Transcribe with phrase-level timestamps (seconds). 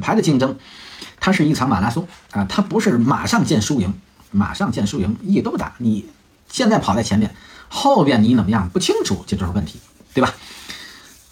[0.00, 0.56] 牌的竞争，
[1.20, 3.94] 它是一场马拉松啊，它不是马上见输赢，
[4.30, 5.74] 马上见输赢意义都不大。
[5.78, 6.06] 你
[6.50, 7.34] 现在跑在前面，
[7.68, 9.78] 后边你怎么样不清楚，这就是问题，
[10.12, 10.34] 对吧？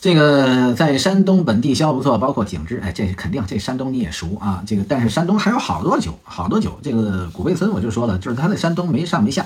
[0.01, 4.62] 这个在山东本地销不错，包括景芝，哎，这肯定，这山东你也熟啊。
[4.65, 6.79] 这个但是山东还有好多酒，好多酒。
[6.85, 9.45] 这个古贝森我就说了，就是他在山东没上没下。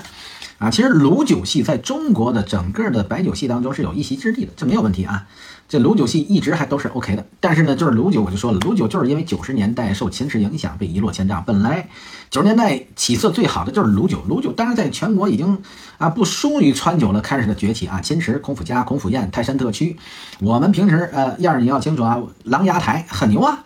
[0.59, 5.25] 啊，其实鲁酒系在中国的整个的白酒系当中是有一席之地的，这没有问题啊。
[5.67, 11.43] 这鲁酒系一直还都是 OK 的，但是呢，就是鲁酒我就说了，鲁酒就是因为九十年代受秦池影响被一落千丈。
[11.43, 11.89] 本来
[12.29, 15.63] 九十年代起色最好的就是鲁酒，鲁酒当然在全国已经
[15.97, 17.99] 啊不输于川酒了，开始的崛起啊。
[18.01, 19.97] 秦池、孔府家、孔府宴、泰山特区，
[20.39, 23.65] 我们平时呃样儿你要清楚啊，琅琊台很牛啊，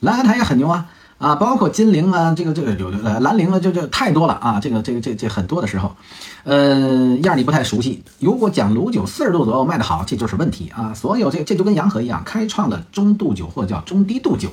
[0.00, 0.86] 琅琊台也很牛啊。
[1.22, 5.94] 啊，包括金陵啊，这个这个有呃兰陵啊，就就太多了啊，这个这个这这很多的时候，
[6.42, 8.02] 呃样你不太熟悉。
[8.18, 10.92] 如果讲鲁酒四十度左右卖得好，这就是问题啊。
[10.92, 14.48] 所有这这就跟洋河一样，开创了中度酒或者叫中低度酒，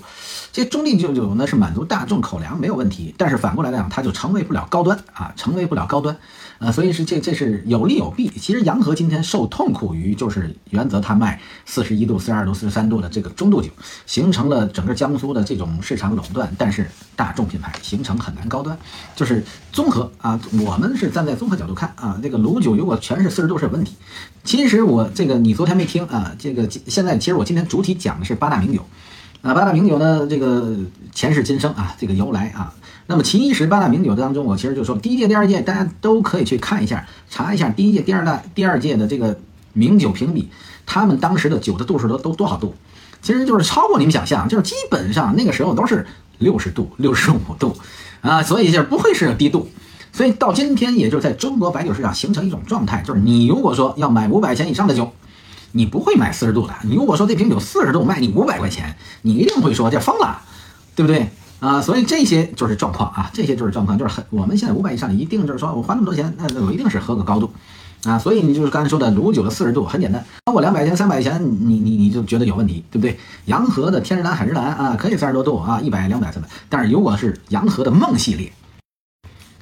[0.54, 6.16] 这中低度酒呢是满足大众口粮没有问题，但是反过来讲，它就成为不了高端啊，成为不了高端。
[6.60, 8.30] 呃，所以是这这是有利有弊。
[8.30, 13.70] 其实洋河今天受痛苦于就是原则它卖四十一度、四十二度、四十三度的这个中度酒，
[14.06, 16.54] 形成了整个江苏的这种市场垄断。
[16.58, 18.78] 但是大众品牌形成很难高端，
[19.16, 20.38] 就是综合啊。
[20.66, 23.96] 我们是站在综合角度看啊，这个鲁酒如果全是四十度是有问题。
[24.44, 28.86] 其实我这个你昨天没听啊，这个现在其实我今天主体讲的是八大名酒。
[29.42, 30.76] 啊，八大名酒呢，这个
[31.14, 32.74] 前世今生啊，这个由来啊。
[33.10, 39.36] 那么其实八大名酒当中，我其实就说第一届、第二届，大家都可以去看一下，查一下第一届、第二大、第二届的这个
[39.74, 40.48] 名酒评比，
[40.86, 42.76] 他们当时的酒的度数都都多少度？
[43.24, 46.06] 其实就是超过你们想象，就是基本上那个时候都是
[46.38, 47.76] 六十度、六十五度
[48.22, 49.68] 啊，所以就不会是低度。
[50.14, 55.12] 所以到今天，也就是在中国白酒市场形成一种状态，就是你如果说要买五百钱以上的酒。
[55.72, 56.74] 你不会买四十度的。
[56.82, 60.42] 你如果说这瓶酒四十度卖你五百块钱，你一定会说这疯了，
[60.96, 61.82] 对不对啊？
[61.82, 67.52] 所以这些就是状况啊，这些就是状况，就是很我们现在五百以上一定就是说我花那么多钱，那我一定是喝个高度
[68.04, 68.18] 啊。
[68.18, 73.18] 所以你就是刚才说的卢酒的四十度很简单，超过两百钱、三百钱，你你你就觉得有问题，对不对？
[73.46, 76.48] 洋河的天之蓝、海之蓝啊，可以三十多度啊，一百、两百、三百。
[76.70, 78.52] 但是如果是洋河的梦系列。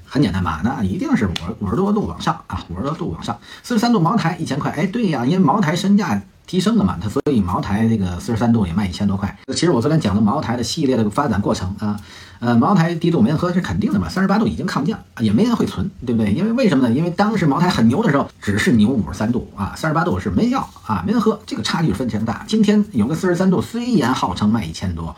[0.07, 0.61] 很简单吧？
[0.63, 3.37] 那一定是五五十多度往上啊，五十多度往上。
[3.61, 9.37] 四十三度茅台一千块，哎，对呀，因为茅台身价提升了嘛，它所以茅台这个四十三度也卖一千多块。
[9.53, 11.99] 其实我昨天讲的茅台的系列的发展过程啊，
[12.39, 16.31] 呃，茅台低度没人喝是肯定的嘛，三十八度已经抗降，也没人会存，对不对？
[16.31, 16.95] 因为为什么呢？
[16.95, 22.45] 因为当时茅台很牛的时候，只是牛五十三度啊，三十八度是没要啊，没人喝，这个差距非常大。
[22.47, 25.13] 今天有个四十三度，虽然号称卖一千多，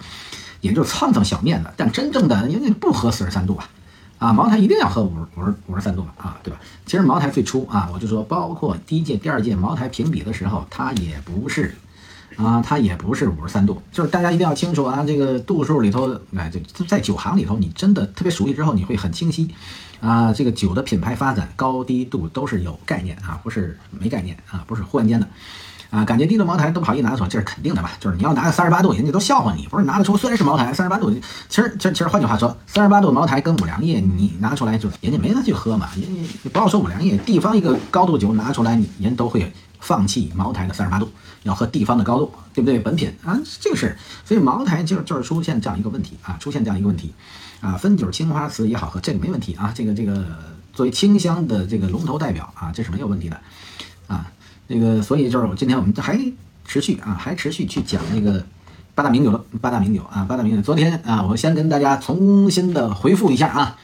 [0.61, 3.69] 也就蹭蹭小面子，但真正的人家不喝四十三度啊。
[4.19, 6.59] 啊，茅台一定要喝五十五十五十三度啊，对吧？
[6.85, 11.74] 其实茅台最初啊，我就说，包括第一届、第二届茅台评比的时候，它也不是，
[12.35, 13.81] 啊，它也不是五十三度。
[13.94, 19.50] 就是大家一定要清楚啊，这个度数里头，哎，这在酒行里头，你真的特别熟悉之后，你会很清晰。
[20.02, 25.28] 啊，这个酒的品牌发展高低度都是有概念啊，不是没概念啊，不是忽然间的。
[25.89, 27.91] 啊，感觉低度茅台都不好意思拿出来，这是肯定的吧？
[28.00, 30.16] 就是你要拿个三十八度，人家都笑话你，不是拿得出。
[30.16, 31.09] 虽然是茅台三十八度，
[31.47, 35.89] 其实其实其实换句话说，三十八度茅台跟五粮液你拿出来，就人家没人去喝嘛。
[35.95, 41.09] 人家不要说五粮液，地方一个高度酒拿出来，你人都会放弃茅台的三十八度，
[41.41, 42.77] 要喝地方的高度，对不对？
[42.77, 47.16] 本品啊，这个是，所以茅台就就是出现这样一个问题啊，出现这样一个问题
[47.61, 50.23] 啊，汾酒、青花瓷也好喝，这个没问题啊，这个这个
[50.71, 53.41] 作为清香的这个龙头代表啊，这是没有问题的
[54.06, 54.29] 啊。
[54.72, 56.16] 那个，所以就是我今天我们还
[56.63, 58.46] 持续啊，还持续去讲那个
[58.94, 60.62] 八大名酒的八大名酒啊，八大名酒。
[60.62, 63.75] 昨天啊，我先跟大家重新的回复一下啊，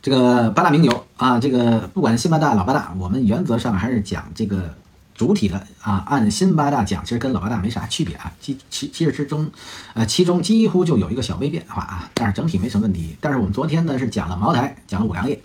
[0.00, 4.72] 这个八大名酒啊，这个不管新八大老八大，我们原则上还是讲这个
[5.12, 9.50] 主体的啊，按新八大讲，其实跟老八大没啥区别啊，其其其实之中，
[9.94, 13.16] 呃，其中几乎就有一个小微变化啊，但是整体没什么问题。
[13.20, 15.42] 但是我们昨天呢是讲了茅台，讲了五粮液。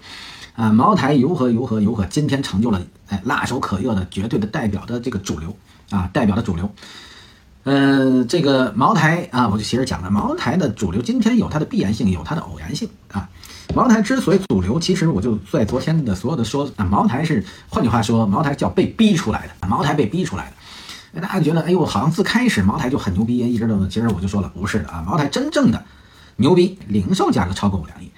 [0.58, 5.56] 啊，茅台如何如何如何，今天成就了哎辣手可热的绝对的代表的这个主流
[5.92, 6.68] 啊，代表的主流。
[7.66, 13.30] 嗯，这个茅台啊，我就其实讲了，茅台的主流今天有它的必然性，有它的偶然性啊。
[13.76, 20.52] 茅台之所以主流，其实我就在昨天的所有的说啊，茅台是换句话说，茅台叫被逼出来的，茅台被逼出来
[21.14, 21.22] 的。
[21.22, 25.86] 大家觉得哎呦，好像自开始茅台就很牛逼，一直都，其实我就说了，不是的啊，茅台真正的
[26.38, 28.10] 牛逼，零售价格超过五两亿。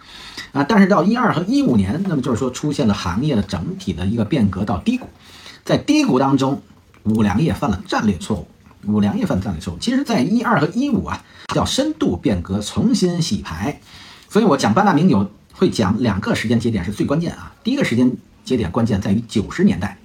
[0.51, 5.07] 啊，但是到一二和一五年，那么就是说出现了行业的整体的一个变革到低谷，
[5.63, 6.61] 在低谷当中，
[7.03, 8.47] 五粮液犯了战略错误，
[8.87, 9.77] 五粮液犯战略错误。
[9.77, 13.79] 其实，在一二和一五啊，叫深度变革，重新洗牌。
[14.29, 17.53] 所以我讲八大名酒会讲两个时间节点是最关键啊。
[17.63, 18.11] 第一个时间
[18.43, 19.98] 节点关键在于九十年代，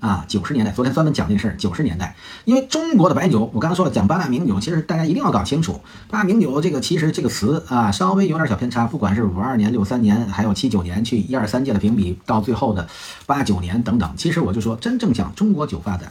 [0.00, 1.56] 啊，九十年代，昨天专门讲这事儿。
[1.56, 2.16] 九十年代，
[2.46, 8.86] 因为中国的白酒，我刚才说了，讲八大名酒，其实大家一定要搞清楚，八大名酒这个其实这个词啊，稍微有点小偏差。
[8.86, 12.88] 不管是五二年、六三年，还有七九年，去一二三届的评比，到最后的
[13.26, 16.10] 八九年等等，其实我就说，真正讲中国酒发展，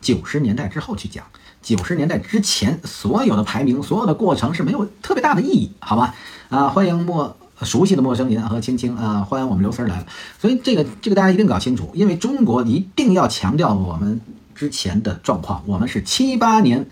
[0.00, 1.22] 九十年代之后去讲，
[1.60, 6.14] 九十年代之前所有的排名、所有的过程是没有特别大的意义，好吧？
[6.48, 7.36] 啊，欢迎莫。
[7.62, 10.06] 熟悉的陌生人和青青啊，欢迎我们刘四来了。
[10.38, 14.20] 所以这个这个大家一定搞清楚，因为中国一定要强调我们
[14.54, 16.86] 之前的状况，我们是七八年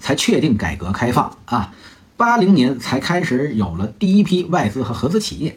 [0.00, 1.72] 才确定改革开放啊，
[2.16, 5.56] 八零年才开始有了第一批外资和合资企业。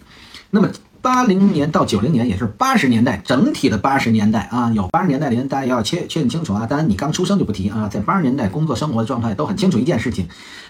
[0.52, 0.70] 那么
[1.02, 6.66] 八零年到九零年，也是八十年代整体的八十年代啊，有八十年代的人大家要确确认清楚啊。
[6.66, 10.28] 当然你刚出生就不提啊，在八十年代工作生活的状态都很清楚一件事情，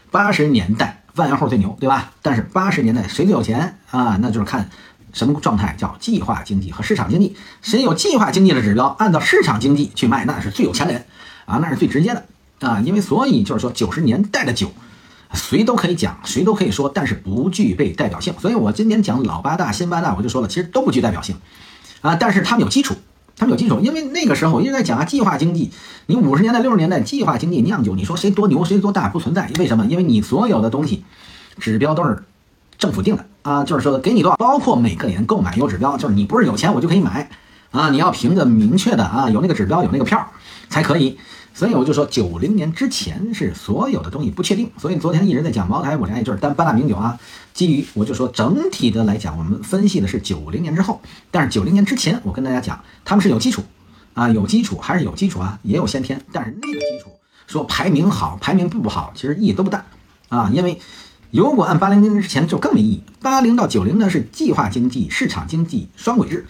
[0.10, 1.03] 八十年代。
[1.16, 2.12] 万元户最牛，对吧？
[2.22, 4.18] 但是八十年代谁最有钱啊？
[4.22, 4.70] 那就是看
[5.14, 7.36] 什么状态，叫计划经济和市场经济。
[7.62, 11.06] 谁有计划经济的指标，按照市场经济去卖，那是最有钱的人
[11.46, 12.26] 啊，那是最直接的
[12.68, 12.80] 啊。
[12.80, 14.72] 因为所以就是说，九十年代的酒，
[15.34, 18.34] 谁都可以讲，谁都可以说，但是不具备代表性。
[18.40, 21.36] 所以我今天讲老八大、新八大，我就说了，其实都不具代表性
[22.02, 22.96] 啊，但是他们有基础。
[23.38, 25.72] 他们有基础，因为那个时候一直在讲啊，计划经济。
[26.06, 29.50] 你五十年代、六十年代计划经济酿酒，你说谁多牛谁多大不存在？
[29.58, 29.86] 为什么？
[29.86, 31.04] 因为你所有的东西
[31.58, 32.24] 指标都是
[32.78, 37.30] 政府定的啊，就是说给你多少，包括每个人购买有指标，就是你不是有钱我就可以买
[37.72, 40.28] 啊，你要凭着明确的啊，有那个指标有那个票
[40.70, 41.18] 才可以。
[41.56, 44.72] 所以我就说，九零年之前是所有的东西不确定。
[44.78, 47.20] 所以昨天一直在讲茅台、五粮液，就是单八大名酒啊。
[47.54, 53.62] 基于我就说整体的来讲，我们分析的是九零年之后，但是九零年之前，我跟大家讲，他们是有基础
[54.16, 56.20] 啊，有基础还是有基础啊，也有先天。
[56.32, 57.12] 但是那个基础
[57.46, 59.86] 说排名好，排名不好，其实意义都不大
[60.30, 60.50] 啊。
[60.52, 60.82] 因为
[61.30, 63.04] 如果按八零年之前就更没意义。
[63.22, 66.48] 八零到九零呢是计划经济、市场经济双轨制，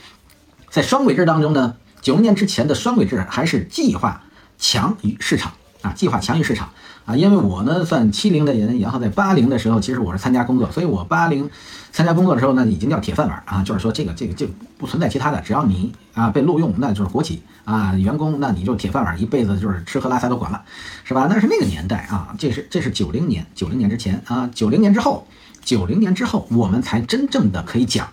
[0.69, 4.23] 在双轨制当中呢，九零年之前的双轨制还是计划。
[4.63, 5.51] 强于市场
[5.81, 6.69] 啊，计划强于市场
[7.05, 11.49] 啊，因为我呢算七零的人，然后在八零的时候，其实我是参加工作，所以我八零
[11.91, 20.63] 参加工作的时候呢，已经叫铁饭碗啊，就是说这个这个就不存在其他的，只要你啊被录用，那就是国企啊员工，那你就铁饭碗，一辈子就是吃喝拉撒都管了，
[21.03, 21.27] 是吧？
[21.29, 25.27] 那是那个年代啊，这是这是九零年，九零年之前啊，九零年之后，
[25.61, 28.07] 九零年之后，我们才真正的可以讲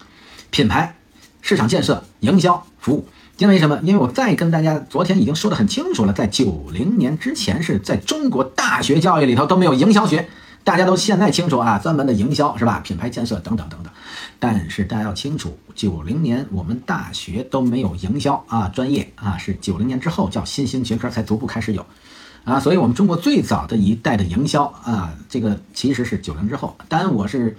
[0.51, 0.97] 品牌、
[1.41, 3.07] 市场建设、营销、服务。
[3.41, 3.81] 因为什么？
[3.83, 10.29] 因为我再跟大家昨天已经说得很清楚了，在九零年之前是在中国大学教育里头都没有营销学，
[10.63, 12.81] 大家都现在清楚啊，专门的营销是吧？
[12.81, 13.91] 品牌建设等等等等。
[14.39, 21.87] 但是大家要清楚，九零年我们大学都没有营销啊专业啊，是九零年之后叫新兴学科才逐步开始有
[22.45, 26.77] 啊，所以我们中国最早的一代的营销啊，这个其实是九零之后。
[26.91, 27.57] 当然我是。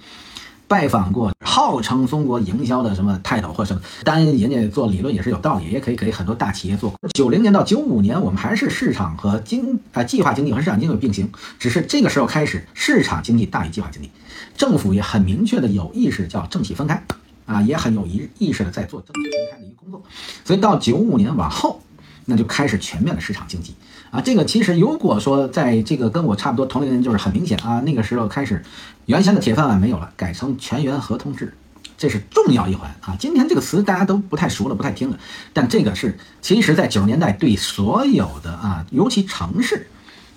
[0.72, 6.94] 拜访过号称中国营销的什么泰斗或什么，当然人家做理论也是有道理，也可以给很多大企业做。
[7.12, 14.10] 九零年到九五年，我们还是市场和经啊计划经济和市场经济并行，只是这个时候开始市场经济大于计划经济，
[14.56, 17.04] 政府也很明确的有意识叫政企分开
[17.44, 20.02] 啊，也很有意意识的在做政企分开的一个工作。
[20.42, 21.82] 所以到九五年往后，
[22.24, 23.74] 那就开始全面的市场经济。
[24.12, 27.80] 啊，这个其实如果说在这个跟我差不多同龄人，就是很明显啊。
[27.80, 28.62] 那个时候开始，
[29.06, 31.54] 原先的铁饭碗没有了，改成全员合同制，
[31.96, 33.16] 这是重要一环啊。
[33.18, 35.18] 今天这个词大家都不太熟了，不太听了，
[35.54, 39.88] 但这个是其实在九十年代对所有的啊，尤其城市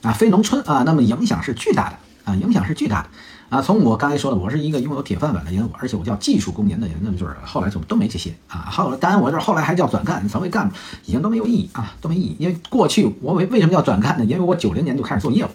[0.04, 1.98] 啊，非农村啊，那么影响是巨大的
[2.32, 3.10] 啊，影响是巨大的。
[3.50, 8.68] 啊，从我刚才说的，我是一个拥有铁饭碗的人，而且我叫技术工人的人，那么就是后来就都没这些啊。
[8.72, 12.36] 后来当然我这后来还叫转干，成为干部，已经都没有意义啊，都没意义。
[12.40, 14.26] 因为过去我为为什么叫转干呢？
[14.26, 15.48] 因为我九零年就开始做业务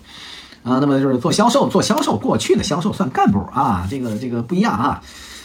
[0.62, 5.03] 啊，那么就是做销售，做销售，过去的销售算干部啊，这个这个不一样啊，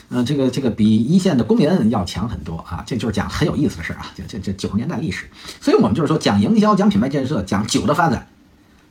[0.10, 5.26] 嗯，这个这个比一线的工人要强很多啊，这就是讲很有意思的事儿啊，这这这九十年代历史，
[5.60, 8.28] 所以我们就是说讲营销，讲品牌建设，讲酒的发展。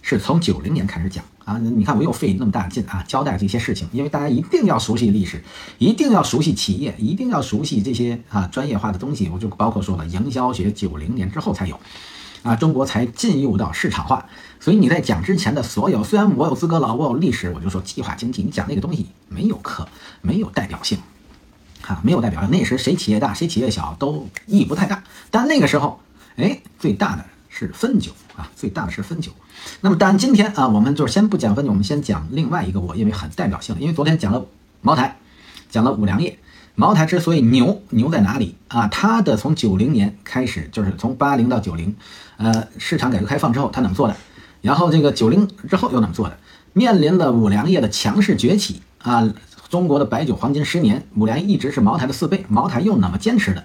[0.06, 5.42] 是从九零年开始讲啊，你看我又费那么大劲啊，交代这些事情，因为大家一定要熟悉历史，
[5.78, 9.30] 一定要熟悉企业，一定要熟悉这些啊专业化的东西。
[9.30, 11.80] 我就包括说了，营销学九零年之后才有，
[12.42, 14.26] 啊，中国才进入到市场化。
[14.60, 19.88] 所以你在讲之前的所有，虽然我有资格老，我有历史，我就说计划经济，你讲那个东西没有可
[20.20, 20.98] 没有代表性，
[21.86, 22.50] 啊，没有代表性。
[22.50, 25.02] 那时谁企业大，谁企业小都意义不太大。
[25.30, 25.98] 但那个时候，
[26.36, 29.32] 哎，最大的是汾酒啊，最大的是汾酒。
[29.80, 33.80] 那么当然，今天啊，我们就是先不讲分酒，我们先讲另外一个我认为很代表性的。
[33.80, 34.44] 因为昨天讲了
[34.80, 35.16] 茅台，
[35.70, 36.38] 讲了五粮液。
[36.76, 38.88] 茅台之所以牛，牛在哪里啊？
[38.88, 41.94] 它的从九零年开始，就是从八零到九零，
[42.36, 44.16] 呃，市场改革开放之后，它怎么做的？
[44.60, 46.36] 然后这个九零之后又怎么做的？
[46.72, 49.32] 面临了五粮液的强势崛起啊，
[49.68, 53.64] 中国的白酒黄金十年，五粮液一直是茅台的四倍，茅台又怎么坚持的？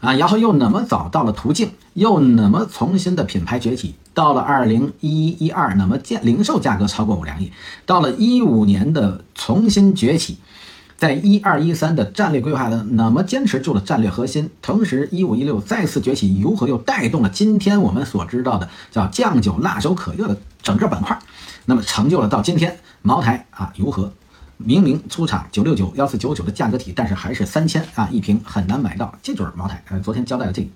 [0.00, 7.50] 啊，然后又那么找到了途径，又那么重新的品牌崛起，到了二零一一一二，那么建零售价格超过五粮液，
[7.84, 10.38] 到了一五年的重新崛起，
[10.96, 21.18] 在一二一三的战略规划的，那么坚持住了战略核心，同时一五一六再次崛起，如何又带动了今天我们所知道的叫酱酒辣手可热的整个板块，
[21.64, 24.12] 那么成就了到今天茅台啊如何？
[24.58, 29.82] 明明出厂九六九幺四九九的价格体，但是还是三千啊一瓶很难买到，这就是茅台。
[29.88, 30.68] 呃，昨天交代了这个。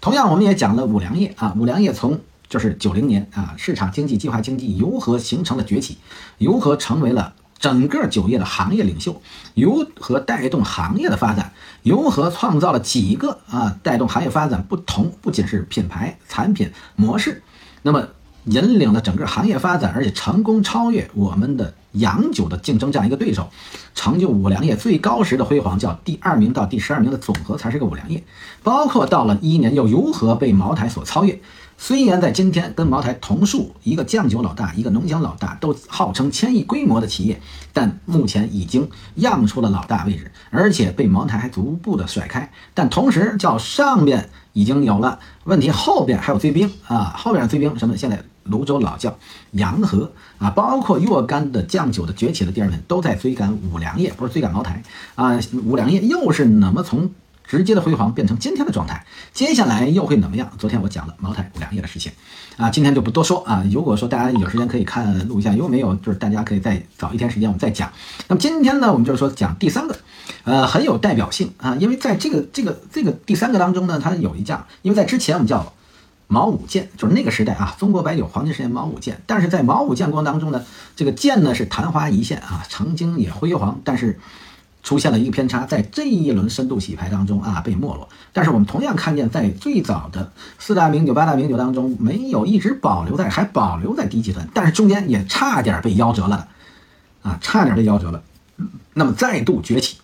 [0.00, 5.96] 同样，我们也讲了五粮液啊，五粮液从就是九零年啊，市场经济、计划经济如何形成了崛起，
[6.36, 9.22] 如何成为了整个酒业的行业领袖，
[9.54, 17.42] 如何带动行业的发展，如何创造了几个啊带动行业发展不同，不仅是品牌、产品、模式，
[17.82, 18.06] 那么。
[18.46, 23.48] 引领了整个行业发展，而且成功超越我们的洋酒的竞争这样一个对手，
[23.94, 28.22] 成就五粮液最高时的辉煌，叫第二名到第十二名的总和才是个五粮液。
[28.62, 31.40] 包括到了一一年又如何被茅台所超越？
[31.78, 37.40] 虽然在今天跟茅台同属一个酱酒老大，一个浓香老大，都号称千亿规模的企业，
[37.72, 42.50] 但目前已经让出了老大位置，而且被茅台还逐步的甩开。
[42.72, 47.96] 但同时叫上边已经有了问题，后边还有追兵啊，后边追兵什么？
[47.96, 48.22] 现在。
[48.44, 49.16] 泸州老窖、
[49.52, 54.82] 洋河啊，包括若干的酱酒的崛起的第二轮，都在追赶五粮液，不是追赶茅台
[55.14, 55.38] 啊。
[55.64, 57.10] 五粮液又是怎么从
[57.46, 59.04] 直接的辉煌变成今天的状态？
[59.32, 60.50] 接下来又会怎么样？
[60.58, 62.10] 昨天我讲了茅台、五粮液的事情
[62.56, 63.64] 啊，今天就不多说啊。
[63.70, 67.92] 如果说大家有时间可以看录一下，如果没有，就是大家可以再找一天时间我们再讲。
[68.28, 69.96] 那么今天呢，我们就是说讲第三个，
[70.44, 75.72] 呃，很有代表性啊，因为在这个这个这个第三个当中呢，它有一架，因为在之前我们叫。
[76.32, 79.20] 毛五剑就是那个时代啊，中国白酒黄金时代毛五剑。
[79.26, 80.64] 但是在毛五建国当中呢，
[80.96, 84.18] 这个剑呢是昙花一现啊，曾经也辉煌，但是
[84.82, 88.08] 出现了一个偏差，在这一轮深度洗牌当中啊被没落。
[88.32, 96.48] 但是我们同样看见，在最早的四大名酒、八大名酒当中，没有一直保留在，还保留在低集团，但是中间也差点被夭折了
[97.20, 98.22] 啊，差点被夭折了。
[98.94, 99.98] 那么再度崛起，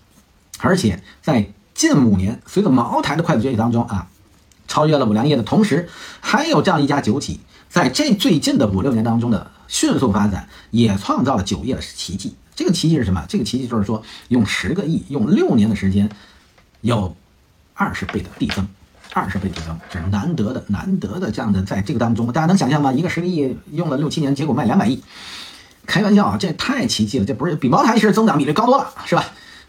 [0.60, 4.08] 而且在近五年，随着茅台的快速崛起当中啊。
[4.68, 5.88] 超越了五粮液的同时，
[6.20, 12.36] 还有这样一家酒企，在这最近的五六年当中的迅速发展，也创造了酒业的奇迹。
[12.54, 13.24] 这个奇迹是什么？
[13.28, 16.08] 这个奇迹就是说，用十个亿，用六年的时间，
[16.82, 17.16] 有
[17.74, 18.66] 二十倍的递增，
[19.14, 22.92] 二十倍递增，这是难得的，难得的这样的，在这个当中，大家能想象吗？
[22.92, 25.02] 一个十个亿用了六七年，结果卖两百亿，
[25.86, 29.24] 开玩笑啊，这太奇迹了，这不是比茅台是增长比例高多了，是吧？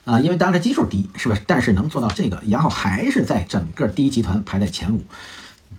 [0.10, 1.42] 啊，因为当然基数低，是不是？
[1.46, 5.04] 但是能做到这个，然后还是在整个第一集团排在前五，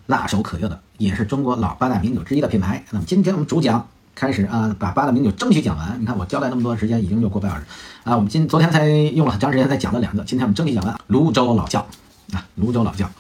[0.07, 2.85] 辣手可热的，也是中国老八大名酒之一的品牌。
[2.93, 6.01] 那么今天我们主讲开始啊，把八大名酒争取讲完。
[6.01, 7.65] 你看我交代那么多时间，已经就过半小时
[8.05, 8.15] 啊。
[8.15, 10.97] 我们今昨天才用了很长时间才讲了两个，今天我们争取讲完。
[11.09, 11.85] 泸州老窖
[12.33, 13.11] 啊，泸州老窖，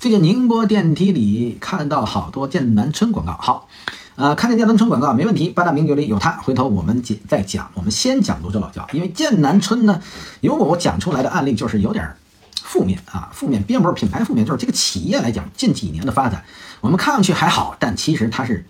[0.00, 3.68] 最近宁波电梯里看到好多剑南春广告，好。
[4.16, 6.30] 呃，看见剑南春广告没问题，八大名酒里有它。
[6.32, 10.00] 回头我们再再讲，我们先讲泸州老窖，因为剑南春呢，
[10.40, 12.16] 如果我讲出来的案例就是有点
[12.54, 16.44] 负面啊，负面并不是品牌负面，就是这个企业来讲近几年的发展，
[16.80, 18.64] 我们看上去还好，但其实它是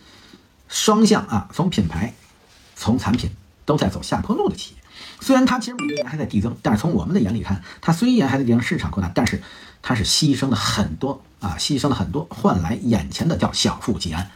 [0.69, 2.15] 双向啊，从品牌、
[2.75, 3.31] 从产品
[3.67, 4.83] 都在走下坡路的企业。
[5.21, 9.43] 虽然它其实每年还在递增，但是从我们的眼里看，它虽然还在进行市场扩大，但是
[9.83, 14.31] 它是牺牲了很多啊，牺牲了很多，换来眼前的叫小富即安。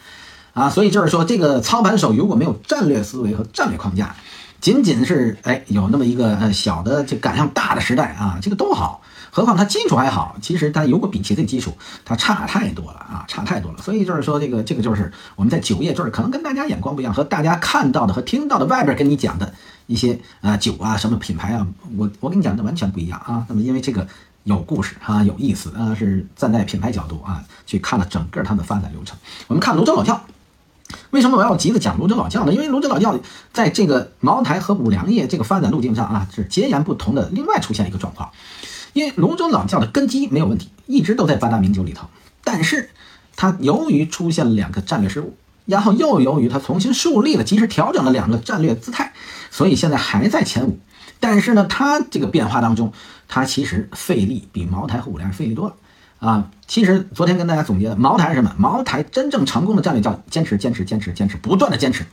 [0.58, 4.16] 啊，所以就是说，这个操盘手如果没有战略思维和战略框架，
[4.60, 9.00] 仅仅是哎有那么一个呃小的这赶上大的时代啊，这个都好。
[9.30, 13.78] 何况他基础还好，其实他如果比起这基础，他差太多了啊，差太多了。
[13.80, 19.52] 所以就是说，这个这个就是我们在酒业，就是可能跟大家眼光不一样，和大家看到的和听到的外边跟你讲的
[19.86, 21.64] 一些啊酒啊什么品牌啊，
[21.96, 23.44] 我我跟你讲的完全不一样啊。
[23.48, 24.08] 那么因为这个
[24.42, 29.16] 有故事啊，有意思啊，是站在品牌角度啊去看了整个他们的发展流程。
[29.46, 30.20] 我们看泸州老窖。
[31.10, 32.52] 为什么我要急着讲泸州老窖呢？
[32.52, 33.18] 因为泸州老窖
[33.52, 37.28] 在这个茅台和五粮液这个发展路径上啊，是截然不同的。
[37.32, 38.30] 另外出现一个状况，
[38.92, 42.08] 因为泸州老窖的根基没有问题，一直都在八大名酒里头。
[42.42, 42.90] 但是
[43.36, 45.34] 它由于出现了两个战略失误，
[45.66, 49.12] 然后又由于它重新树立了、及时调整了两个战略姿态，
[49.50, 50.78] 所以现在还在前五。
[51.20, 52.92] 但是呢，它这个变化当中，
[53.28, 55.74] 它其实费力比茅台和五粮液费力多了。
[56.18, 58.52] 啊，其实昨天跟大家总结的茅台是什么？
[58.58, 62.04] 茅台真正成功的战略叫坚持、坚持、坚持、坚持，不断的坚持，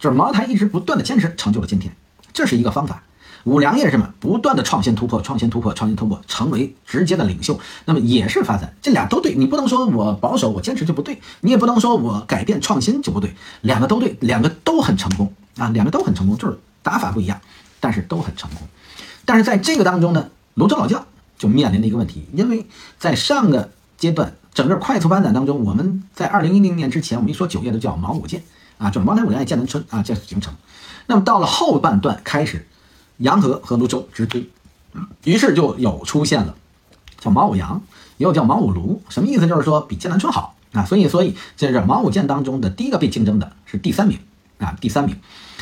[0.00, 1.94] 就是茅台一直不断的坚持，成就了今天，
[2.32, 3.04] 这是一个方法。
[3.44, 4.12] 五粮液是什么？
[4.18, 8.74] 不断的创新突破、创新突破、创新突破，成为直接的领袖，那么也是发展。
[8.82, 17.40] 这俩都对，你不能说我保守、我坚持就不对，你也不能说我改变创新就不对，两个都对，两个都很成功啊，两个都很成功，就是打法不一样，
[17.78, 18.66] 但是都很成功。
[19.24, 21.06] 但是在这个当中呢，泸州老窖。
[21.40, 22.66] 就面临的一个问题，因为
[22.98, 28.42] 在上个阶段整个快速发展当中，我们在二零一零年之前，我们一说酒业都叫毛五建
[28.76, 30.52] 啊，就是茅台、五粮液、剑南春啊，这是形成。
[31.06, 32.68] 那么到了后半段开始，
[33.16, 34.50] 洋河和泸州直推，
[35.24, 36.54] 于是就有出现了
[37.18, 37.82] 叫毛五洋，
[38.18, 39.46] 又叫毛五卢，什么意思？
[39.46, 40.84] 就是说比剑南春好啊。
[40.84, 44.18] 所以，所以这是毛五建当中的第一个被竞争的是第三名
[44.58, 45.16] 啊，第三名。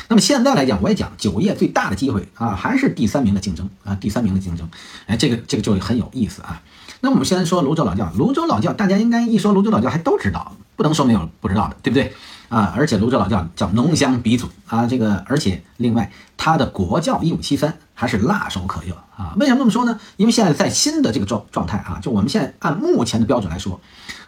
[0.09, 4.67] 那么现在来讲，我也讲酒业最大的机会啊，还是第三名的竞争啊，第三名的竞争，
[5.05, 6.61] 哎，这个这个就很有意思啊。
[7.01, 12.11] 那我们先说泸州老窖，泸州老窖大家应该一说泸州老窖还都知道，不能说没有不知道的，对不对
[12.49, 12.73] 啊？
[12.75, 19.35] 而且泸州老窖叫浓香鼻祖啊，这个而且另外它的国窖一五七三还是辣手可热啊。
[19.39, 19.99] 为什么这么说呢？
[20.17, 23.79] 因为现在在新的这个状状态啊，就我们现在按目前的标准来说，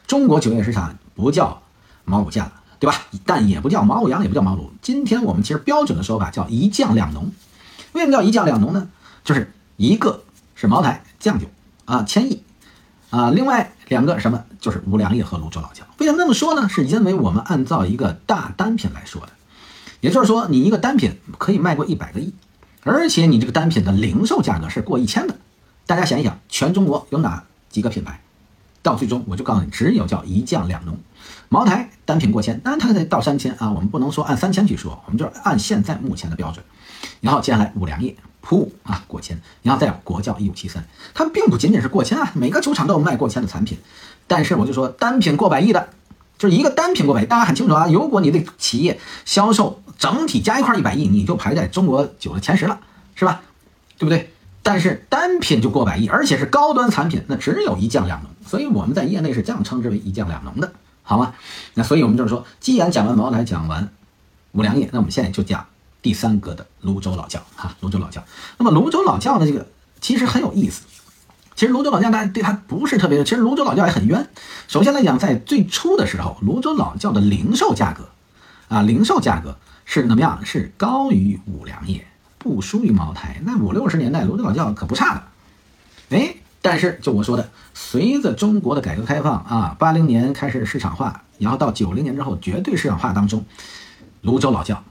[0.06, 1.60] 中国酒业市场不叫
[2.06, 2.52] 毛五建了。
[2.82, 2.98] 对吧？
[3.28, 4.68] 但也不叫毛五洋，也不叫毛卤。
[4.82, 7.32] 今天我们其实标准的说法叫一酱两浓。
[7.92, 8.90] 为什么叫一酱两浓呢？
[9.24, 10.24] 就是一个
[10.56, 11.46] 是茅台酱酒
[11.86, 12.42] 啊，千亿
[13.12, 15.86] 啊，另外两个什么就是五粮液和泸州老窖。
[16.00, 16.68] 为什么这么说呢？
[16.68, 19.30] 是因为我们按照一个大单品来说的，
[20.00, 22.34] 也就是说你一个单品可以卖过一百个亿，
[22.82, 25.36] 而且你这个单品的零售价格是过一千的。
[25.86, 28.20] 大家想一想，全中国有哪几个品牌？
[28.82, 30.98] 到最终我就告诉你，只有叫一酱两浓。
[31.54, 36.64] 茅台单品过千，当然它得到三千啊，我们不能说按三千去说，我们就按现在目前的标准。
[37.20, 40.82] 然后接下来五粮液、普五啊过千，然后再有国窖一五七三，
[41.14, 43.78] 它并不仅仅是过千啊，每个酒厂都有卖过千的产品。
[44.28, 45.90] 但是我就说单品过百亿的，
[46.38, 47.86] 就是一个单品过百亿，大家很清楚啊。
[47.92, 52.80] 如果你的企业销售整体加一块一百亿，你就排在中国酒的前十了，
[53.14, 53.42] 是吧？
[53.98, 54.32] 对不对？
[54.64, 60.72] 但是单品就过百亿，而且是高端产品，那只有一酱两浓，所以我们在业内是这样称之为一酱两浓的。
[61.04, 61.34] 好吗？
[61.74, 63.90] 那所以我们就是说，既然讲完茅台，讲完
[64.54, 65.66] 五粮液，那我们现在就讲
[66.02, 68.24] 第三个的泸州老窖哈，泸州老窖。
[68.58, 69.68] 那么泸州老窖的这个
[70.00, 70.84] 其实很有意思。
[71.56, 74.30] 其实泸州老窖大家对它不是特别的，其实泸州老窖也很冤。
[74.68, 78.08] 首先来讲，在最初的时候，泸州老窖的零售价格
[78.70, 80.46] 啊，零售价格是怎么样？
[80.46, 83.42] 是高于五粮液，不输于茅台。
[83.44, 86.36] 那五六十年代泸州老窖可不差的，哎。
[86.62, 93.44] 但是，就我说的，随着中国的改革开放啊，八零年开始市场化，然后到九零年之后绝对市场化当中，
[94.22, 94.84] 泸州老窖，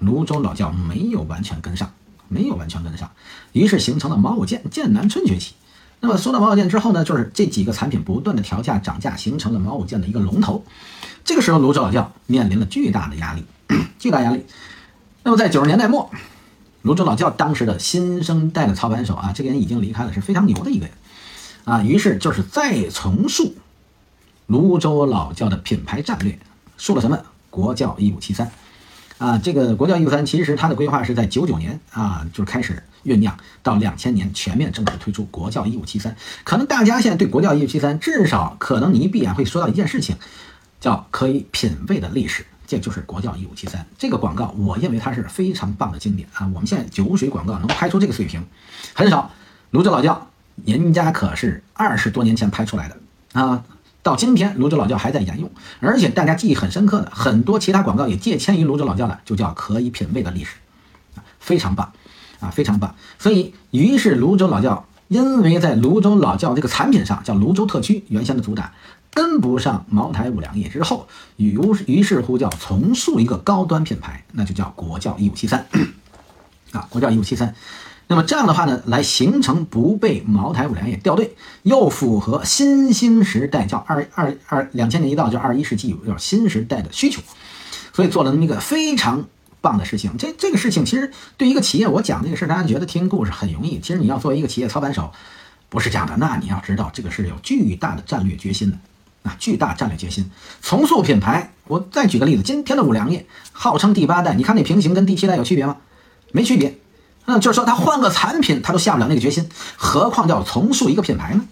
[0.00, 1.92] 泸州老窖没有完全跟上，
[2.26, 3.08] 没有完全跟上，
[3.52, 5.54] 于是形成了毛五剑、剑南春崛起。
[6.00, 10.64] 那么说到毛五剑之后呢，就是这几个产品不断的调价涨价，形成了毛五剑的一个龙头。
[11.24, 13.44] 这个时候，泸州老窖面临了巨大的压力，
[14.00, 14.44] 巨大压力。
[15.22, 16.10] 那么在九十年代末，
[16.82, 20.92] 泸州老窖当时的新生代的操盘手啊，这个人已经离开了，是非常牛的一个人。
[21.64, 23.54] 啊，于是就是再重塑
[24.46, 26.38] 泸州老窖的品牌战略，
[26.76, 27.18] 塑了什么？
[27.48, 28.50] 国窖一五七三，
[29.18, 36.16] 啊，这个国窖一五三其实它的规划是在九九年啊，就是开始酝酿，到两千年全面正式推出国窖一五七三。
[36.44, 40.16] 可能大家现在对国窖一五七三，至少可能你一闭眼会说到一件事情，
[40.80, 43.86] 叫可以品味的历史，这就是国窖一五七三。
[43.98, 46.50] 这个广告，我认为它是非常棒的经典啊。
[46.54, 48.42] 我们现在酒水广告能拍出这个水平，
[48.94, 49.30] 很少。
[49.70, 50.31] 泸州老窖。
[50.64, 52.96] 人家可是二十多年前拍出来的。
[53.32, 53.64] 啊，
[54.02, 60.56] 到今天泸州老窖还在沿用，而且大家记忆很深刻的很多其他广告也借鉴于泸州老窖的，就叫可以品味的历史，
[61.14, 61.90] 啊，非常棒，
[62.40, 62.94] 啊，非常棒。
[63.18, 68.74] 所以，于是泸州老窖因为在泸州老窖这个产品上叫泸州特区原先的主打
[69.14, 75.64] 跟不上茅台五粮液之后，于于是乎叫重塑一个高端品牌，那就叫国窖一五七三，
[76.72, 77.54] 啊，国窖一五七三。
[78.12, 87.22] 那么这样的话呢，来形成不被茅台、五粮液掉队，又符合新兴时代，叫二二二两千年一到就二一世纪有叫新时代的需求，
[87.94, 89.24] 所以做了那么一个非常
[89.62, 90.14] 棒的事情。
[90.18, 93.80] 这这个事情其实对一个企业，我讲这个事，大家觉得听故事很容易。
[93.80, 95.10] 其实你要作为一个企业操盘手，
[95.70, 96.14] 不是这样的。
[96.18, 98.76] 那你要知道，这个是有巨大的战略决心的
[99.22, 100.30] 啊，巨大战略决心。
[100.60, 105.78] 重塑品牌，我再举个例子，今天的五粮液号称第八代，你看那瓶型跟第七代有区别吗？
[106.32, 106.76] 没区别。
[107.26, 111.46] 嗯，就是说他换个产品，他都下不了那个决心，何况要重塑一个品牌呢？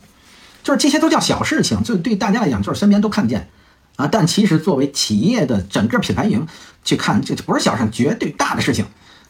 [0.62, 3.48] 就是这些都叫小事情，就对大家来讲，就是身边都看见
[3.96, 4.06] 啊。
[4.06, 6.46] 但其实作为企业的整个品牌营
[6.84, 8.84] 去看，这就不是小事，绝对大的事情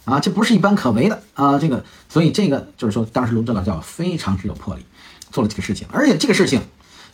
[0.06, 1.58] 啊，这不是一般可为的啊。
[1.58, 4.84] 这个，所以这个就是说，当时卢指导叫非常之有魄力，
[5.30, 5.86] 做了这个事情。
[5.92, 6.62] 而且这个事情，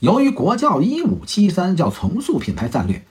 [0.00, 3.04] 由于国窖一五七三叫重塑品牌战略，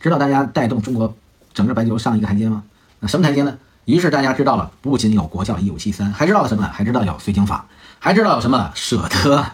[0.00, 1.16] 知道大家带动中国
[1.54, 2.62] 整个白酒上一个台阶吗？
[3.00, 3.58] 那什么台阶呢？
[3.84, 6.64] 于是大家知道了，不仅有国窖一五七三，还知道了什么？
[6.72, 7.66] 还知道有绥靖法，
[7.98, 9.44] 还知道有什么舍得，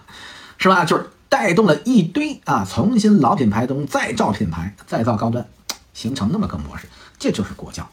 [0.58, 0.84] 是吧？
[0.84, 5.46] 就是带动了一堆啊，重新老品牌中再造品牌，再造高端，
[5.94, 6.86] 形成那么个模式。
[7.18, 7.88] 这就是国窖，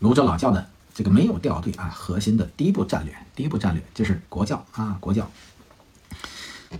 [0.00, 5.24] 泸州老窖的这个没有掉队啊，核心的第一步战略，第一步战略就是国窖啊，国窖。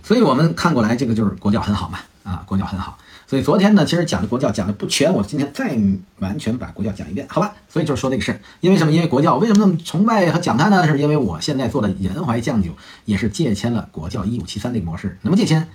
[0.03, 2.97] 所以我们看过来，这个就是国教很好嘛，啊，国教很好。
[3.29, 5.77] 所以昨天呢，其实讲的国教讲的不全，我今天再
[6.17, 7.53] 完全把国教讲一遍，好吧？
[7.71, 8.91] 所以就是说这个事儿，因为什么？
[8.91, 10.87] 因为国教为什么那么崇拜和讲它呢？
[10.87, 12.71] 是因为我现在做的仁怀酱酒
[13.05, 15.15] 也是借签了国教一五七三这个模式。
[15.21, 15.67] 那么借签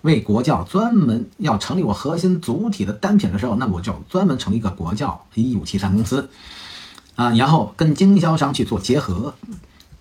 [0.00, 6.30] 为国教专门要成立我核心主体的单品的时候，那我就专门成立一个国教一五七三公司
[7.16, 9.34] 啊，然后跟经销商去做结合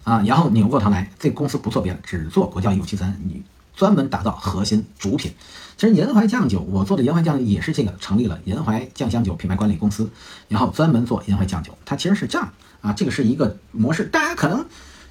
[0.05, 3.43] 啊，然后扭过头来，这公司不做别的，只做国教一五七三，你
[3.75, 5.33] 专门打造核心主品。
[5.75, 10.09] 其实银怀酱酒，我做的银怀酱也是这个，成立了银怀酱香酒品牌管理公司，
[10.47, 11.75] 然后专门做银怀酱酒。
[11.85, 12.47] 它其实是这样
[12.81, 14.05] 啊，这个是一个模式。
[14.05, 14.65] 大家可能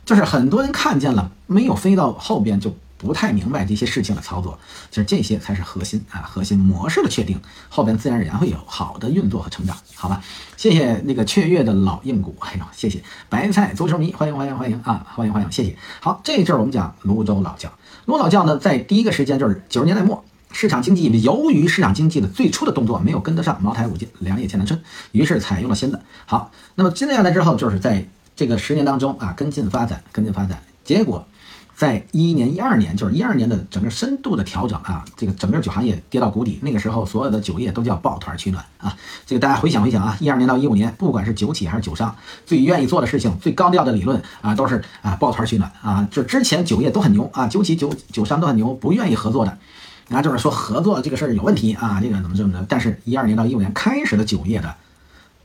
[0.05, 4.59] 就是很多人看见了，没有飞到后边就不太明白这些事情的操作。
[4.90, 10.22] 其实这些才是核心啊，核心模式的确定，后边自然而然会有好的运作和成长，好吧？
[10.57, 15.77] 谢谢那个雀跃的老硬骨，哎呦，谢谢白菜足球迷，欢迎欢迎欢迎啊，欢迎欢迎，谢谢。
[16.01, 17.68] 好，这阵儿我们讲泸州老窖，
[18.07, 20.25] 泸州老窖呢，在第一个时间就是九十年代末。
[20.53, 24.81] 市场经济由于市场经济的最初的动作没有跟得上茅台、五金、良业、剑南春，
[25.12, 26.01] 于是采用了新的。
[26.27, 30.62] 好，那么接下来之后就是在这个十年当中啊，跟进发展，跟进发展。
[30.85, 31.27] 结果
[31.75, 36.59] 在一一年、一二年，就是一二年的整个深度的调整啊，这个整个酒行业跌到谷底。
[36.62, 38.97] 那个时候，所有的酒业都叫抱团取暖啊。
[39.27, 42.15] 这个大家回想回想啊，一二年到一五年，不管是酒企还是酒商，
[42.47, 46.07] 最愿意做的事情、最高调的理论啊，都是啊抱团取暖啊。
[46.11, 49.59] 就之前酒业都很牛啊，酒企、酒酒商都很牛，不愿意合作的。
[50.12, 52.64] 那就是说合作这个事儿有问题啊，这个怎么怎么的？
[52.68, 54.75] 但是，一二年到一五年开始的酒业的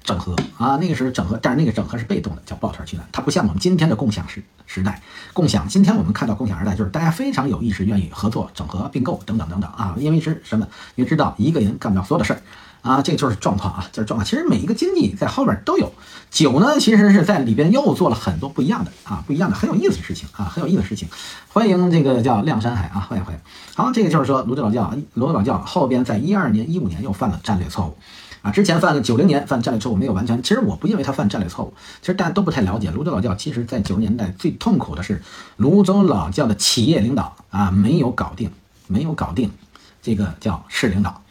[0.04, 5.02] 整合啊，那个时候整合，但是那个整合是被动的，叫抱团取暖，它不像我们今天的共享时时代。
[5.34, 10.68] 共享，今天我们看到共享时代，就是大家非常有意识，愿意合作、整合、并购等等等等啊，因为是什么？
[10.96, 12.42] 因为知道一个人干不了所有的事儿。
[12.88, 14.26] 啊，这个就是状况啊，就是状况。
[14.26, 15.92] 其实每一个经济在后边都有
[16.32, 21.10] 酒呢，其实是在里边又做了很多不一样的啊，不一样的很有意思的事情啊，很有意思的事情。
[21.52, 23.42] 欢迎这个叫亮山海啊，欢迎欢迎。
[23.76, 27.98] 好，这个就是说泸州老窖，泸州老窖后边在一二年、一五年又犯了战略错误
[28.42, 30.42] 啊，之前犯了九零年犯战略错误没有完全。
[30.42, 33.36] 其实我不认为他犯战略错误，其实大家都不太了解泸州老窖。
[33.36, 35.22] 其实，在九十年代最痛苦的是
[35.58, 38.50] 泸州老窖的企业领导啊，没有搞定，
[38.88, 39.52] 没有搞定
[40.02, 41.22] 这个叫市领导。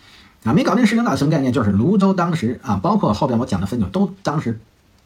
[0.47, 1.53] 啊，没搞定市领导什么概念？
[1.53, 4.59] 就是泸州当时啊，包括后边我讲的汾酒，都当时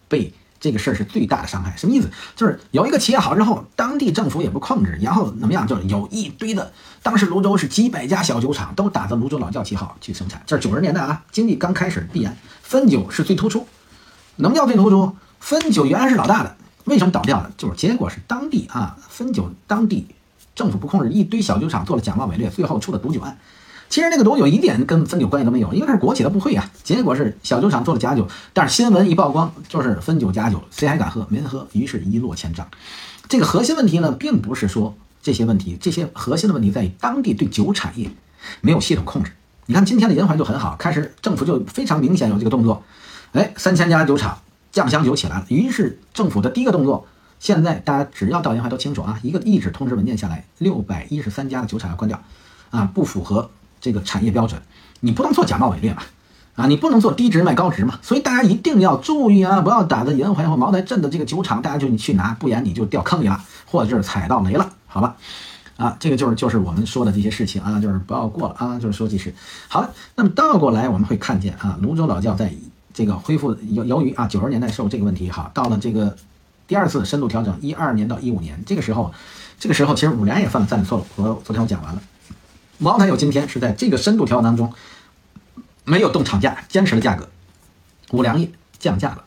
[0.06, 1.74] 被这个事儿是最大的伤害。
[1.78, 2.10] 什么意思？
[2.36, 5.66] 就是有一个企业好之后，当地政府也不控制，然后怎么样？
[5.66, 6.70] 就是有一堆的，
[7.02, 10.42] 当时泸州是几百家小酒厂都打着泸州老窖旗号去生产。
[10.44, 13.66] 这是九十年代啊，经济刚开始必然，汾酒是最突出，
[14.36, 15.16] 能叫最突出？
[15.40, 17.50] 汾酒原来是老大的，为什么倒掉了？
[17.56, 20.06] 就是结果是当地啊，汾酒当地
[20.54, 23.38] 政府不控制，一堆小酒厂做了假冒伪劣，最后出了毒酒案。
[23.90, 26.70] 其实那个毒酒一点跟汾酒关系都没有，因为它是国企的不会呀。
[26.84, 31.26] 结果是小酒厂做了假酒，但是新闻一曝光就是汾酒假酒，谁还敢喝？
[31.28, 32.68] 没人喝，于是一落千丈。
[33.28, 38.08] 这个核心问题呢，并不是说这些问题，这些核心的问题在于当地对酒产业
[38.60, 39.32] 没有系统控制。
[39.66, 42.84] 你看今天的银环就很好，开始政府就非常明显有这个动作，
[43.32, 44.38] 哎，三千家酒厂
[44.70, 45.46] 酱香酒起来了。
[45.48, 47.08] 于是政府的第一个动作，
[47.40, 52.22] 现在大家只要到银怀都清楚啊，一个一纸通知文件下来，六百一十三家的酒厂要关掉，
[52.70, 53.50] 啊，不符合。
[53.80, 54.60] 这个产业标准，
[55.00, 56.02] 你不能做假冒伪劣嘛，
[56.56, 65.16] 啊，你不能做低值卖高值嘛，所以大家一定要注意啊，不要打着银怀或茅台镇的这个酒厂，大家就你去拿，不然你就掉坑里了，或者就是踩到雷了，好吧？
[65.76, 69.34] 啊，这个就是就是我们说的这些事情啊，就是不要过了啊，就是说这是
[69.66, 69.90] 好了。
[70.14, 72.52] 那么倒过来我们会看见啊，泸州老窖在
[72.92, 76.14] 这个恢复由由于啊九十年代受这个问题哈，到了这个
[76.68, 79.10] 第二次深度调整一二年到一五年这个时候，
[79.58, 82.02] 这个时候其实五粮液犯了战略错误，昨昨天我讲完了。
[82.82, 84.72] 茅台有今天是在这个深度调整当中，
[85.84, 87.28] 没有动厂价，坚持了价格。
[88.12, 89.22] 五粮液降价了，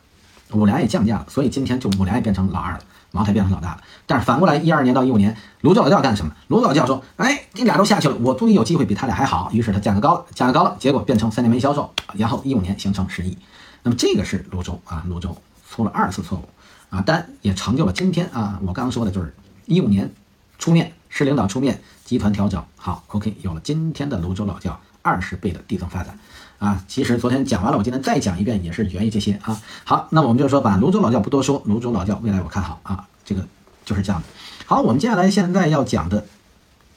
[0.50, 2.80] 五粮液降价了，所以今天就五粮液变成老二了，
[3.12, 3.80] 茅台变成老大了。
[4.06, 6.34] 但是反过来，一二年到一五年，泸州老窖干什么？
[6.48, 13.38] 泸州老窖说：“哎，这俩都下去了，我终于有机会比他俩还好。”于是它价格高了，价格高了，结果变成三年没销售，然后一五年形成十亿。
[13.84, 15.40] 那么这个是泸州啊，泸州
[15.70, 16.48] 出了二次错误
[16.90, 19.32] 啊，但也成就了今天啊，我刚刚说的就是
[19.66, 20.12] 一五年
[20.58, 20.92] 出面。
[21.16, 26.18] 市领导出面，集团调整好，OK，有了今天的泸州老窖二十倍的递增发展
[26.58, 26.84] 啊！
[26.86, 29.60] 其实昨天讲完了，我今天再讲一遍，也是源于这些啊。
[29.84, 33.46] 好，那我们就说把泸州老窖不多说，泸州老窖未来我看好啊，这个
[33.86, 34.28] 就是这样的。
[34.66, 36.26] 好，我们接下来现在要讲的，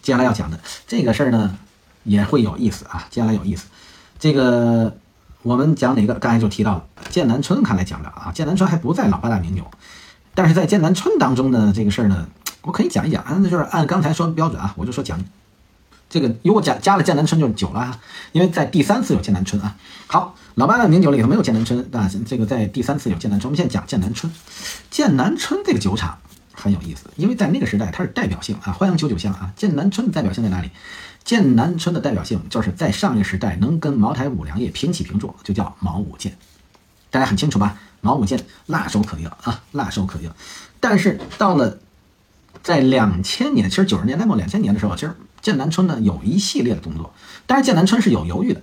[0.02, 1.58] 接下来要讲的这个事儿呢，
[2.04, 3.08] 也会有意思啊。
[3.10, 3.68] 接下来有意思，
[4.20, 4.98] 这个
[5.42, 6.16] 我们讲哪个？
[6.16, 9.64] 刚才就提到了剑南春，看来讲的啊，剑南春还不在老八大名酒，
[10.36, 12.28] 但是在剑南春当中呢，这个事儿呢。
[12.62, 15.24] 我可以讲一讲啊，那就是按刚才说的标准啊，我就说讲
[16.10, 18.00] 这个，如果加加了剑南春就是酒了啊，
[18.32, 19.76] 因为在第三次有剑南春啊。
[20.08, 23.50] 好，老八的名酒里头没有剑南春啊，这个在第三次有剑南春。
[23.50, 24.32] 我们现在讲剑南春，
[24.90, 26.18] 剑南春这个酒厂
[26.54, 28.72] 很有意思，因为在那个时代它是代表性啊。
[28.72, 30.72] 欢迎九九香啊，剑南春的代表性在哪里？
[31.26, 36.38] 剑南春的代表性就是在上一个时代能跟茅台五粮液平起平坐，就叫茅五剑。
[37.10, 37.78] 大家很清楚吧？
[38.00, 40.34] 茅五剑辣手可热啊，辣手可热。
[40.80, 41.78] 但是到了
[42.68, 47.14] 在两千年，其实九十年代末两千年的时候，其实剑南春呢有一系列的动作，
[47.46, 48.62] 但是剑南春是有犹豫的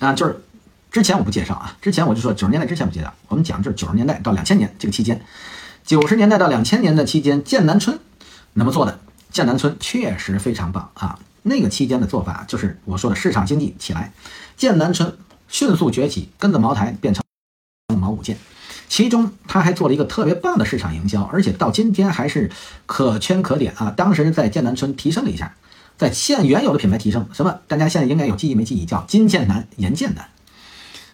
[0.00, 0.44] 啊，就是
[0.90, 5.24] 之前我不介绍啊，之前我就说九十年代之前不介绍，我们讲就是九十年代到两千年这个期间，
[5.86, 7.98] 九十年代到两千年的期间，剑南春
[8.52, 14.12] 那么做的，剑南春确实非常棒啊，那个期间的做法就是我说的市场经济起来，
[14.54, 15.16] 剑南春
[15.48, 17.24] 迅速崛起，跟着茅台变成
[17.98, 18.36] 毛五剑。
[18.94, 22.48] 其中他还做了一个特别棒的市场营销，而且到今天还是
[22.86, 23.92] 可圈可点啊！
[23.96, 25.52] 当时在剑南春提升了一下，
[25.98, 27.58] 在现原有的品牌提升什么？
[27.66, 28.84] 大家现在应该有记忆没记忆？
[28.84, 30.28] 叫金剑南、银剑南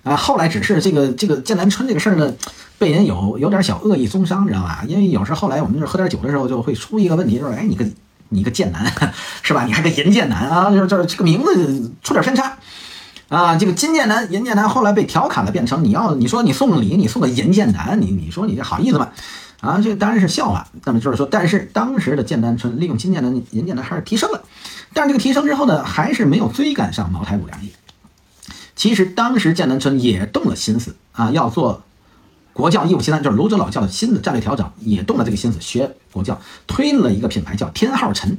[0.03, 0.15] 啊！
[0.15, 2.35] 后来只是这个这个剑南春这个事儿呢，
[2.79, 4.85] 被人有有点小恶意中伤，知道吧？
[4.87, 7.87] 因为有时候后来我们就是喝点酒的时候就会出一个问题，就是哎，你个
[8.29, 8.93] 你个剑南
[9.41, 9.65] 是吧？
[9.65, 10.71] 你还个银剑南啊？
[10.71, 12.59] 就是就是这个名字出点偏差。
[13.31, 19.09] 啊，这个金剑南、银剑南后来被调侃了，变成你要你说你送礼，你送个银剑南，你你说你这好意思吗？
[19.61, 20.67] 啊，这当然是笑话。
[20.85, 24.43] 那么就是说，但是当时的剑南春利用金剑南、银剑南还是提升了，
[24.93, 27.71] 但是这个提升之后呢，还是没有追赶上茅台五粮液。
[28.75, 31.85] 其实当时剑南春也动了心思啊，要做
[32.53, 38.37] 国教一五七三，就是泸州老窖的新的战略调整，也动了这个心思，学国教推了一个品牌叫天号陈。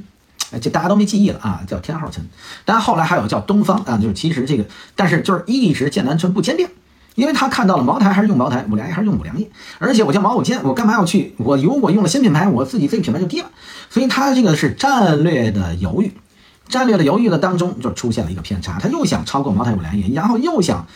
[0.52, 2.24] 哎，这大家都没记忆了啊，叫天号村，
[2.64, 6.68] 但后来还有叫东方啊，就是其实这个，但是就是一直剑南春不坚定，
[7.14, 11.34] 因为他看到了茅台还是用茅台，五粮液还是用五粮液，而且我叫毛五剑，我干嘛要去？
[11.38, 13.50] 我如果用了新品牌，我自己这个品牌就低了，
[13.88, 16.12] 所以他这个是战略的犹豫，
[16.68, 20.86] 战略的犹豫的当中就出现了一个偏差，他又想超过茅台五粮液，然后又想，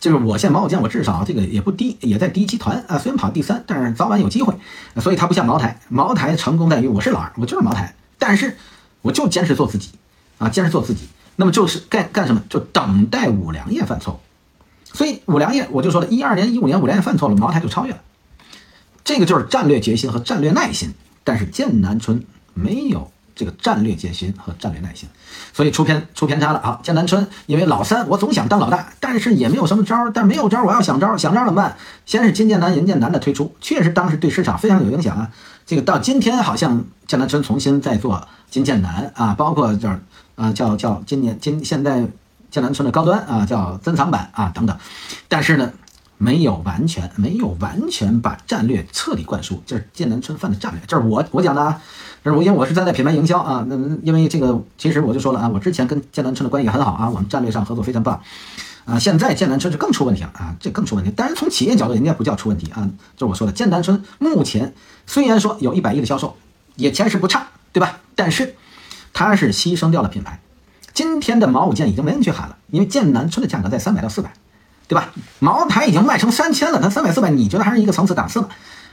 [0.00, 4.54] 就是我现在毛五剑，我至少这个也不低，也在第一集团啊，虽然跑第三，但是早晚有机会，
[5.00, 8.56] 所以他不像茅台，茅台成功在于我是老二，我就是茅台，但是。
[9.02, 9.90] 我就坚持做自己，
[10.38, 12.42] 啊，坚持做自己，那么就是干干什么？
[12.48, 14.20] 就等待五粮液犯错误。
[14.92, 17.98] 所以五粮液，我就说了，一二年、一五年五粮液犯错了，茅台就超越了。
[19.04, 20.92] 这个就是战略决心和战略耐心。
[21.24, 25.06] 但是剑南春没有这个战略决心和战略耐心，
[25.52, 26.80] 所以出偏出偏差了啊！
[26.82, 31.76] 剑南春因为老三，我总想当老大，但是也没有什么招儿，但没有招儿，我要想招儿，想招儿怎么办？
[32.06, 35.30] 先是金剑南、银剑南的推出，确实当时对市场非常有影响啊。
[35.68, 38.26] 这个到今天好像剑南春重新在做。
[38.48, 40.00] 金剑南啊，包括就是
[40.34, 42.08] 啊，叫叫今年今现在
[42.50, 44.74] 剑南春的高端啊，叫珍藏版啊等等，
[45.28, 45.70] 但是呢，
[46.16, 51.78] 没有完全没有完全把战略彻底灌输，这是剑南春犯的战略，这是我我讲的啊，
[52.24, 58.18] 这是我因为我是站在品牌营销啊，那因为这个其实我就说了啊，我之前跟剑南春的关系很好啊，我们战略上合作非常棒
[58.88, 64.74] 啊，现在剑南春就更出问题了啊，这更出问题，但是从企业角度，人家不叫出问题啊，就是我说的剑南春目前
[65.06, 66.36] 虽然说有一百亿的销售，
[66.76, 67.48] 也钱是不差。
[67.70, 68.00] 对吧？
[68.16, 68.56] 但是，
[69.12, 70.40] 它是牺牲掉了品牌。
[70.94, 74.32] 今天的毛五剑已经没人去喊了，因为剑南春的价格在三百到四百，
[74.88, 75.10] 对吧？
[75.38, 78.48] 茅台已经卖成三千了，它三百四百，你觉得还是一个层次档次吗？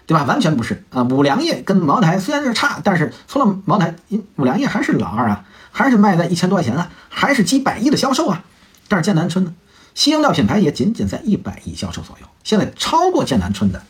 [0.05, 0.25] 对吧？
[0.25, 1.03] 完全不是啊！
[1.03, 3.95] 五粮液跟茅台虽然是差，但是除了茅台，
[4.36, 8.43] 五粮液还是老二啊，还是卖在一千多块钱啊，还是几百亿的销售啊。
[8.89, 9.53] 但是剑南春呢，
[9.95, 12.27] 牺牲掉品牌也仅仅在一百亿销售左右。
[12.43, 13.81] 现在超过剑南春的，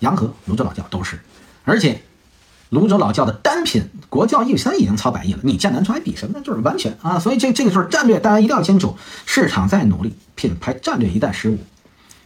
[0.00, 1.20] 洋河、泸州老窖都是，
[1.64, 2.02] 而且。
[2.74, 6.42] 泸州老窖的单品国窖一三已经超百亿了，你剑南春还比什么呢？
[6.42, 8.96] 就是完全啊，所以这这个就是战略，大家一定要清楚，
[9.26, 11.58] 市场在努力，品牌战略一旦失误，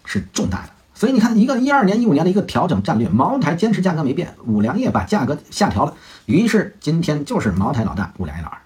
[0.04, 0.68] 是重大的。
[0.94, 5.92] 所以你看，一个一二年、一五年的一个调整战略，茅台坚持价格没变，五粮液把价格下调了，
[6.26, 8.58] 于是今天就是茅台老大，五粮液老二。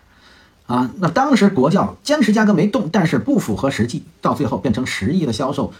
[0.70, 5.72] 啊，那当时国窖坚持价格没动，但是不符合实际，到最后变成十亿的销售。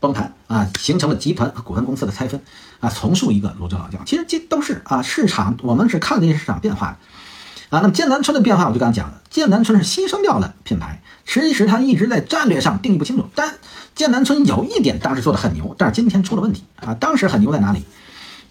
[0.00, 2.38] 崩盘啊，形成了集团和股份公司的拆分
[2.80, 3.98] 啊，重塑一个泸州老窖。
[4.04, 7.80] 其实这都是啊，市场我们是看这些市场变化的啊。
[7.80, 13.26] 那么剑南春的变化，我就刚才讲了，剑南春是牺牲掉了品牌，其实它一直在战略上定义不清楚。
[13.34, 13.54] 但
[13.94, 16.92] 剑南春有一点当时做的很牛，但是今天出了问题啊。
[16.94, 17.84] 当时很牛在哪里？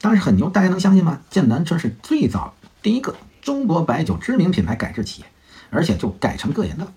[0.01, 1.19] 当时很牛，大家能相信吗？
[1.29, 5.27] 剑南春是最早第一个中国白酒知名品牌改制企业，
[5.73, 6.91] 而且就改成个人的了，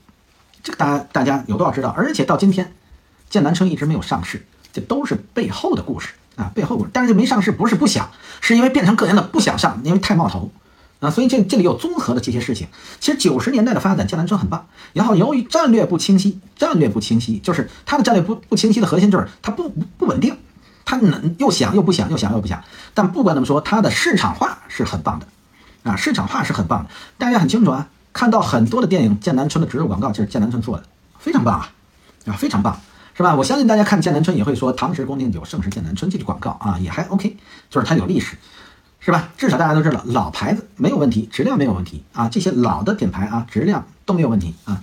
[0.63, 1.89] 这个大家大家有多少知道？
[1.97, 2.73] 而且到今天。
[3.29, 6.91] 剑南春一直没有上市，这都是背后的故事啊，背后故事。
[6.93, 8.09] 但是没上市不是不想，
[8.41, 10.53] 是因为变成个人的不想上，因为太冒头
[11.01, 11.11] 啊。
[11.11, 12.69] 所以这这里有综合的这些事情。
[13.01, 14.69] 其实九十年代的发展，剑南春很棒。
[14.93, 20.39] 然后由于战略不清晰，战略不清晰，就是它的战略不不清晰的核心就是它不不稳定，
[20.85, 22.63] 它能又想又不想，又想又不想。
[22.95, 25.27] 但不管怎么说，它的市场化是很棒的
[25.83, 26.91] 啊，市场化是很棒的。
[27.19, 30.85] 大家很清楚啊，看到很多的电影，剑南春的植入广告就是剑南春做的，
[31.19, 31.69] 非常棒啊
[32.25, 32.75] 啊，非常棒。
[33.15, 33.35] 是吧？
[33.35, 37.37] 我相信大家看剑南春也会说“唐时宫廷酒，盛世剑南春”这句广告啊，也还 OK，
[37.69, 38.39] 就是它有历史，
[39.01, 39.29] 是吧？
[39.37, 44.83] 至少大家都知道，老牌子没有问题，质量没有问题啊，这些老的品牌啊，质量都没有问题啊。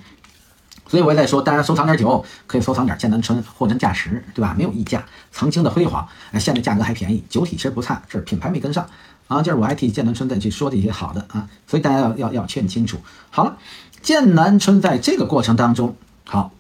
[0.88, 4.54] 所以我也在说，大家收藏点酒，可以收藏点剑南春、货真价实，对吧？
[4.56, 8.86] 没有溢价，曾经的辉煌，哎，现在价格还便宜，酒体其实不差，是品牌没跟上
[9.27, 9.41] 啊。
[9.41, 12.97] 就是我还替剑南春再去说这些好的啊，所以大家要要要确清楚。
[13.29, 13.57] 好了，
[14.01, 16.51] 剑南春在这个过程当中，好，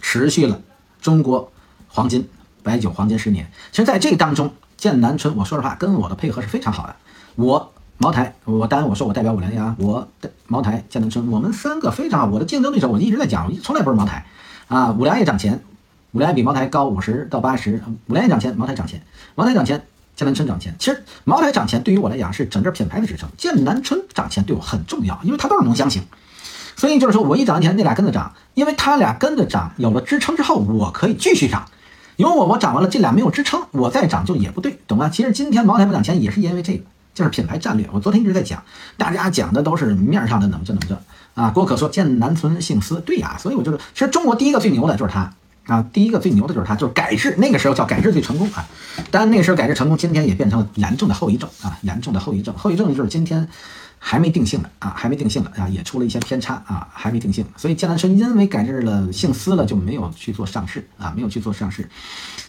[0.00, 0.60] 持续了
[1.00, 1.52] 中国
[1.88, 2.28] 黄金
[2.62, 3.50] 白酒黄金十年。
[3.70, 6.96] 其实在这当中，剑南春，我说实话，跟我的配合是非常好的。
[7.36, 7.70] 我。
[7.96, 12.26] 茅台，我当然我说我代表五粮液啊，我的茅台、剑南春，我们三个非常好。
[12.26, 14.26] 我的竞争对手，我一直在讲，从来不是茅台
[14.66, 14.90] 啊。
[14.90, 15.62] 五粮液涨钱，
[16.10, 19.00] 五粮液比茅台高五十到八十，五粮液涨钱，茅台涨钱，
[19.36, 19.86] 茅台涨钱，
[20.16, 20.74] 剑南春涨钱。
[20.78, 26.02] 其实茅台涨钱对于我来讲是整个品牌的支撑，剑南春涨钱对我很重要，因为它都是浓香型，
[26.76, 31.66] 所以就是说我一涨钱，那俩跟着涨，因为它俩跟着涨，有了支撑之后，我可以继续涨。
[32.16, 35.08] 因为我我涨完了，这俩没有支撑，我再涨就也不对，懂吗？
[35.08, 36.84] 其实今天茅台不涨钱也是因为这个。
[37.14, 38.60] 就是品牌战略，我昨天一直在讲，
[38.96, 41.48] 大家讲的都是面上的怎么这怎么这啊。
[41.48, 45.32] 郭可说剑南春姓司，对呀，所以我就是，其实中国第一个最牛的就是他
[45.66, 48.66] 啊，第一个最牛的就是他，就是改制，那个时候叫改制最成功啊。
[49.10, 53.48] 当然那个时候改制成功，今天也变成了严重的后遗症啊，严重的后遗症，后遗症就是今天
[53.98, 57.44] 还没定性呢啊，还没定性呢啊，也出了一些偏差啊，还没定性。
[57.56, 61.88] 所以剑南春因为改制了姓司了，就没有去做上市啊，没有去做上市，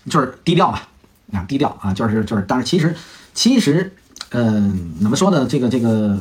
[0.09, 0.87] 就是低调吧
[1.31, 2.95] 啊，低调啊，就是就是，但是其实
[3.33, 3.93] 其实。
[4.31, 5.45] 嗯，怎么说呢？
[5.47, 6.19] 这个这个，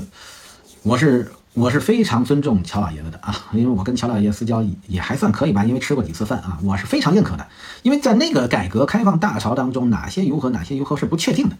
[0.82, 7.46] 我是我是非常尊重乔老爷子的啊，因为我跟乔老爷子私交也还算可以吧，因为吃过几次饭啊，我是非常认可的。
[7.82, 11.56] 因为在那个改革开放大潮当中，哪些如何，哪些如何是不确定的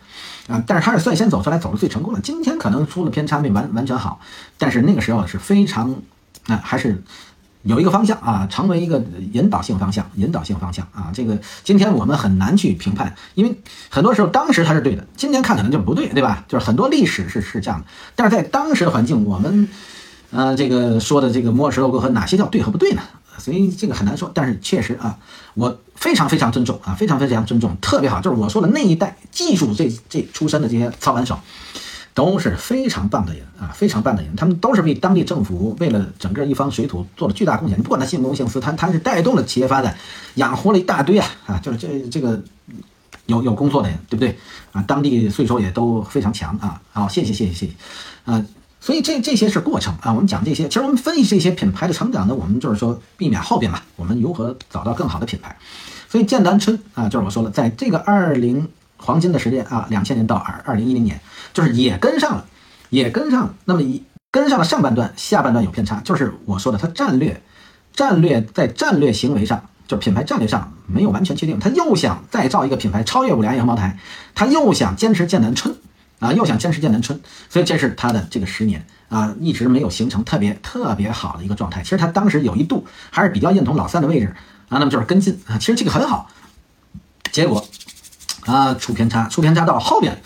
[0.49, 2.21] 啊，但是他是率先走出来，走的最成功的。
[2.21, 4.21] 今天可能出了偏差，没完完全好，
[4.59, 5.95] 但是那个时候是非常
[6.47, 7.03] 啊，还是。
[7.65, 16.45] 有一个方向啊，成为一个引导性方向，引导性方向啊，这个今天我们很难去评判，因为很多时候当时它是对的，今天看可能就不对，对吧？
[16.47, 19.69] 就是很多历史是是这样的，但是在当时的环境，我们，
[20.31, 23.03] 呃，这个说的这个摩尔石头沟和哪些叫对和不对呢？
[23.39, 25.19] 所以这个很难说，但是确实啊，
[25.55, 31.39] 我非常非常尊重啊，非常非常尊重，特别好，就是我说的那一代技术这这出身的这些操盘手。
[32.15, 37.77] 都是非常棒的人啊，非常棒的人，他们都是为当地政府、为了整个一方水土做了巨大贡献。
[37.77, 39.97] 你不管他姓公姓私，他他是带动了企业发展，
[40.37, 42.41] 养活了一大堆啊啊，就是这这个
[43.27, 44.39] 有有工作的人，对不对
[44.71, 44.81] 啊？
[44.87, 46.81] 当地税收也都非常强啊。
[46.93, 47.73] 好，谢谢谢谢谢谢
[48.25, 48.47] 啊。
[48.81, 50.13] 所以这这些是过程啊。
[50.13, 55.57] 我们讲这些，其实我们分析这些品牌的成长呢，我们就是说避免后边嘛，我们如何找到更好的品牌。
[56.09, 61.21] 所以剑南春啊，就是我说了，在这个二零黄金的时间啊，两千年到二二零一零年。
[61.55, 62.45] 就是也跟上了，
[62.91, 66.01] 也跟上了，那么一跟上了上半段，下半段有偏差。
[66.05, 67.41] 就是我说的，它战略，
[67.95, 71.61] 战略在战略行为上，就品牌战略上没有完全确定。
[71.61, 73.97] 他又想再造一个品牌超越五粮液和茅台，
[74.35, 75.77] 他又想坚持剑南春，
[76.19, 81.83] 啊，又想坚持剑南春，所以这是他的这个十年啊，一直没有形成特别特别好的一个状态。
[81.83, 84.35] 其实他当时有一度还是比较认同老三的位置
[84.69, 86.29] 啊，那么就是跟进啊，其实这个很好，
[87.31, 87.65] 结果
[88.47, 90.21] 啊出偏差，出偏差到后边。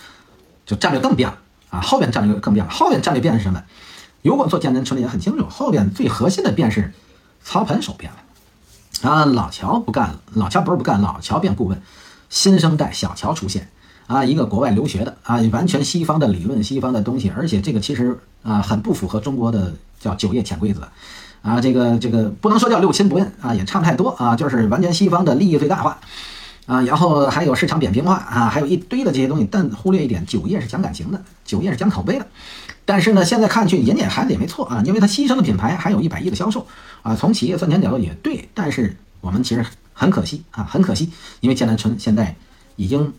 [0.68, 1.38] 就战略更变了
[1.70, 2.70] 啊，后边战略更变了。
[2.70, 3.62] 后边战略变是什么？
[4.20, 6.92] 如果做建南村里也很清楚，后边最核心的变是
[7.42, 9.24] 操盘手变了啊。
[9.24, 11.80] 老乔不干了，老乔不是不干，老乔变顾问，
[12.28, 13.70] 新生代小乔出现
[14.06, 20.86] 啊，一个国外留学的啊，完全西方的理论、西方的东西，而且这个其实啊很不符合中国的叫酒业潜规则
[21.40, 25.98] 啊，这个这个不能说叫六亲不认啊，也差不太多啊，就是完全西方的利益最大化。
[26.68, 32.26] 啊，然后还有市场扁平化啊，还有一堆的这些东西，但忽略一点，酒业是讲感情的，酒业是讲口碑的。
[32.84, 36.66] 但是呢，现在看去，人家孩子也没错啊，因为他牺牲的品牌还有一百亿的销售
[37.02, 38.48] 啊，从企业赚钱角度也对。
[38.52, 42.36] 但是我们其实很可惜啊，很可惜，因为剑南春现在
[42.76, 43.12] 已经。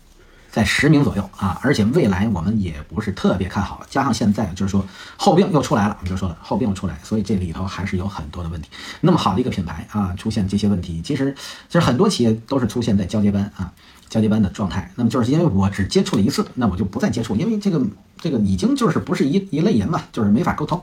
[0.50, 4.84] 在十名左右啊，而且未来我们也不是特别看好，加上现在就是说
[5.16, 8.68] 后病又出来了，我们就说了后病又出来，所以这里头还是有很多的问题。
[9.00, 11.32] 那么好的一个品牌啊，出现这些问题，其实
[11.68, 13.72] 其实很多企业都是出现在交接班啊，
[14.08, 14.90] 交接班的状态。
[14.96, 17.80] 那么就是因为我只接触了一次，那我就不再接触，因为这个
[18.18, 20.82] 这个已经就是不是一一类人嘛，就是没法沟通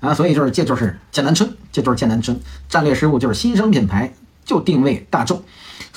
[0.00, 4.12] 啊，所以就是这就是剑南春，这就是剑南春战略失误，就是新生品牌
[4.44, 5.42] 就定位大众。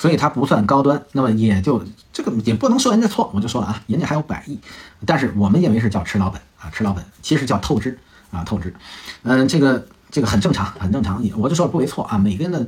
[0.02, 1.80] 所以它不算高端，那么也就
[2.12, 4.58] 这个也不能说人家错，我就说了啊，人家还有百亿，
[5.06, 7.96] 但是我们认为是叫吃老本啊，吃老本，其实叫透支
[8.32, 8.74] 啊，透支，
[9.22, 12.66] 嗯，这个这个很正常，很正常，我就说了不为错啊，每个人的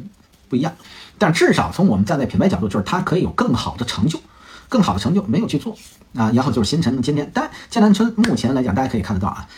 [0.48, 0.72] 不一样，
[1.18, 4.20] 但至少从我们站在品牌角度，就是它可以有更好的成就，
[4.68, 5.76] 更好的成就没有去做。
[6.14, 9.48] 啊，然后就是新城今天，但剑南春目前来讲，大家可以看得到啊，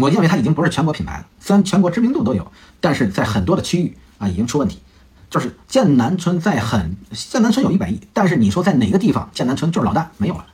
[0.00, 2.50] 我认为它已经不是全国品牌了，虽然全国知名度都有，
[2.80, 4.78] 但是在很多的区域啊已经出问题。
[5.28, 10.46] 就是剑南春在很剑南春有一百亿，但是你说在哪个地方剑南春就是老大没有了，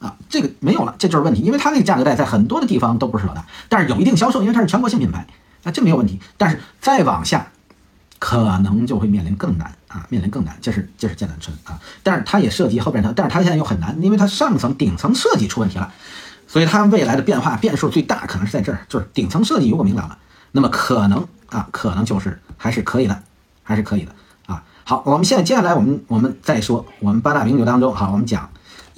[0.00, 5.26] 啊，这个没有了，这就是问题，因为它那个价格带在很多的地方都不是老大，但是有一定销售，因为它是全国性品牌，
[5.64, 6.20] 啊，这没有问题。
[6.36, 7.48] 但是再往下，
[8.18, 15.92] 可能就会面临更难啊，面临更难，这是这是剑南春啊，但是它也涉及后边它，但是它现在又很难，因为它上层顶层设计出问题了，
[16.46, 20.18] 所以它未来的变化变数最大可能是在这儿，就是顶层设计如果明朗了，
[20.52, 23.22] 那么可能啊，可能就是还是可以的，
[23.66, 24.12] 还是可以的
[24.46, 24.62] 啊。
[24.84, 28.48] 好，我们现在接下来我们我们再说我们八大名酒当中，哈，我们讲。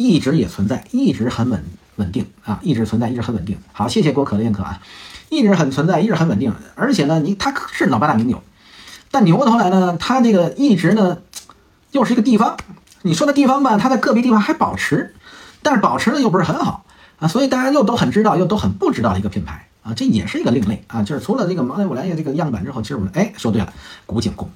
[0.01, 1.64] 一直也存在，一直很稳
[1.97, 3.59] 稳定啊，一直存在，一直很稳定。
[3.73, 4.79] 好，谢谢郭可的认可啊，
[5.29, 6.55] 一直很存在，一直很稳定。
[6.77, 8.41] 而且呢，你它是老八大名酒，
[9.11, 11.19] 但扭过头来呢，它这个一直呢，
[11.91, 12.57] 又是一个地方。
[13.03, 15.16] 你说的地方吧，它在个别地方还保持，
[15.64, 16.85] 但是保持的又不是很好
[17.19, 21.03] 啊，所以大家又都很知道，又都很不知道一个品牌啊，这也是一个另类啊。
[21.03, 23.72] 就是除了这个茅台、五粮液这个样板之后，其实我们哎说对了，
[24.05, 24.51] 古井贡，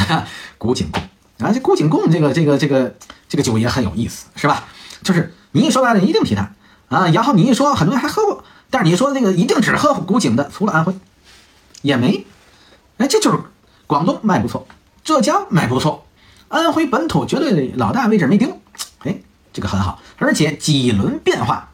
[0.58, 1.02] 古井贡
[1.38, 2.94] 啊，这古井贡这个这个这个
[3.28, 4.64] 这个酒也很有意思，是吧？
[5.02, 6.52] 就是你一说完了，一定提它
[6.88, 7.08] 啊。
[7.08, 10.94] 然后你一说，很多人还喝过，但是你说那个一定只喝古井的，除了安徽，
[11.82, 12.26] 也没。
[12.98, 13.38] 哎，这就是
[13.86, 14.66] 广东卖不错，
[15.02, 16.06] 浙江卖不错，
[16.48, 18.60] 安徽本土绝对老大位置没丢。
[19.00, 19.18] 哎，
[19.52, 21.70] 这个很好，而且几轮变化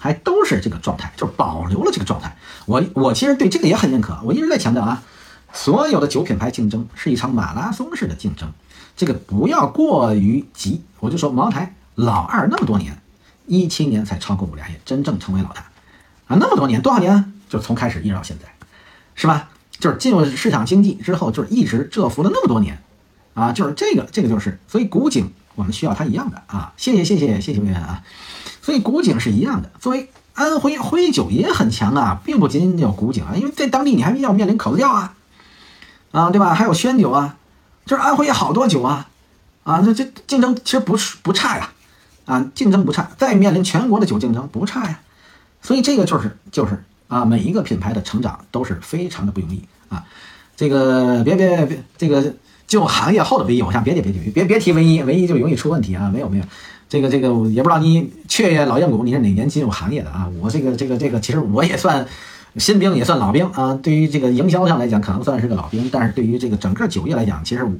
[0.00, 2.36] 还都是这个状态，就是保留了这个状态。
[2.66, 5.00] 我我其实对这个也很认可，我一直在强调啊，
[5.52, 8.50] 所有的酒品牌竞争是一场马拉松式的竞争，
[8.96, 10.82] 这个不要过于急。
[10.98, 11.76] 我就说茅台。
[11.96, 12.98] 老二那么多年，
[13.46, 15.60] 一七年才超过五粮液，真正成为老大
[16.28, 16.36] 啊！
[16.40, 17.34] 那么多年，多少年？
[17.46, 18.48] 就从开始一直到现在，
[19.14, 19.50] 是吧？
[19.78, 22.80] 就是进入市场经济之后，就是一直蛰伏了那么多年
[23.34, 23.52] 啊！
[23.52, 26.72] 就是这个，这个就是，所以古井我们需要它一样的啊！
[26.78, 28.02] 谢谢谢谢谢谢微员啊！
[28.62, 35.14] 所以古井是一样的，作为安徽徽酒也很强啊，并不仅仅有古井啊，因为在当地你还要面临口子窖啊，
[36.12, 36.54] 啊对吧？
[36.54, 37.36] 还有宣酒啊，
[37.86, 39.08] 就是安徽好多酒啊，
[39.64, 41.70] 啊这这竞争其实不是不差呀。
[42.26, 45.00] 啊，竞争不差，再面临全国的酒竞争不差呀，
[45.60, 50.04] 所以这个就是就是啊，每一个品牌的成长都是非常的不容易啊。
[50.56, 52.32] 这个别别别，这个
[52.68, 56.08] 就行业后的唯一，我想别别别别别别提唯一，唯一就容易出问题啊。
[56.08, 56.44] 没有没有，
[56.90, 60.28] 这个这个也不知道你雀跃老硬骨你是哪年进入行业的啊？
[60.42, 62.06] 我这个这个这个其实我也算
[62.56, 63.72] 新兵，也算老兵啊。
[63.82, 67.64] 对于这个营销上来讲，可能算是个老兵，但是对于这个整个酒业来讲，其实。
[67.64, 67.72] 我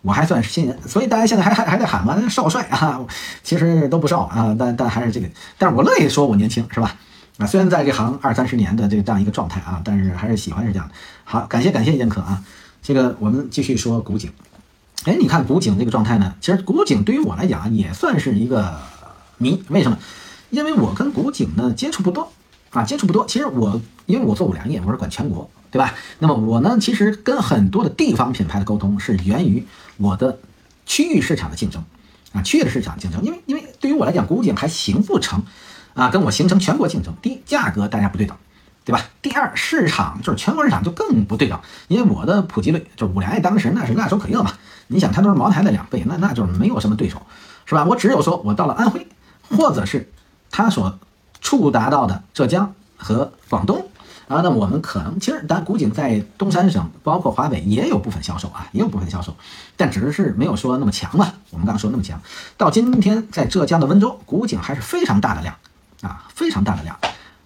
[0.00, 3.04] 我还算是新人，所以大家现在还还还在喊嘛，少帅啊，
[3.42, 5.26] 其实都不少啊，但但还是这个，
[5.58, 6.94] 但是我乐意说我年轻，是吧？
[7.38, 10.94] 啊，虽然在这行二三十年的这这样一个状态啊，但是还是喜欢是这样的。
[11.24, 12.40] 好，感谢感谢认可啊，
[12.80, 14.30] 这个我们继续说古井。
[15.04, 18.78] 哎，你看古井这个状态呢，其实古井对于我来讲也算是一个
[19.38, 19.98] 谜，为什么？
[20.50, 22.32] 因为我跟古井呢接触不多
[22.70, 23.26] 啊，接触不多。
[23.26, 25.50] 其实我因为我做五粮液，我是管全国。
[25.70, 25.94] 对吧？
[26.18, 29.62] 那么我呢，其实跟很多的地方品牌的沟通是源于
[29.98, 30.38] 我的
[30.86, 31.84] 区域市场的竞争，
[32.32, 33.22] 啊，区域的市场竞争。
[33.22, 35.42] 因为因为对于我来讲，古井还形不成，
[35.92, 37.14] 啊，跟我形成全国竞争。
[37.20, 38.34] 第一，价格大家不对等，
[38.88, 39.04] 对吧？
[39.20, 44.50] 第二，市场就是全国市场就更不对等，因为我的普及率就是五粮液当时那是辣手可热嘛。
[44.86, 47.20] 你想，它都是茅台的两倍，那那就是没有什么对手，
[47.66, 47.84] 是吧？
[47.84, 49.06] 我只有说我到了安徽，
[49.50, 50.10] 或者是
[50.50, 50.98] 它所
[51.42, 53.86] 触达到的浙江和广东。
[54.26, 59.36] 啊，那我们可能其实，但古井在东三省，包括华北也有部分销售啊，也有部分销售，
[59.76, 61.30] 但只是没有说那么强嘛。
[61.50, 62.18] 我们刚刚说那么强，
[62.56, 65.54] 到今天在浙江的温州，古井还是非常大的量
[66.00, 66.98] 啊，非常大的量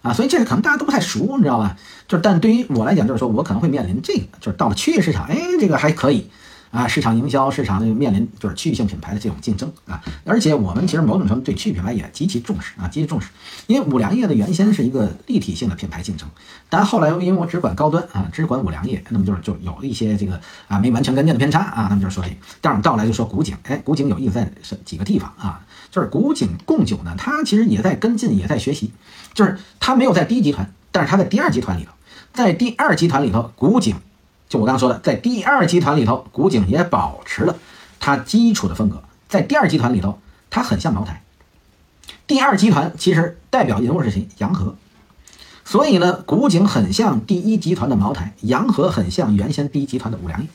[0.03, 1.75] 啊，所以这个可能大家都不太熟，你知道吧？
[2.07, 6.29] 就是，但对于我来讲，就是说我可能会面临这个，就是到了区域市场，哎，这个还可以。
[6.71, 13.27] 啊，市场营销，市场呢面临就是区域性品牌的这种竞争啊，而且我们其实某种程度对区域品牌也极其重视啊，极其重视。
[13.67, 16.27] 因为五粮液的原先是一个立体性的品牌竞争，
[16.69, 22.35] 但后来因为我只管高端啊，只管五粮液，那么就是就有一些这个啊没完全跟进的偏差啊，那么就是说这个。
[22.59, 28.91] 但是到来就说古井，哎，古井有意思在是几个地方啊，就是古井贡酒呢，它其实也在跟进，也在学习，
[29.35, 31.91] 就是它没有在第一集团，但是它在第二集团里头，
[32.33, 33.95] 在第二集团里头，古井。
[34.49, 37.57] 就我刚刚说的，在第二集团里头，古井也保持了
[37.99, 39.03] 它基础的风格。
[39.29, 40.19] 在第二集团里头，
[40.49, 41.21] 它很像茅台。
[42.25, 44.27] 第二集团其实代表人物是谁？
[44.39, 44.75] 洋河。
[45.63, 50.47] 所以呢，古井很像第一集团的茅台，洋河很像原先第一集团的五粮液。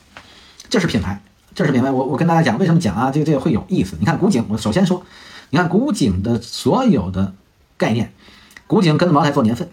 [0.69, 1.21] 这是品牌，
[1.55, 1.91] 这是品牌。
[1.91, 3.11] 我我跟大家讲，为什么讲啊？
[3.11, 3.95] 这个这个会有意思。
[3.99, 5.03] 你看古井，我首先说，
[5.49, 7.33] 你看古井的所有的
[7.77, 8.13] 概念，
[8.67, 9.69] 古井跟着茅台做年份，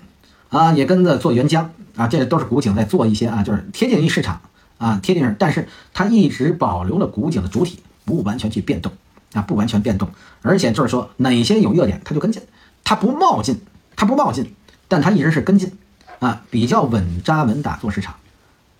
[0.48, 1.66] 啊，也跟着做原浆。
[1.96, 4.38] 啊，这都是古井在做一些啊，就是贴近于市场
[4.76, 8.92] 啊，贴近，但是它一直保留了古井的主体，不完全去变动
[9.32, 10.06] 啊，不完全变动，
[10.42, 12.42] 而且就是说哪些有热点，它就跟进，
[12.84, 13.62] 它不冒进，
[13.96, 14.54] 它不冒进，
[14.88, 15.72] 但它一直是跟进
[16.18, 18.14] 啊，比较稳扎稳打做市场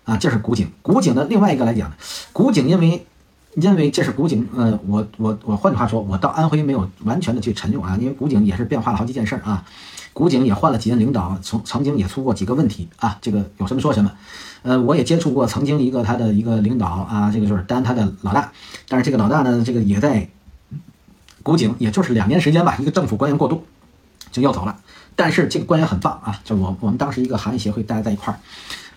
[0.06, 0.70] 啊，这是古井。
[0.80, 1.92] 古井的另外一个来讲，
[2.32, 3.04] 古井因为
[3.56, 9.64] 因为这是古井，呃，我我我换句话说，我到安徽没有完全的去沉用啊，因为古井也是变化了好几件事儿啊，
[10.12, 14.12] 古井也换了几任领导，曾曾经也出过几个问题啊，这个有什么说什么，
[14.62, 18.52] 呃，我也接触过曾经一个他的一个领导啊，这个就是担他的老大，
[18.88, 20.28] 但是这个老大呢，这个也在
[21.42, 23.64] 古井，也就是两年时间吧，一个政府官员过渡
[24.30, 24.76] 就要走了，
[25.16, 28.38] 但是这个官员很棒啊，就我我们当时一个行业协会大家在一块儿。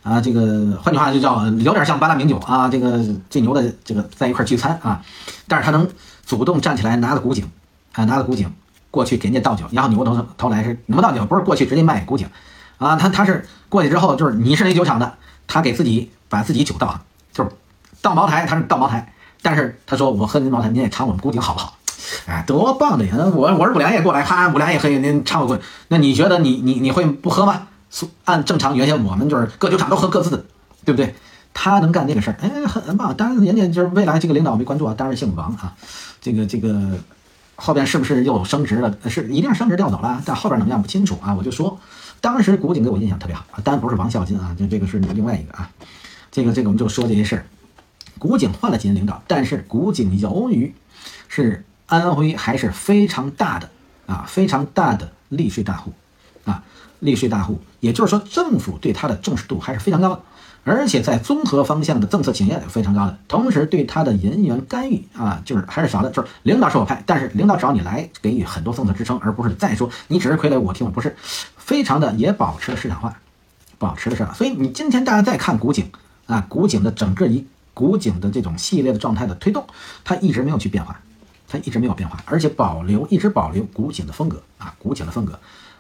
[0.02, 5.04] 啊，这个换句话就叫有点像八大名酒啊，这个最牛的这个在一块聚餐啊，
[5.46, 5.88] 但是他能
[6.26, 7.44] 主动站起来拿着古井，
[7.92, 8.50] 啊，拿着古井
[8.90, 11.26] 过去给人家倒酒，然后扭过头头来是什么倒酒？
[11.26, 12.30] 不是过去直接卖古井，
[12.78, 15.16] 啊，他他是过去之后就是你是哪酒厂的，
[15.48, 17.02] 他给自己把自己酒倒上，
[17.34, 17.52] 就是
[18.02, 21.78] 倒茅台，他是倒茅台，但是他说我喝您茅台，您也尝我们古井好不好？
[22.26, 23.16] 哎，多棒的呀！
[23.34, 27.68] 我我是五粮液过来，哈，五粮液可以您尝我过，那你觉得你你你会不喝吗？
[28.26, 30.46] 按正常，原先我们就是各酒厂都喝各自的，
[30.86, 31.16] 对不对？
[31.54, 33.16] 他能干这个事儿，哎，很很棒。
[33.16, 35.76] 当然，人家就是未来这个领导没关注啊，当然姓王啊。
[36.22, 36.92] 这个这个
[37.56, 38.96] 后边是不是又升职了？
[39.08, 41.34] 是一定是升职调走了，但后边怎么样不清楚啊。
[41.34, 41.80] 我就说，
[42.22, 45.70] 当时古井给我印象特别好啊，当然不是王孝金啊，就这个是另外一个啊。
[46.32, 47.46] 这个这个我们就说这些事儿。
[48.20, 50.74] 古井换了几任领导，但是古井由于
[51.28, 53.70] 是安徽还是非常大的
[54.08, 55.92] 啊，非常大的利税大户
[56.46, 56.64] 啊。
[57.00, 60.22] 利税大户，也就是说，政府对他的重视度还是非常高的，
[60.66, 71.16] 而且在综合方向的政策倾斜也非常高的，同时对他的人员干预啊，就是还是少的，就是领导是我派，但是领导找你来给予很多政策支撑，而不是再说你只是傀儡我听我不是，
[71.56, 73.18] 非常的也保持了市场化，
[73.78, 74.36] 保持了市场。
[74.36, 75.90] 所以你今天大家再看古井
[76.28, 79.66] 啊，古井的整个一古井的这种系列的状态的推动，
[80.04, 81.00] 它一直没有去变化，
[81.50, 85.38] 它一直没有变化，而且保留一直保留古井的风格啊，古井的风格。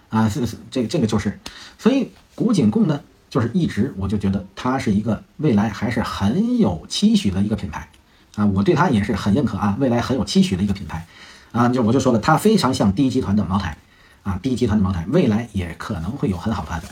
[0.10, 1.40] 啊，是是，这个这个就是，
[1.78, 3.00] 所以古井贡呢，
[3.30, 7.88] 就是一直我就觉得它是一个未来还是很有期许的一个品牌，
[8.34, 11.06] 啊，我对它也是很认可啊，未来很有期许的一个品牌，
[11.52, 13.78] 啊，就我就说了，它非常像第一集团的茅台，
[14.24, 16.90] 啊，第一集团的茅台未来也可能会有很好发展，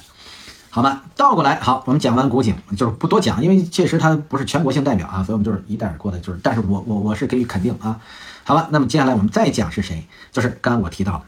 [0.70, 1.02] 好吗？
[1.16, 8.00] 倒过来，好，我们讲完古井，就是不多讲，因为确实它不是全国性代表啊，所以我们就是一带而过的，就是，但是我我我是给予肯定啊，
[8.48, 11.24] 好了，那么接下来我们再讲是谁，就是刚刚我提到的。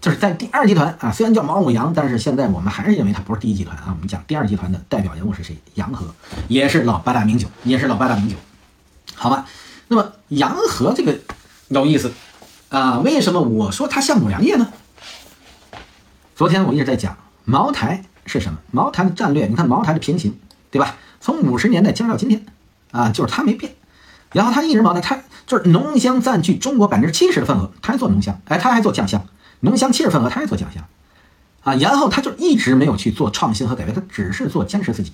[0.00, 3.88] 就是在第二集团啊，虽然叫毛五羊，但是现在我们还是认为它不是第一集团啊。
[3.88, 5.54] 我们讲第二集团的代表人物是谁？
[5.74, 6.14] 洋河，
[6.48, 8.36] 也是老八大名酒，也是老八大名酒，
[9.14, 9.44] 好吧？
[9.88, 11.18] 那么洋河这个
[11.68, 12.10] 有意思
[12.70, 14.72] 啊，为什么我说它像五粮液呢？
[16.34, 18.58] 昨天我一直在讲茅台是什么？
[18.70, 20.96] 茅台的战略，你看茅台的平行，对吧？
[21.20, 22.46] 从五十年代坚持到今天
[22.92, 23.74] 啊，就是它没变。
[24.32, 29.24] 然后它一直茅台，它就是浓香占据中国百分之七十的份额，他还做浓香，哎，他还做酱香。
[29.60, 30.84] 浓香七十份额，他也做酱香，
[31.62, 35.12] 啊，然后他就一直没有去做创新和改变，他只是做坚持自己，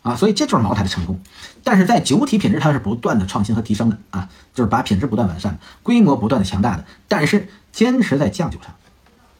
[0.00, 1.20] 啊，所以这就是茅台的成功。
[1.62, 6.84] 但是在酒体品质，它是不断的创新和提升的，啊，就是把品质不断完善，规模不断的强大的。
[7.08, 8.74] 但是坚持在酱酒上，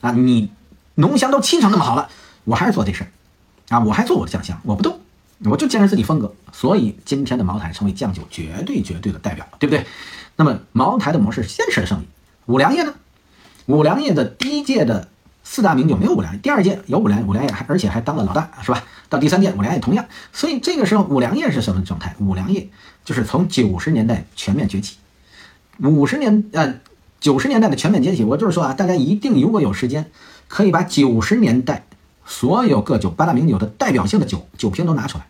[0.02, 0.50] 啊，你
[0.96, 2.10] 浓香都沏成那么好了，
[2.44, 3.08] 我还是做这事儿，
[3.74, 5.00] 啊，我还做我的酱香，我不动，
[5.44, 6.32] 我就坚持自己风格。
[6.52, 9.84] 所以今天的茅台成为酱酒绝对绝对的代表，对不对？
[10.36, 12.04] 那么茅台的模式坚持了胜利，
[12.46, 12.94] 五粮液呢？
[13.66, 15.08] 五粮液的第一届的
[15.42, 18.84] 四大名酒没有五粮液，第二届有五粮五粮液，还而且还当了老大，是吧？
[19.08, 22.14] 到第三届五粮液同样，所以这个时候五粮液是什么状态？
[22.18, 22.68] 五粮液
[23.04, 24.96] 就是从九十年代全面崛起，
[25.80, 26.74] 五十年呃
[27.20, 30.10] 九十年代的全面崛起，我就是说啊，大家一定如果有时间，
[30.48, 31.86] 可以把九十年代
[32.26, 35.26] 所有各酒八大名酒的代表性的酒酒瓶都拿出来，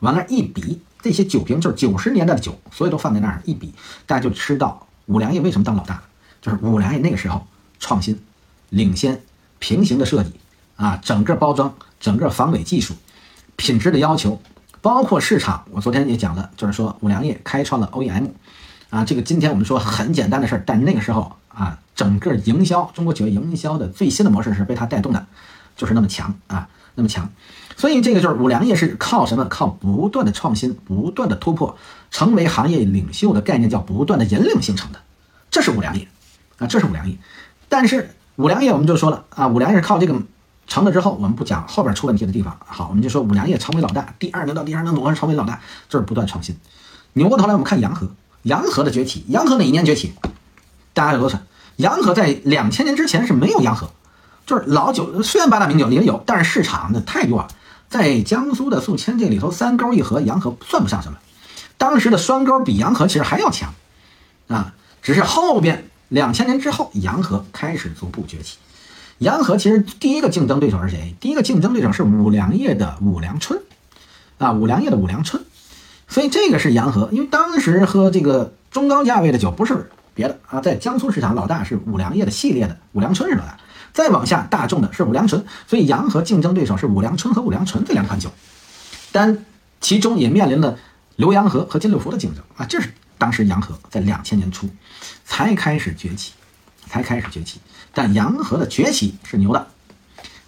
[0.00, 3.72] 往那一比，这些酒瓶就是九十年代的酒，所有都放在那儿一比，
[4.06, 6.02] 大家就知道五粮液为什么当老大，
[6.40, 7.46] 就是五粮液那个时候。
[7.80, 8.18] 创新、
[8.70, 9.20] 领先、
[9.58, 10.32] 平行的设计
[10.76, 12.94] 啊，整个包装、整个防伪技术、
[13.56, 14.40] 品质的要求，
[14.80, 18.30] 包括市场，我昨天也讲了，就是说五粮液开创了 OEM
[18.88, 25.26] 啊，这个今天我们说很简单的事儿，但那个时候啊，整个营销中国企业营销的最新的模式是被它带动的，
[25.76, 27.28] 就是那么强啊，那么强，
[27.76, 29.44] 所以这个就是五粮液是靠什么？
[29.46, 31.76] 靠不断的创新、不断的突破，
[32.10, 35.00] 成为行业领袖的概念叫不断的引领形成的，
[35.50, 36.06] 这是五粮液
[36.58, 37.18] 啊，这是五粮液。
[37.68, 40.14] 但是五粮液我们就说了啊，五粮液是靠这个
[40.66, 42.56] 成了之后，我们不讲后边出问题的地方。
[42.64, 46.56] 好，我们就说五粮液成为老大，第二名到第二名总是成为老大，就是不断创新。
[47.14, 48.08] 扭过头来我们看洋河，
[48.42, 50.12] 洋河的崛起，洋河哪一年崛起？
[50.92, 51.38] 大家有多少？
[51.76, 53.90] 洋河在两千年之前是没有洋河，
[54.46, 57.46] 就是老酒，虽然八大名酒也有，但是市场的太弱，
[57.88, 61.18] 在江苏的宿迁这里头，三沟一河，洋河算不上什么。
[61.78, 63.74] 当时的双沟比洋河其实还要强
[64.48, 65.88] 啊，只是后边。
[66.08, 68.58] 两千年之后，洋河开始逐步崛起。
[69.18, 71.16] 洋河其实第一个竞争对手是谁？
[71.18, 73.60] 第一个竞争对手是五粮液的五粮春，
[74.38, 75.42] 啊，五粮液的五粮春。
[76.06, 83.58] 所以这个是洋河，因为当时喝这个中高价位的酒不是别的啊，在江苏市场老大是五粮液的系列的五粮春是老大，
[83.94, 88.28] 再往下大众的是五粮醇，所以洋河竞争对手是五粮春和五粮醇这两款酒，
[89.12, 89.46] 但
[89.80, 90.76] 其中也面临了
[91.16, 94.68] 浏阳河和金六福的竞争啊，这是当时洋河在两千年初
[95.24, 96.32] 才开始崛起，
[96.88, 97.60] 才开始崛起，
[97.94, 99.68] 但洋河的崛起是牛的。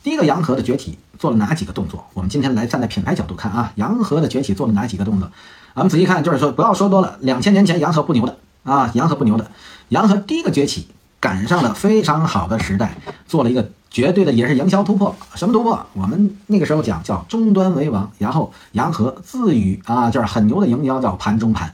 [0.02, 2.04] 第一个洋河的崛起做了哪几个动作？
[2.14, 5.30] 我们今天来站在品牌角度看啊，洋河的崛起做了哪几个动作？
[5.74, 9.50] 咱们仔细看，就是说不要说多了，两千年前洋河不牛的啊，洋河不牛的，
[9.90, 10.88] 洋河第一个崛起
[11.20, 12.96] 赶上了非常好的时代，
[13.26, 15.14] 做了一个绝对的也是营销突破。
[15.34, 15.86] 什么突破？
[15.94, 21.72] 我们那个时候讲叫终端为王，然后洋河自诩啊就是很牛的营销叫盘中盘，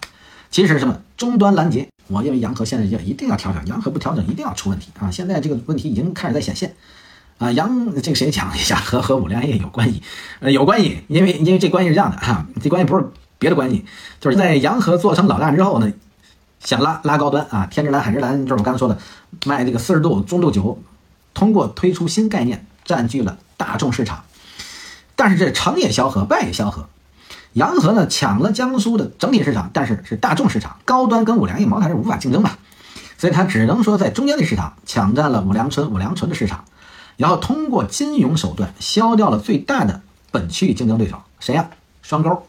[0.50, 1.88] 其实什么终端拦截？
[2.08, 5.10] 我认为洋河现在就一定要调整，洋河不调整一定要出问题啊！
[5.10, 6.74] 现在这个问题已经开始在显现。
[7.38, 10.02] 啊，杨这个谁讲 一下和和五粮液有关系？
[10.40, 13.04] 呃，有关系，因为因为这关系是这样的哈，这关系不是
[13.38, 13.84] 别的关系，
[14.20, 15.90] 就是在洋河做成老大之后呢，
[16.64, 18.98] 想拉拉高端啊，天之蓝、海之蓝，就是我刚才说的
[19.44, 20.80] 卖这个四十度中度酒，
[21.34, 24.24] 通过推出新概念占据了大众市场，
[25.16, 26.88] 但是这成也萧何，败也萧何。
[27.54, 32.50] 洋河呢抢了江苏的整体市场，但是是大众市场，高端跟五粮液、茅台是无法竞争的，
[33.18, 36.64] 所以它只能说在中间的市场抢占了五粮春、五粮醇的市场。
[37.18, 40.00] 然后通过金融手段消掉了最大的
[40.30, 41.68] 本区域竞争对手，谁呀？
[42.00, 42.46] 双沟，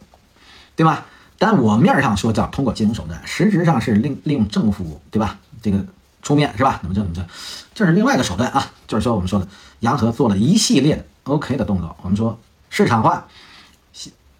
[0.74, 1.04] 对吧？
[1.38, 5.38] 但我面上说叫通过金融手段，实质上是利利用政府，对吧？
[5.60, 5.84] 这个
[6.22, 6.78] 出面是吧？
[6.80, 7.26] 怎么着怎么着？
[7.74, 9.48] 这是另外一个手段啊，就是说我们说的
[9.80, 11.96] 洋河做了一系列的 OK 的动作。
[12.02, 12.38] 我们说
[12.70, 13.26] 市场化，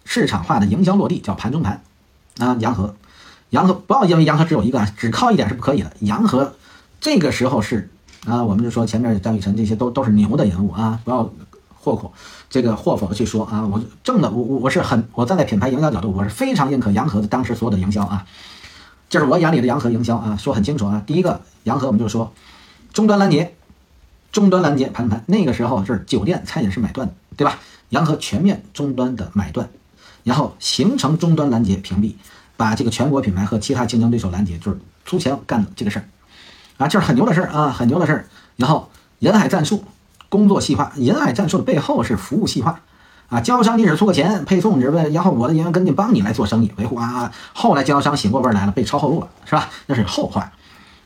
[0.03, 1.81] 市场化的营销落地叫盘中盘
[2.39, 2.55] 啊。
[2.59, 2.95] 洋河，
[3.49, 5.91] 洋河不要因为洋河只有一个，只靠一点是不可以的。
[5.99, 6.55] 洋河
[6.99, 7.89] 这个时候是。
[8.25, 11.31] 啊，我们就说前面张雨晨这些都都是牛的人物啊，不要
[11.85, 12.11] 祸口
[12.49, 13.65] 这个祸否的去说啊。
[13.65, 18.25] 我正的，我我我是很，我站在品牌营销角度，我是非常认可洋河的当时所有的营销啊。
[19.07, 21.03] 这是我眼里的洋河营销啊，说很清楚啊。
[21.05, 22.33] 第一个洋河，我们就说
[22.91, 23.53] 终端拦截，
[24.31, 27.59] 终端拦截盘盘，那个时候是酒店餐饮是买断的，对吧？
[27.89, 29.69] 洋河全面终端的买断，
[30.23, 32.15] 然后形成终端拦截屏蔽，
[32.57, 36.05] 把这个全国品牌和其他竞争对手拦截，就是出钱干的这个事儿。
[36.77, 38.25] 啊，这是很牛的事儿啊，很牛的事儿。
[38.55, 39.83] 然后人海战术
[40.35, 42.81] 工作细化，人海战术的背后是服务细化
[43.29, 43.39] 啊。
[43.39, 47.31] 经销商你只出个钱配送，你是为然后我的人员跟进帮你来做生意维护啊。
[47.53, 49.69] 后来经销商醒过味来了，被抄后路了，是吧？
[49.87, 50.51] 那是后话。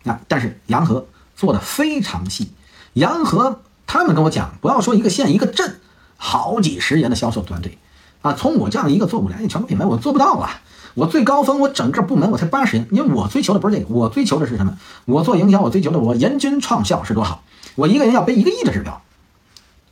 [0.05, 1.05] 啊，但是洋河
[1.35, 2.51] 做的非常细，
[2.93, 5.79] 洋河他们跟我讲，不要说一个县一个镇，
[6.17, 7.77] 好几十人的销售团队
[8.21, 8.33] 啊。
[8.33, 10.61] 从我这样一个做五粮液全国品牌，我做不到啊。
[10.95, 14.75] 我最高峰，我整个部门我才八十人，因为我追求的不是这个，我追求的是什么？
[15.05, 17.41] 我做营销，我追求的我人均创效是多少？
[17.75, 19.01] 我一个人要背一个亿的指标，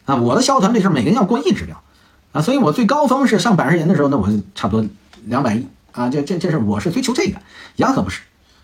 [0.07, 1.79] 啊，我的销售团队是每个人要过亿指标，
[2.31, 4.89] 啊，所以我最高峰是上百十人的时候，那我差不多
[5.25, 7.37] 两百亿啊，这这这是我是追求这个，
[7.75, 8.21] 洋河不是，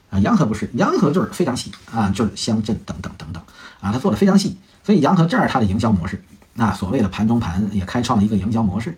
[0.10, 3.44] 啊，洋河不是，洋河就是非常细啊，就是乡镇等等等等
[3.80, 6.20] 啊，他做的非常细，所以洋河这儿它的营销模式，
[6.58, 8.98] 啊，所谓的盘中盘也开创了一个营销模式，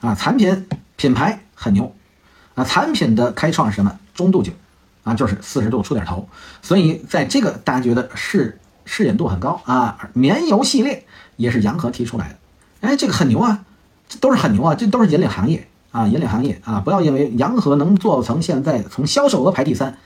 [0.00, 0.66] 啊，产品
[0.96, 1.92] 品牌很牛。
[2.54, 3.98] 啊，产品的开创是什么？
[4.14, 4.50] 中度酒，
[5.04, 6.26] 啊，就是四十度出点头，
[6.62, 10.08] 所以在这个大家觉得适适应度很高啊。
[10.14, 11.04] 绵油系列
[11.36, 13.64] 也是洋河提出来的，哎，这个很牛啊，
[14.08, 16.80] 这都是很牛啊，这都是引领行业啊，引领行业啊。
[16.80, 19.96] 不要因为洋河能做成现在从销售额排第三，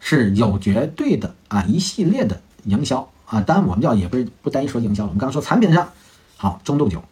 [0.00, 3.40] 是有绝对的啊一系列的营销啊。
[3.40, 5.88] 当然我们叫也不是不单一说营销了，我们刚刚说产品上
[6.36, 7.02] 好中度酒。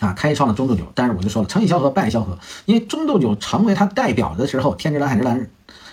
[0.00, 5.48] 啊，开创了中度酒，但是我就说了，成也萧何，败也萧何，因为中度酒成为它代表的时候，天之蓝、海之蓝，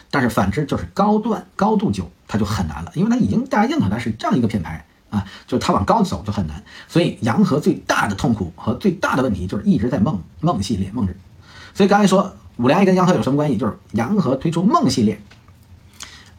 [0.09, 6.63] 但是反之就是高端高度酒，它就很难了，因为它已经大家认可它是这样一个品牌啊，就是它往高走就很难。
[6.87, 11.17] 所以洋河最大的痛苦和最大的问题就是一直在梦梦系列梦日。
[11.73, 13.57] 所以刚才说五粮液跟洋河有什么关系？
[13.57, 15.21] 就是洋河推出梦系列，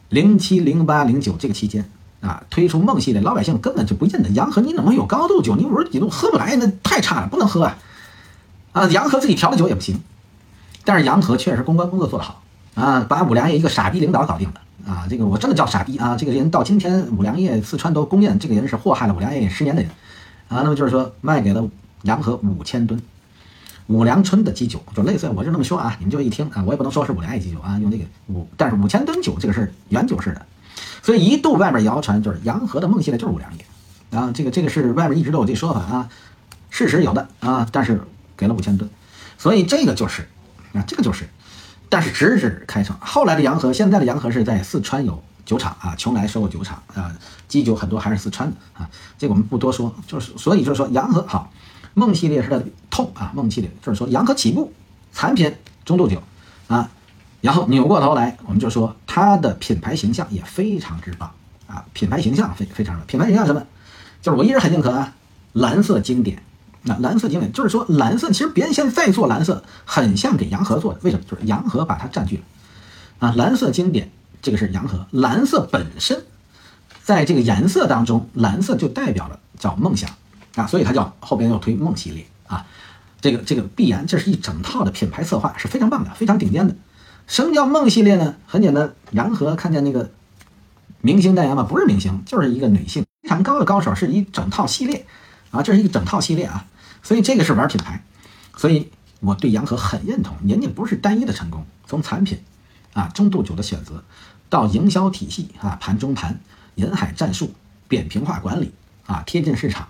[0.09, 1.89] 零七、零八、零九这个期间。
[2.21, 5.55] 啊，推出梦系列，老百姓根本就不认得洋河，你怎么有高度酒？
[5.55, 7.77] 你五十几度喝不来，那太差了，不能喝啊！
[8.73, 9.99] 啊，洋河自己调的酒也不行，
[10.85, 12.40] 但是洋河确实公关工作做得好
[12.75, 14.61] 啊，把五粮液一个傻逼领导搞定了
[14.91, 15.05] 啊！
[15.09, 16.15] 这个我真的叫傻逼啊！
[16.15, 19.91] 这个人到今天五粮液四川都公认这个人是祸害了五粮液十年的人
[20.47, 20.61] 啊！
[20.63, 21.67] 那么就是说卖给了
[22.03, 23.01] 洋河五千吨
[23.87, 30.45] 五粮春的基酒，就类似我就那么说啊，你们就一听啊，我也不能说是五粮液基酒啊，用这个五，但是五千吨酒这个是原酒式的。
[31.03, 36.09] 所以一度外面谣传就是洋河的梦系列就是五粮液，啊，这个这个是外面一直都有这说法啊，
[36.69, 37.99] 事实有的啊，但是
[38.37, 38.89] 给了五千吨，
[39.37, 40.27] 所以这个就是
[40.73, 41.27] 啊，这个就是，
[41.91, 42.97] 但是直至开创。
[43.01, 47.13] 后来的洋河，现在的洋河是在四川有酒厂啊，邛崃收购酒厂啊，
[47.49, 51.51] 基酒很多还是四川的啊，这个我们不多说，就是所以就是说洋河好，
[51.93, 54.71] 梦系列是它的痛啊，梦系列就是说洋河起步
[55.11, 56.23] 产品中度酒
[56.69, 56.89] 啊。
[57.41, 61.29] 然后扭过头来，我们就说它的品牌形象也非常之棒
[61.67, 63.05] 啊，品牌形象非非常的。
[63.05, 63.61] 品牌形象什么？
[64.21, 65.13] 就是我一直很认可啊，
[65.51, 66.41] 蓝色经典。
[66.83, 70.99] 那蓝色经典就是说蓝色，其实别人现在在做蓝色，很像给洋河做的。
[71.03, 71.23] 为什么？
[71.29, 72.43] 就是洋河把它占据了
[73.19, 73.33] 啊。
[73.35, 74.11] 蓝色经典
[74.41, 76.23] 这个是洋河，蓝色本身
[77.03, 80.09] 在这个颜色当中，蓝色就代表了叫梦想
[80.55, 82.65] 啊，所以它叫后边要推梦系列啊。
[83.21, 86.75] 这个这个必然这是一整套的品牌策划，是非常棒的，非常顶尖的。
[87.27, 88.35] 什么叫梦系列呢？
[88.47, 90.09] 很简单，洋河看见那个
[91.01, 91.61] 明星代言吗？
[91.61, 95.05] 不是明星，就是一个女性非常高的高手，是一整套系列
[95.51, 96.65] 啊，这是一个整套系列啊，
[97.03, 98.03] 所以这个是玩品牌，
[98.55, 98.89] 所以
[99.19, 100.35] 我对洋河很认同。
[100.47, 102.39] 人家不是单一的成功，从产品
[102.93, 104.03] 啊中度酒的选择
[104.49, 106.39] 到营销体系啊盘中盘、
[106.75, 107.53] 人海战术、
[107.87, 108.71] 扁平化管理
[109.05, 109.87] 啊贴近市场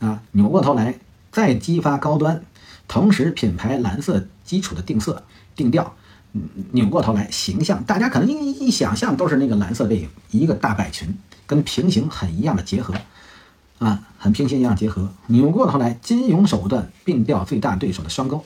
[0.00, 0.98] 啊，扭过头来
[1.30, 2.42] 再激发高端，
[2.86, 5.24] 同时品牌蓝色基础的定色
[5.54, 5.94] 定调。
[6.72, 12.94] 扭过头来，形象大家可能一一想象都是那个蓝色背影，一个大摆裙跟平行很一样的结合，
[13.78, 15.08] 啊，很平行一样结合。
[15.26, 18.44] 扭过头来，金融手段并调最大对手的双钩，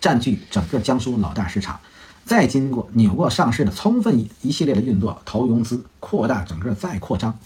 [0.00, 1.78] 占据整个江苏老大市场。
[2.24, 7.38] 再经过扭过上市的充分一一系列的运作，投融资扩大整个再扩张，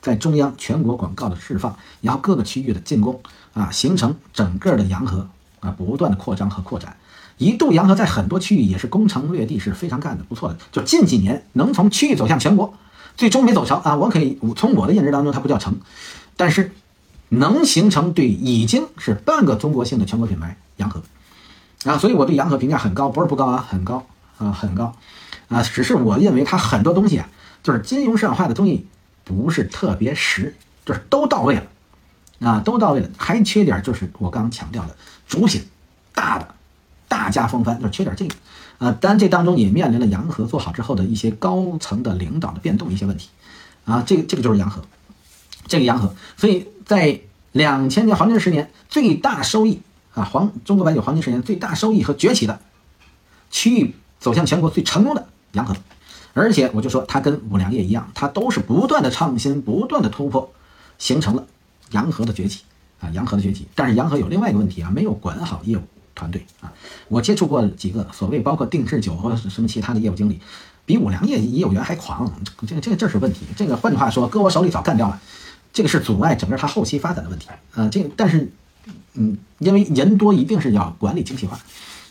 [0.00, 3.20] 在中央全国广告的释放，然后各个区域的进攻，
[3.52, 5.28] 啊，形成整个的洋河
[5.58, 6.96] 啊，不断的扩张和扩展。
[7.36, 10.58] 一度洋河在很多区域也是攻城略地，是非常干的不错的。
[10.70, 12.72] 就近几年能从区域走向全国，
[13.16, 13.96] 最终没走成啊。
[13.96, 15.76] 我可以从我的认知当中，它不叫成，
[16.38, 16.72] 但是
[17.28, 21.02] 能形成对已经是半个中国性的全国品牌洋河
[21.84, 21.98] 啊。
[21.98, 24.06] 所以我对洋河评价很高，不是不高啊，很高
[24.38, 24.94] 啊，很高
[25.48, 25.62] 啊。
[25.62, 27.28] 只是我认为它很多东西啊，
[27.62, 28.86] 就是金融市场化的东西
[29.24, 31.64] 不是特别实，就是都到位了
[32.40, 33.10] 啊，都到位了。
[33.18, 35.62] 还缺点就是我刚强调的主品
[36.14, 36.54] 大的。
[37.10, 38.34] 大家风帆就是缺点这个，
[38.76, 43.30] 啊，当然这当中也面临了洋河做好之后的一些高层的领导的变动一些问题，
[43.86, 44.82] 啊，这个这个就是洋河，
[45.68, 47.20] 这个洋河，所以在
[47.52, 49.80] 两千年黄金十年最大收益
[50.14, 52.58] 啊，黄中国白酒黄金十年最大收益和崛起的
[53.50, 55.76] 区域走向全国最成功的洋河，
[56.32, 60.50] 而且我就说它跟五粮液一样，它都是不断的创新，不断的突破，
[60.98, 61.46] 形成了
[61.90, 62.62] 洋河的崛起
[63.00, 63.68] 啊，洋河的崛起。
[63.74, 65.82] 但是洋河有另外一个问题啊，没有管好业务。
[66.14, 66.72] 团队啊，
[67.06, 70.40] 我接触过几个所谓包括定制酒或什么其他的业务经理，
[70.84, 72.28] 比五粮液业务员还狂。
[72.66, 73.46] 这个这个这是问题。
[73.56, 75.20] 这个换句话说，搁我手里早干掉了。
[75.78, 77.88] 这个是阻碍整个它后期发展的问题啊。
[77.88, 78.50] 这个但是，
[79.14, 81.56] 嗯，因为人多一定是要管理精细化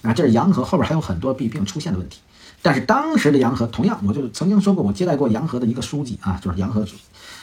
[0.03, 0.13] 啊。
[0.13, 2.21] 这是洋河后边还有很多弊病出现的问题。
[2.61, 6.87] 但是当时的洋河同样，我就曾经说过，我接待过洋河的一个书记啊，就是洋河。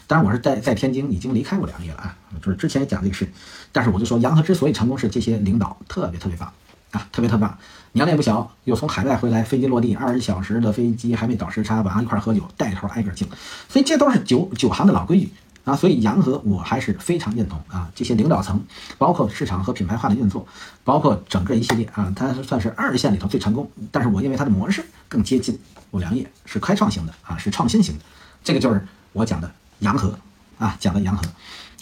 [0.07, 3.31] 当然我是在在天津已经离开过两业了啊，就是之前也讲这个事，
[3.71, 6.51] 但是我就说洋河之所以成功是这些领导特别特别棒
[6.93, 7.59] 啊，特别特别棒，
[7.93, 13.29] 年龄也不小，又从海外回来，飞机落地二十小时的飞机还没倒时差，晚上一块喝酒，带头挨个敬，
[13.69, 15.31] 所以这都是酒酒行的老规矩
[15.65, 18.61] 啊，所以洋河我还是非常认同啊，这些领导层，
[18.99, 20.47] 包括市场和品牌化的运作，
[20.85, 25.59] 包括整个一系列啊，它算是二线里头最成功，但是我认为它的模式更接近
[25.91, 28.05] 五粮液，是开创型的啊，是创新型的，
[28.45, 29.51] 这个就是我讲的。
[29.81, 30.17] 洋河
[30.57, 31.25] 啊，讲的洋河，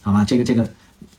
[0.01, 0.65] 好吧，这个这个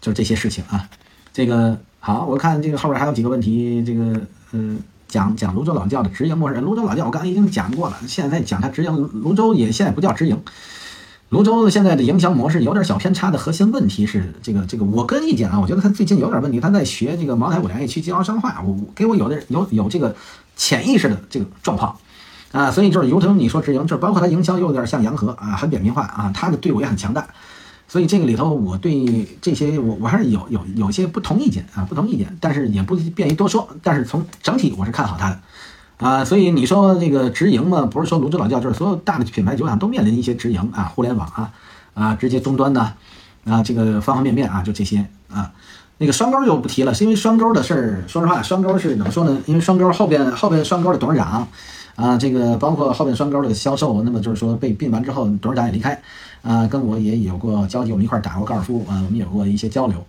[0.01, 0.89] 就是这些事情啊，
[1.31, 4.19] 这个好，我看这个后边还有几个问题，这个
[4.51, 4.75] 呃，
[5.07, 6.59] 讲讲泸州老窖的直营模式。
[6.59, 8.91] 泸州老窖我刚才已经讲过了，现在讲它直营，
[9.21, 10.43] 泸州也现在不叫直营，
[11.33, 20.15] 泸州现在的营销模式有点小偏差的核心问题是这个这个，我个人意见啊，我觉得他最近有点问题，他在学这个茅台、五粮液去经销商化，我给我有的有有这个
[20.55, 21.97] 潜意识的这个状况。
[22.51, 27.27] 啊，所以就是如同你说直营，就是包括他营销又有点像洋河啊，很扁平化啊，他的队伍也很强大，
[27.87, 35.39] 所以这个里头我对这些我我还是有有有些不同意见啊，不同意见，但是也不便于多说，但是从整体我是看好他的，
[35.97, 41.51] 啊，所以你说这个直营嘛，不是说泸州老窖，就是所有大的品牌酒厂都面临一些直营啊，互联网啊，
[41.93, 42.81] 啊，直接终端的
[43.45, 45.51] 啊，这个方方面面啊，就这些啊，
[45.97, 49.37] 那个双沟就不提了，是因为双沟的事儿，说实话，双沟是怎么说呢？
[49.45, 51.47] 因为双沟后边后边双沟的董事长。
[51.95, 56.01] 啊，这个包括后边双沟的销售，那么就是说被并完之后，董事长也离开，
[56.41, 60.03] 啊，跟我也有过交集，我们一块打过高尔夫，啊，我们有过一些交流，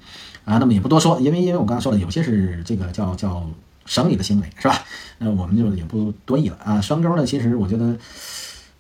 [0.47, 3.47] 啊，那么也不多说，因为因为我刚才说了，有些是这个叫叫
[3.87, 4.83] 省里的行为，是吧？
[5.19, 6.81] 那我们就也不多议了啊。
[6.81, 7.97] 双沟呢，其实我觉得，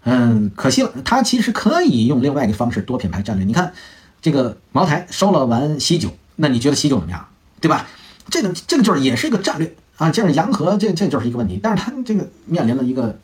[0.04, 3.44] 嗯，可惜了，它其实可以用另外一个方式多品牌战略。
[3.44, 3.72] 你看，
[4.20, 7.28] 这个茅台收了完喜酒，那你觉得喜酒怎么样？
[7.60, 7.86] 对吧？
[8.30, 9.74] 这个这个就是也是一个战略。
[9.96, 13.16] 啊，这是洋河，这这就是一个问题，但是它这个面临了一个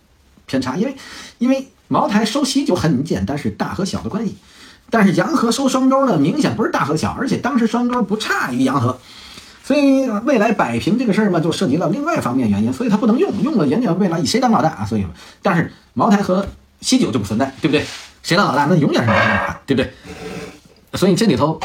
[0.46, 0.94] 偏差，因为
[1.38, 4.36] 因为茅台收喜酒很简单，是大和小的关系，
[4.88, 9.00] 但是洋河收双沟呢，明显不是大和小，而且当时双沟不差于洋河，
[9.70, 14.84] 所以未来摆平这个事儿嘛，就涉及到另外一方面原因，所以它不能用，用了人家未来以谁当老大啊？
[14.84, 15.06] 所以，
[15.42, 16.44] 但是茅台和
[16.80, 17.86] 西酒就不存在，对不对？
[18.20, 19.92] 谁当老大，那永远是茅台老大，对不对？
[20.94, 21.60] 所以这里头，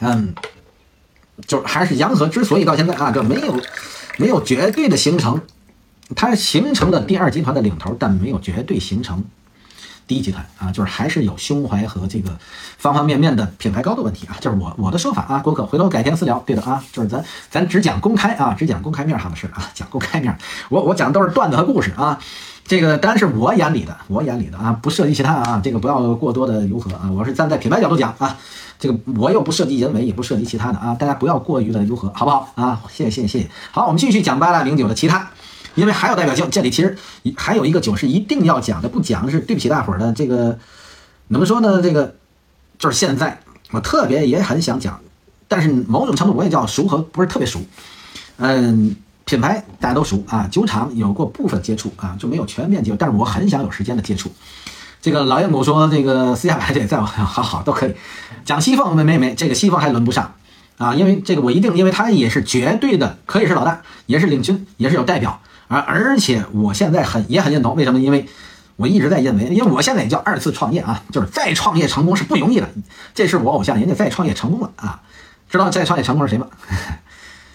[0.00, 0.34] 嗯，
[1.46, 3.60] 就还是洋河之所以到现在啊，就没有
[4.16, 5.40] 没有绝对的形成，
[6.16, 9.22] 它形成了第二集团的领头，但没有绝对形成。
[10.10, 12.36] 第一集团啊，就是还是有胸怀和这个
[12.78, 15.38] 方方面面的品牌高度问题啊，就是我我的说法啊。
[15.38, 20.36] 郭可回头改天私聊，对的啊，就是咱咱只讲公开啊，只讲公开面上的事啊，讲公开面。
[20.68, 22.18] 我我讲的都是段子和故事啊，
[22.66, 27.08] 这个当然是我眼里的，我眼里的啊，不涉及其他啊，这个不要过多的游合啊。
[27.12, 28.36] 我是站在品牌角度讲啊，
[28.80, 32.82] 这个我又不涉及人为，也不涉及其他的啊，大家不要过于的游合，好不好啊？
[32.90, 33.50] 谢谢谢谢谢谢。
[33.70, 35.30] 好，我们继续讲八大名酒的其他。
[35.74, 36.96] 因为还有代表性，这里其实
[37.36, 40.12] 还有一个酒是一定要讲的，不讲是对不起大伙儿的。
[40.12, 40.58] 这个
[41.30, 41.80] 怎么说呢？
[41.82, 42.14] 这个
[42.78, 43.40] 就是现在
[43.70, 45.00] 我特别也很想讲，
[45.48, 47.60] 但是某种程度我也叫熟和不是特别熟。
[48.38, 52.96] 嗯，品牌大家都熟啊，酒厂有过部分接触啊，就没有全面接触。
[52.98, 54.30] 但是我很想有时间的接触。
[55.02, 57.94] 这个老烟母说，这个私下排队，在我好好都可以
[58.44, 60.34] 讲西凤，没没没，这个西凤还轮不上
[60.76, 65.40] 啊，因为这个我一定，因为他也是绝对的，可以是老大，也是领军，也是有代表。
[65.70, 68.00] 而而且我现在很也很认同，为什么？
[68.00, 68.26] 因为
[68.74, 72.68] 我一直在认为，因为我现在也叫二次创业啊，就是再创业成功是不容易的。
[73.14, 75.00] 这是我偶像，人家再创业成功了啊！
[75.48, 76.48] 知道再创业成功是谁吗？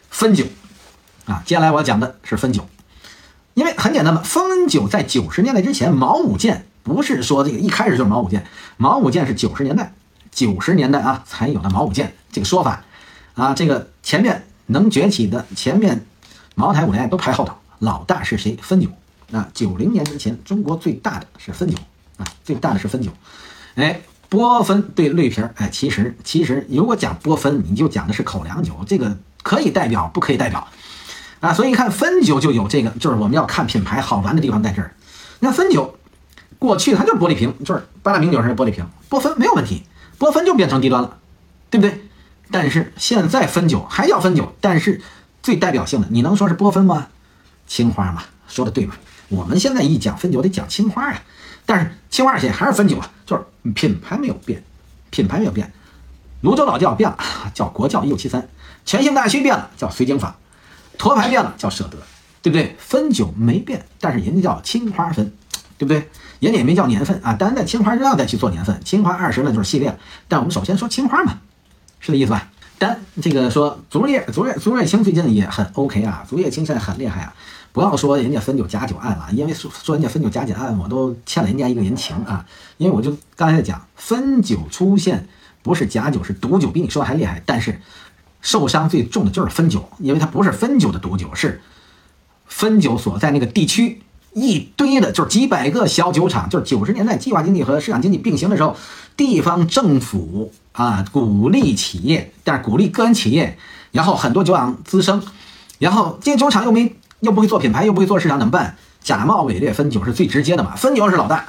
[0.10, 0.46] 汾酒
[1.26, 1.44] 啊！
[1.46, 2.66] 接下来我要讲的是汾酒，
[3.54, 8.46] 因为很简单嘛，汾酒在九十年代之前，毛五剑不是说这个一开始就是毛五剑，
[8.78, 9.94] 毛五剑是九十年代
[10.32, 12.86] 九十年代啊才有的毛五剑这个说法
[13.34, 16.06] 啊，这个前面能崛起的前面
[16.56, 17.54] 茅台、五粮液都排后头。
[17.80, 18.58] 老大是谁？
[18.62, 18.88] 汾酒
[19.32, 21.78] 啊，九零年之前，中国最大的是汾酒
[22.18, 23.12] 啊，最大的是汾酒。
[23.76, 30.68] 哎，波汾对绿瓶儿，哎，其实其实如果讲波汾，你就讲的是口粮酒，这个可以代表，不可以代表
[31.40, 31.54] 啊。
[31.54, 34.94] 所以你看汾酒就有这个，就是我们要看品牌好玩的地方在这儿。
[35.40, 35.98] 你看汾酒
[36.58, 39.84] 过去它就是玻璃瓶，就是八大名酒是玻璃瓶，波汾没有问题，
[40.18, 41.18] 波汾就变成低端了，
[41.70, 42.02] 对不对？
[42.52, 45.02] 但是现在汾酒还叫汾酒，但是
[45.44, 47.08] 最代表性的，你能说是波汾吗？
[47.68, 48.98] 青花嘛，说的对吧？
[49.30, 51.22] 我们现在一讲汾酒得讲青花呀，
[51.66, 54.64] 但是青花现在还是汾酒啊，就是品牌没有变，
[55.10, 55.72] 品牌没有变。
[56.42, 57.18] 泸州老窖变了，
[57.56, 58.40] 叫国窖一五七三；
[58.86, 60.32] 全兴大曲变了，叫绥靖坊；
[60.98, 61.98] 沱牌变了，叫舍得，
[62.44, 62.76] 对不对？
[62.88, 65.32] 汾酒没变，但是人家叫青花汾，
[65.80, 66.08] 对不对？
[66.40, 69.98] 人家也没叫年份啊，当然在青花之上再去做年份，青花二十那就是系列。
[70.28, 71.40] 但我们首先说青花嘛，
[72.00, 72.52] 是这意思吧？
[72.78, 77.34] 但这个说足叶足叶足叶青最近也很 OK 啊，足叶青现在很厉害啊。
[77.72, 82.46] 不要说人家汾酒假酒案了，因为说说人家汾酒假酒案，我都欠了人家一个人情啊。
[82.78, 85.28] 因为我就刚才讲，汾酒出现
[85.62, 87.44] 不是假酒，是毒酒，比你说的还厉害。
[87.46, 87.82] 但是
[88.42, 91.62] 受伤最重的就是汾酒，因为它不是汾酒的毒酒，是
[92.46, 94.02] 汾酒所在那个地区
[94.36, 96.48] 一堆的，就是几百个小酒厂。
[96.48, 98.78] 就是九十年代计划经济和市场经济并行的时候，
[99.18, 103.58] 地方政府啊鼓励企业，但是鼓励个人企业，
[103.92, 105.24] 然后很多酒厂滋生，
[105.80, 106.96] 然后这些酒厂又没。
[107.22, 108.76] 又不会做品牌，又不会做市场，怎么办？
[109.02, 110.76] 假冒伪劣汾酒是最直接的嘛？
[110.76, 111.46] 汾酒是老大，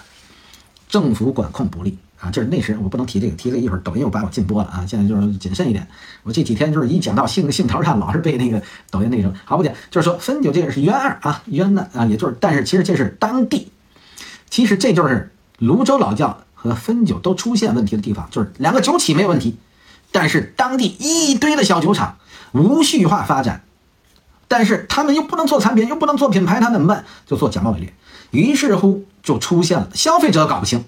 [0.89, 2.31] 政府管控不力啊！
[2.33, 4.85] 这是那时我不能提这个，提这一会儿抖音又把我禁播了啊！
[4.87, 5.87] 现在就是谨慎一点。
[6.25, 8.61] 我这几天就是一讲到兴兴头上，老是被那个
[8.91, 9.33] 抖音那种。
[9.45, 13.71] 好不讲，就是说汾酒这个是冤二啊，冤的啊，也就是，但是其实这是当地，
[14.51, 19.57] 其实这就是泸州老窖和汾酒都出现问题的地方，就是两个酒企没有问题，
[20.11, 22.19] 但是当地一堆的小酒厂
[22.53, 23.63] 无序化发展。
[24.49, 27.05] 但是他们又不能做产品，又不能做品牌，他怎么办？
[27.27, 27.93] 就做假冒伪劣。
[28.31, 30.85] 于是乎就出现了消费者搞不清，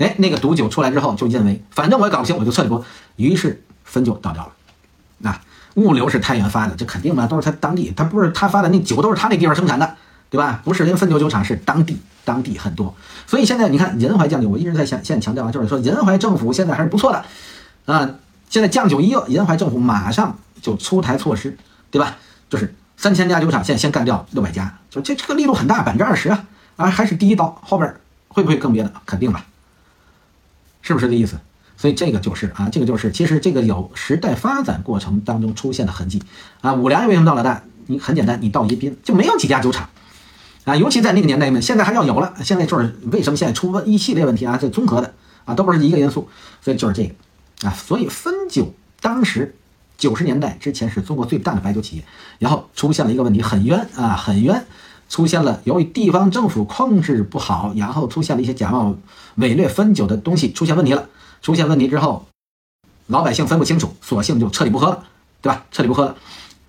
[0.00, 2.84] 哎，那个毒酒出来之后，就认为反正我也搞不清，我就撤一波。
[3.16, 4.52] 于是汾酒倒掉了。
[5.18, 5.40] 那
[5.74, 9.94] 物流是太原发的，这肯定嘛，都是他当地，他不是他发的那酒都是他那地方生产的，
[10.28, 10.60] 对吧？
[10.64, 12.92] 不是人汾酒酒厂是当地，当地很多。
[13.26, 17.24] 所以现在你看仁怀酱酒，我一直在现，现在强调啊，就是说仁怀政府现在还是不错的
[17.86, 18.10] 啊。
[18.48, 21.56] 现在酱酒一热，仁怀政府马上就出台措施，
[21.90, 22.16] 对吧？
[22.48, 22.74] 就是。
[22.96, 26.44] 三千家酒厂，现在先干掉六百家，就这这个力度很大，百分之二十啊
[26.76, 27.96] 啊，还是第一刀，后边
[28.28, 28.92] 会不会更别的？
[29.06, 29.42] 肯定吧，
[30.82, 31.38] 是不是这意思？
[31.76, 36.22] 所以这个就是啊，这个就是其实这个有时代发展过程当中出现的痕迹
[36.60, 36.74] 啊。
[36.74, 37.62] 五粮液为什么到老大？
[37.86, 39.88] 你很简单，你到宜宾就没有几家酒厂
[40.64, 42.34] 啊，尤其在那个年代呢，现在还要有了。
[42.42, 44.58] 现在就是为什么现在出一系列问题啊？
[44.60, 45.14] 这综合的
[45.44, 46.28] 啊，都不是一个因素，
[46.60, 49.56] 所以就是这个啊，所以汾酒当时。
[49.98, 52.04] 九十年代之前是中国最大的白酒企业，
[52.38, 54.64] 然后出现了一个问题，很冤啊，很冤，
[55.10, 58.96] 出现了由于地方政府控制不好，然后出现了一些假冒
[59.34, 61.06] 伪劣汾酒的东西出现问题了。
[61.42, 62.26] 出现问题之后，
[63.08, 65.04] 老百姓分不清楚，索性就彻底不喝了，
[65.42, 65.64] 对吧？
[65.72, 66.16] 彻底不喝了。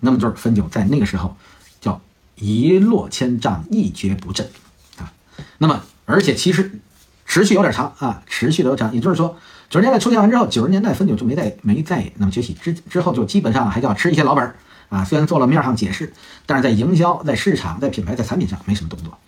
[0.00, 1.36] 那么就是汾酒在那个时候
[1.80, 2.00] 叫
[2.36, 4.50] 一落千丈，一蹶不振
[4.98, 5.12] 啊。
[5.58, 6.80] 那么而且其实
[7.26, 9.36] 持续有点长啊，持续的有长，也就是说
[9.70, 14.56] 九十年代出现完之后，九十年代汾酒就没再没再那么崛起，之之后就基本上还叫吃一些老本儿
[14.92, 15.04] 啊。
[15.04, 16.12] 虽然做了面上解释，
[16.46, 19.18] 但是在营销、在市场、在品牌、在产品上没什么动作。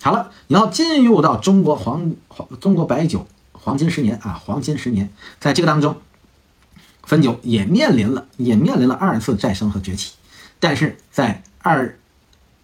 [0.00, 5.10] 好了，然后进入到中国黄黄中国白酒黄金十年啊，黄金十年，
[5.40, 5.96] 在这个当中。
[7.06, 10.14] 汾酒也面临了，也面临了二次再生和崛起，
[10.58, 11.98] 但是在二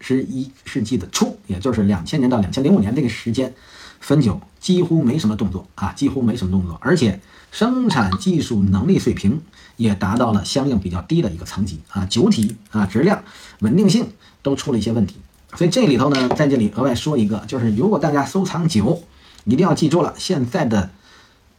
[0.01, 3.53] 十一世纪的初，也就是两千年到两千零五年这个时间，
[4.01, 7.21] 汾酒几乎没什么动作啊，几乎没什么动作，而且
[7.53, 9.41] 生产技术能力水平
[9.77, 13.23] 也达到了相应比较低的一个层级啊，酒体啊质量、
[13.61, 14.09] 稳定性
[14.43, 15.17] 都出了一些问题。
[15.55, 19.03] 所以这里头呢，在这里额外说一个，就是如果大家收藏酒，
[19.45, 20.91] 一定要记住了，现在的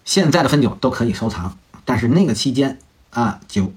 [0.05, 1.57] 现在的汾酒都可以收藏。
[1.83, 2.79] 但是那个期间
[3.09, 3.73] 啊，酒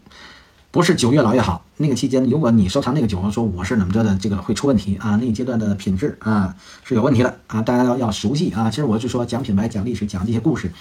[0.75, 1.65] 不是酒越老越好。
[1.77, 5.15] 那个期间，如果你收藏那个酒，说我是怎么着的，这个会出问题啊。
[5.15, 6.53] 那一阶段的品质啊
[6.83, 8.69] 是有问题的啊，大家要要熟悉啊。
[8.69, 10.73] 其实我就说讲品牌、讲历史、讲这些故事，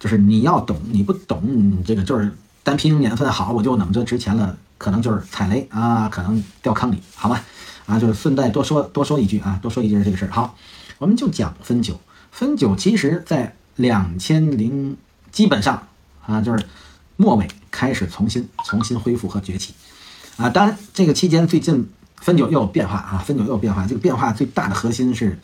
[0.00, 2.32] 就是你要懂，你不懂这个就是
[2.62, 7.44] 单凭年份好，我就怎么着值钱了，可能就是踩雷啊，可能掉坑里，好吧？
[7.84, 10.30] 啊，就是顺带多说多说一句啊，多说一句这个事儿。
[10.30, 10.56] 好，
[10.96, 12.00] 我们就讲汾酒。
[12.30, 14.96] 汾酒其实在两千零
[15.30, 15.86] 基本上。
[16.24, 16.64] 啊，就是
[17.16, 19.74] 末尾开始重新重新恢复和崛起，
[20.36, 25.38] 啊，当然这个期间最近汾酒又有变化啊，汾酒又有变化，这个变化最大的核心是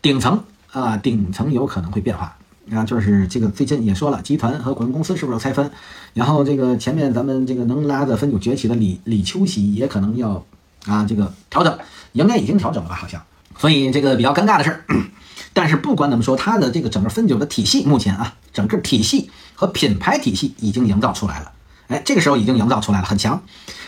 [0.00, 0.42] 顶层
[0.72, 2.36] 啊，顶层有可能会变化
[2.72, 5.70] 啊，就是这个最近也说了，集团和股份公司是不是要拆分？
[6.14, 10.44] 然后这个前面咱们这个能拉着汾酒崛起的李李秋喜也可能要
[10.86, 11.78] 啊这个调整，
[12.12, 12.94] 应该已经调整了吧？
[12.94, 13.22] 好像，
[13.58, 14.84] 所以这个比较尴尬的事儿。
[15.54, 21.50] 但是不管怎么说，它的这个整个汾酒的体系，目前啊，整个体系和品牌体系已经营造出来了。
[21.88, 23.42] 哎，这个时候已经营造出来了，很强。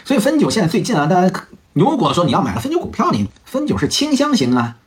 [0.04, 4.78] 所以汾酒现在最近啊，大家如果说你要买了汾酒股票，你汾酒是清香型啊。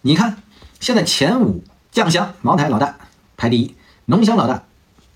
[0.00, 0.42] 你看
[0.80, 1.62] 现在前五
[1.92, 2.96] 酱香茅台老大
[3.36, 4.64] 排第一，浓香老大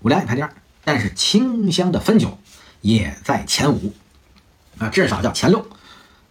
[0.03, 0.53] 五粮液排第二，
[0.85, 2.37] 但是清香的汾酒
[2.79, 3.91] 也在前五
[4.77, 5.67] 啊，至少叫前六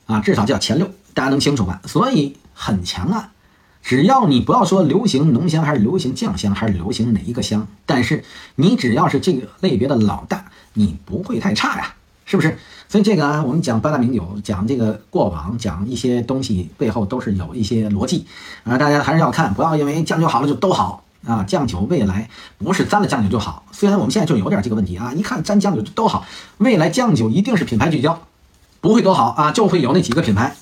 [0.06, 1.82] 啊，至少叫前六，大家能清楚吧？
[1.84, 3.31] 所以很强啊。
[3.82, 8.24] 只要你不要说流行浓香还是流行酱香还是流行哪一个香，但是
[8.54, 12.56] 你只要是这个类别的老大，你不会太差呀，是不是？
[12.88, 18.26] 所以这个啊，我们讲八大名酒，讲这个过往，讲一些东西背后都是有一些逻辑
[18.64, 21.42] 啊，大家还是要看，不要因为酱酒好了就都好啊。
[21.42, 22.28] 酱酒未来
[22.58, 26.24] 不是沾了酱酒就好，虽然我们现在就有点这个问题啊，一看沾酱酒就都好，
[26.58, 28.22] 未来酱酒一定是品牌聚焦，
[28.80, 30.54] 不会多好啊，就会有那几个品牌。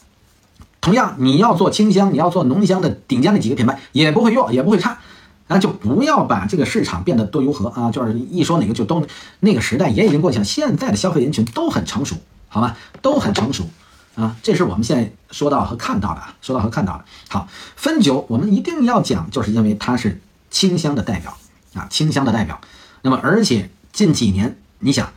[0.81, 4.99] 同样，你要做清香，你要做浓香的顶尖的几个品牌也不会弱，也不会差，
[5.47, 7.91] 那就不要把这个市场变得多如何啊！
[7.91, 9.07] 就是一说哪个就都
[9.41, 12.17] 那个时代也已经过去了，现在的消费人群都很成熟，
[12.49, 12.77] 好吗？
[13.03, 13.69] 都很成熟
[14.15, 14.37] 啊！
[14.43, 17.05] 这是我们现在说到和看到的，说到和看到的。
[17.29, 20.21] 好，汾酒我们一定要讲，就是因为它是
[20.51, 21.37] 清香的代表
[21.75, 22.59] 啊，清香的代表。
[23.03, 25.13] 那么，而且近几年，你想。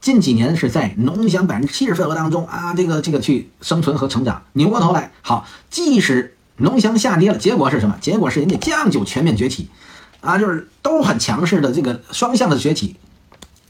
[0.00, 4.44] 近几年是在浓香百分之七十份额当中啊，这个这个去生存和成长。
[4.52, 7.98] 扭过头来，好，即使浓香下跌了，结果是什么？
[8.00, 9.68] 结果是人家酱酒全面崛起，
[10.20, 12.96] 啊，就是都很强势的这个双向的崛起。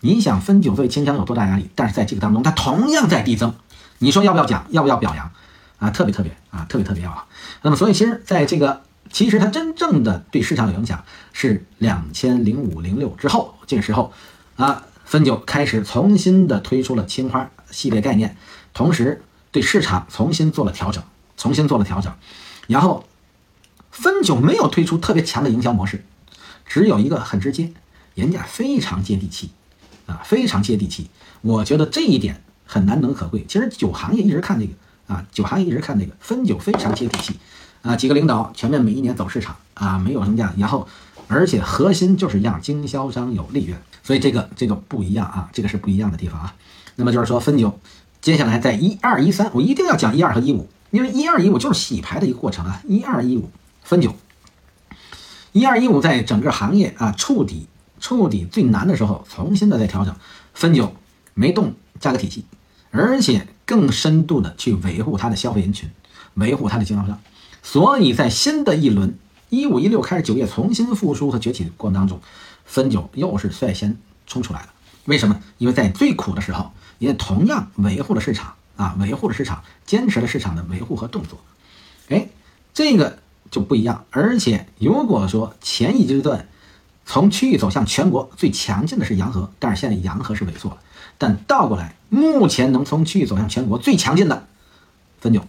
[0.01, 1.71] 你想汾酒对清香有多大压力？
[1.75, 3.55] 但是在这个当中，它同样在递增。
[3.99, 4.67] 你说要不要讲？
[4.71, 5.31] 要不要表扬？
[5.79, 7.25] 啊，特别特别啊，特别特别要啊。
[7.63, 11.03] 那么，所以其实在这个，其实它真正的对市场的影响
[11.33, 14.13] 是两千零五零六之后，这个时候
[14.57, 14.83] 啊。
[15.09, 18.37] 汾酒开始重新的推出了青花系列概念，
[18.75, 21.01] 同时对市场重新做了调整，
[21.37, 22.13] 重新做了调整。
[22.67, 23.05] 然后，
[23.93, 26.05] 汾酒没有推出特别强的营销模式，
[26.67, 27.73] 只有一个很直接，
[28.17, 29.51] 人家非常接地气，
[30.07, 31.09] 啊，非常接地气。
[31.41, 33.45] 我觉得这一点很难能可贵。
[33.47, 34.73] 其实酒行业一直看这个
[35.07, 37.39] 啊，酒行业一直看这个汾酒非常接地气，
[37.83, 40.89] 啊，几个领导全面每一年走市场啊，没有什么价，然后。
[41.29, 43.77] 而且核心就是让经销商有利润，
[44.07, 46.55] 所以这个这个不一样啊，这个是不一样的地方啊。
[46.95, 47.77] 那么就是说汾酒，
[48.21, 52.81] 接下来在一二一三，我一定要讲一二和一五，因为一二一五就是洗牌的一个过程啊。
[52.87, 53.51] 一二一五
[53.83, 54.15] 汾酒，
[55.51, 57.67] 一二一五在整个行业啊触底
[57.99, 60.15] 触底最难的时候，重新的再调整，
[60.55, 60.95] 汾酒
[61.35, 62.45] 没动价格体系，
[62.93, 65.91] 而且更深度的去维护它的消费人群，
[66.35, 67.19] 维护它的经销商，
[67.61, 69.19] 所以在新的一轮。
[69.49, 72.21] 一五一六开始，酒业重新复苏和崛起的过程当中，
[72.67, 73.97] 汾酒又是率先
[74.27, 74.69] 冲出来了。
[75.05, 75.41] 为什么？
[75.59, 81.39] 因为在最苦的时候，也同样维护了市场啊，维护了市场，坚持了市场的维护和动作。
[82.09, 82.29] 哎，
[82.75, 83.19] 这个
[83.51, 84.05] 就不一样。
[84.11, 86.49] 而且，如果说前一阶段
[87.05, 90.79] 从区域走向全国最强劲的是洋河，但是现在洋河是萎缩了。
[91.19, 94.47] 但倒过来，目前能从区域走向全国最强劲的
[95.23, 95.47] 汾酒，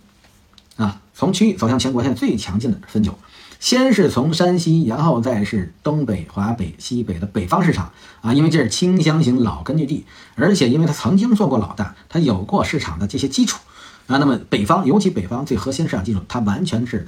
[0.76, 3.18] 啊，从区域走向全国现在最强劲的汾酒。
[3.60, 7.91] 先是从山西，然后再是东北、华北、西北的北方市场
[8.22, 10.05] 啊，因为这是清乡型老根据地，
[10.36, 13.60] 而且因为它曾经做过老大，它有过市场的这些基础
[14.08, 14.18] 啊。
[14.18, 17.08] 那么北方，尤其北方最核心市场基础，它完全是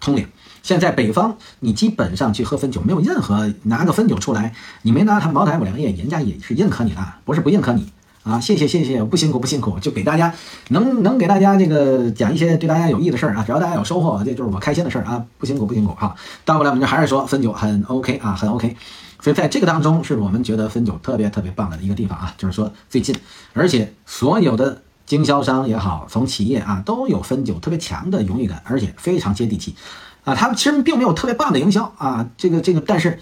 [0.00, 0.28] 通领。
[0.62, 7.90] 现在北方，你基本上去喝汾酒，没有任何拿个汾酒出来，你没拿它茅台、五粮液，人家也是认可你的，不是不认可你。
[8.22, 10.32] 啊，谢谢谢谢，不辛苦不辛苦，就给大家
[10.68, 16.14] 能能给大家这个讲一些对大家有益的事儿啊，只要大家有收获，这就是我开心的事儿啊，不辛苦不辛苦哈，
[16.44, 18.76] 倒过来我们就还是说汾酒很 OK 啊，很 OK，
[19.20, 23.12] 所以在这个当中是我们觉得汾酒特别特别棒的一个地方啊，就是说最近，
[23.54, 29.74] 而且所有的经销商也好，从企业啊都有汾酒特别强的荣誉感，而且非常接地气
[30.22, 33.18] 啊，他们其实并没有特别棒的营销啊，这个这个，但是。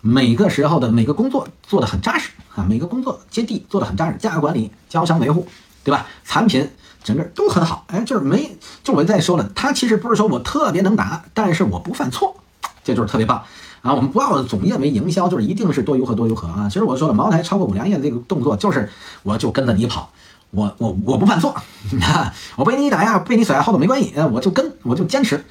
[0.00, 5.46] 每个时候的每个工作做得很扎实啊，每个工作接地做得很扎实，价格管理、交强维护，
[5.82, 6.06] 对吧？
[6.24, 6.70] 产品
[7.02, 12.36] 整个都很好，哎，就是没，就我再说了，他其实不是说我特别能打，但是我不犯错，
[12.82, 13.42] 这就是特别棒
[13.82, 13.94] 啊！
[13.94, 16.68] 我们不要总认为营销就是一定是多如何多如何啊！
[16.68, 18.90] 其实我说了，茅台超过五粮液这个动作，就是
[19.22, 20.10] 我就跟着你跑，
[20.50, 21.54] 我我我不犯错，
[22.56, 25.44] 我被你打压、被你甩后头没关系，我就跟我就坚持，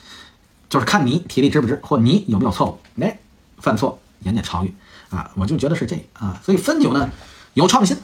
[0.69, 3.19] 就是看你体力值不值，或你有没有错误，哎，
[3.59, 3.99] 犯错。
[4.23, 4.71] 人家超越
[5.09, 7.09] 啊，我就觉得是这啊，所以汾酒呢
[7.53, 7.95] 有创新，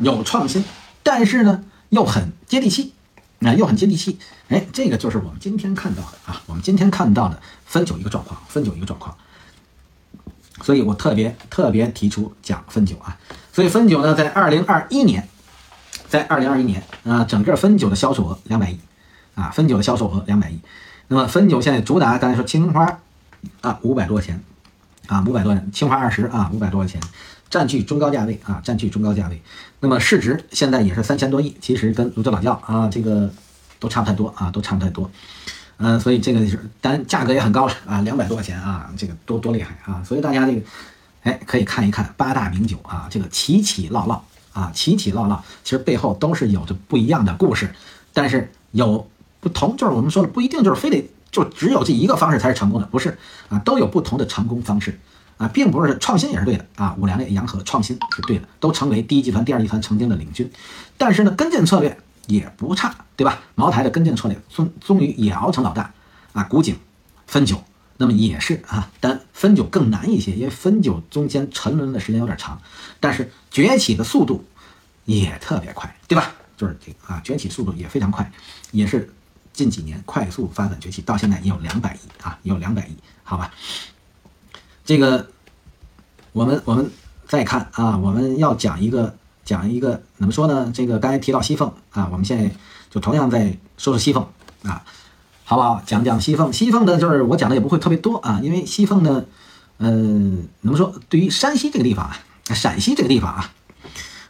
[0.00, 0.64] 有创新，
[1.02, 2.94] 但是呢又很接地气，
[3.40, 9.16] 啊又很接地气，哎，这个就是我们今天看到的啊，我们今天看到的汾酒一个状况，汾酒一个状况，
[10.62, 13.16] 所以我特别特别提出讲汾酒啊，
[13.52, 15.28] 所以汾酒呢在二零二一年，
[16.08, 18.78] 在二零二一年啊，整个汾酒的销售额两百亿
[19.34, 20.58] 啊，汾酒的销售额两百亿，
[21.08, 23.00] 那么汾酒现在主打刚才说青花
[23.60, 24.42] 啊五百多块钱。
[25.08, 27.00] 啊，五百多，青花二十啊，五百多块钱，
[27.50, 29.42] 占据中高价位啊，占据中高价位。
[29.80, 33.28] 那么市值现在也是三千多亿，其实跟泸州老窖啊这个
[33.80, 35.10] 都差不太多啊，都差不太多。
[35.78, 40.02] 嗯，所以这个是，但价格也很高了啊，两百多块钱啊，这个多多厉害啊！
[40.04, 40.60] 所以大家这个，
[41.22, 47.70] 哎，可以看一看八大名酒啊，这个起起落落啊，起起落落，其实背后都是有着不一样的故事，
[48.12, 51.08] 但是有不同，就是我们说了，不一定就是非得。
[51.38, 53.16] 就只有这一个方式才是成功的，不是
[53.48, 53.60] 啊？
[53.60, 54.98] 都有不同的成功方式
[55.36, 56.96] 啊，并不是创新也是对的啊。
[56.98, 60.50] 五粮液、洋河创新是对的，都成为第一集团、第二集团曾经的领军。
[60.96, 63.38] 但是呢，跟进策略也不差，对吧？
[63.54, 65.92] 茅台的跟进策略终终于也熬成老大
[66.32, 66.42] 啊。
[66.42, 66.76] 古井、
[67.28, 67.62] 汾酒，
[67.98, 72.60] 那么也是啊，但汾酒更难一些，因为汾酒中间沉沦的时间有点长，
[72.98, 74.44] 但是崛起的速度
[75.04, 76.32] 也特别快，对吧？
[76.56, 78.28] 就是这个啊，崛起速度也非常快，
[78.72, 79.08] 也是。
[79.58, 82.94] 近几年快速发展崛起，到现在也有两百亿啊，也有两百亿，
[83.24, 83.52] 好吧？
[84.84, 85.28] 这个
[86.30, 86.88] 我们我们
[87.26, 90.70] 再看啊，我们要讲一个讲一个怎么说呢？
[90.72, 92.48] 这个刚才提到西凤啊，我们现在
[92.88, 94.24] 就同样在说说西凤
[94.62, 94.84] 啊，
[95.42, 95.82] 好不好？
[95.84, 99.24] 讲讲西凤，西凤呢，就是我讲的也不会特别多啊，因为西凤呢，
[99.78, 100.94] 嗯，怎么说？
[101.08, 102.14] 对于山西这个地方啊，
[102.54, 103.52] 陕西这个地方啊，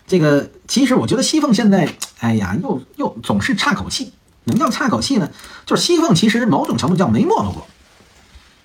[0.07, 4.14] 这个其实我觉得西凤现在，哎呀，又又总是差口气。
[4.49, 5.30] 什么叫差口气呢？
[5.66, 7.66] 就是西凤其实某种程度叫没没落过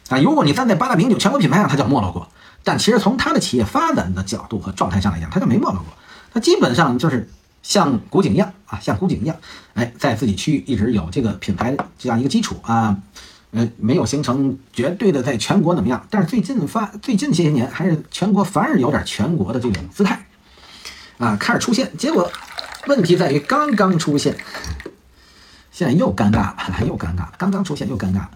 [0.07, 0.17] 啊。
[0.17, 2.29] 如果你站在八大名酒全国品牌上，它叫没落过。
[2.63, 5.85] 但其实从它的企业发展的角度和状态上来讲，它就没没落过。
[6.33, 7.29] 它基本上就是
[7.61, 9.35] 像古井一样啊，像古井一样，
[9.73, 12.97] 哎，在自己区域一直有这个品牌这样一个基础啊，
[13.51, 16.07] 呃，没有形成绝对的在全国怎么样。
[16.09, 20.25] 但是最近发最近这些年，还是全国反而有点全国的这种姿态
[21.17, 21.91] 啊，开始出现。
[21.97, 22.31] 结果
[22.87, 24.37] 问题在于刚刚出现。
[25.73, 26.55] 现在又尴尬了，
[26.87, 28.31] 又尴尬了，刚刚出现又尴尬了。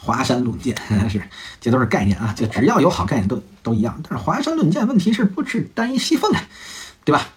[0.00, 0.74] 华山论剑
[1.10, 1.22] 是，
[1.60, 4.00] 这都是概念啊，这只要有好概念都都一样。
[4.08, 6.38] 但是华山论剑问题是不是单一西凤的，
[7.04, 7.28] 对吧？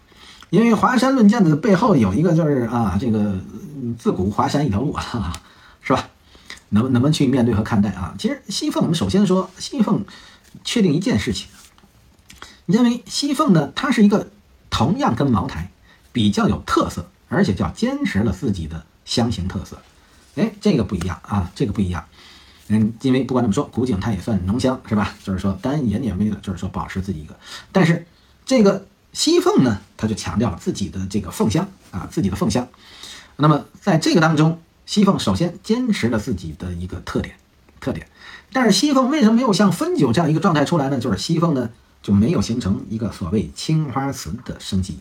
[0.52, 3.38] 因为华山论剑的背后有一个就是啊，这个
[4.00, 5.34] 自古华山一条路啊，
[5.84, 6.08] 是吧？
[6.70, 8.16] 能能不能去面对和看待啊？
[8.18, 10.06] 其实西凤，我们首先说西凤，
[10.64, 11.50] 确定一件事情，
[12.68, 14.30] 因为西凤呢，它是一个
[14.70, 15.70] 同样跟茅台
[16.14, 18.86] 比较有特色，而且叫坚持了自己的。
[19.06, 19.82] 香型特色，
[20.36, 22.06] 哎，这个不一样啊，这个不一样。
[22.68, 25.14] 嗯，因为不管怎么说，古井它也算浓香，是吧？
[25.26, 27.36] 就是说，当然也也为了就是说保持自己一个。
[27.74, 28.08] 但是
[28.46, 32.66] 这个西凤呢，它就强调了自己的这个凤香啊，自己的凤香。
[33.36, 37.36] 那么在这个当中，西凤首先坚持了自己的一个特点，
[37.82, 38.08] 特点。
[38.54, 40.98] 但是西凤为什么没有像汾酒这样一个状态出来呢？
[40.98, 41.70] 就是西凤呢
[42.02, 45.00] 就没有形成一个所谓青花瓷的升级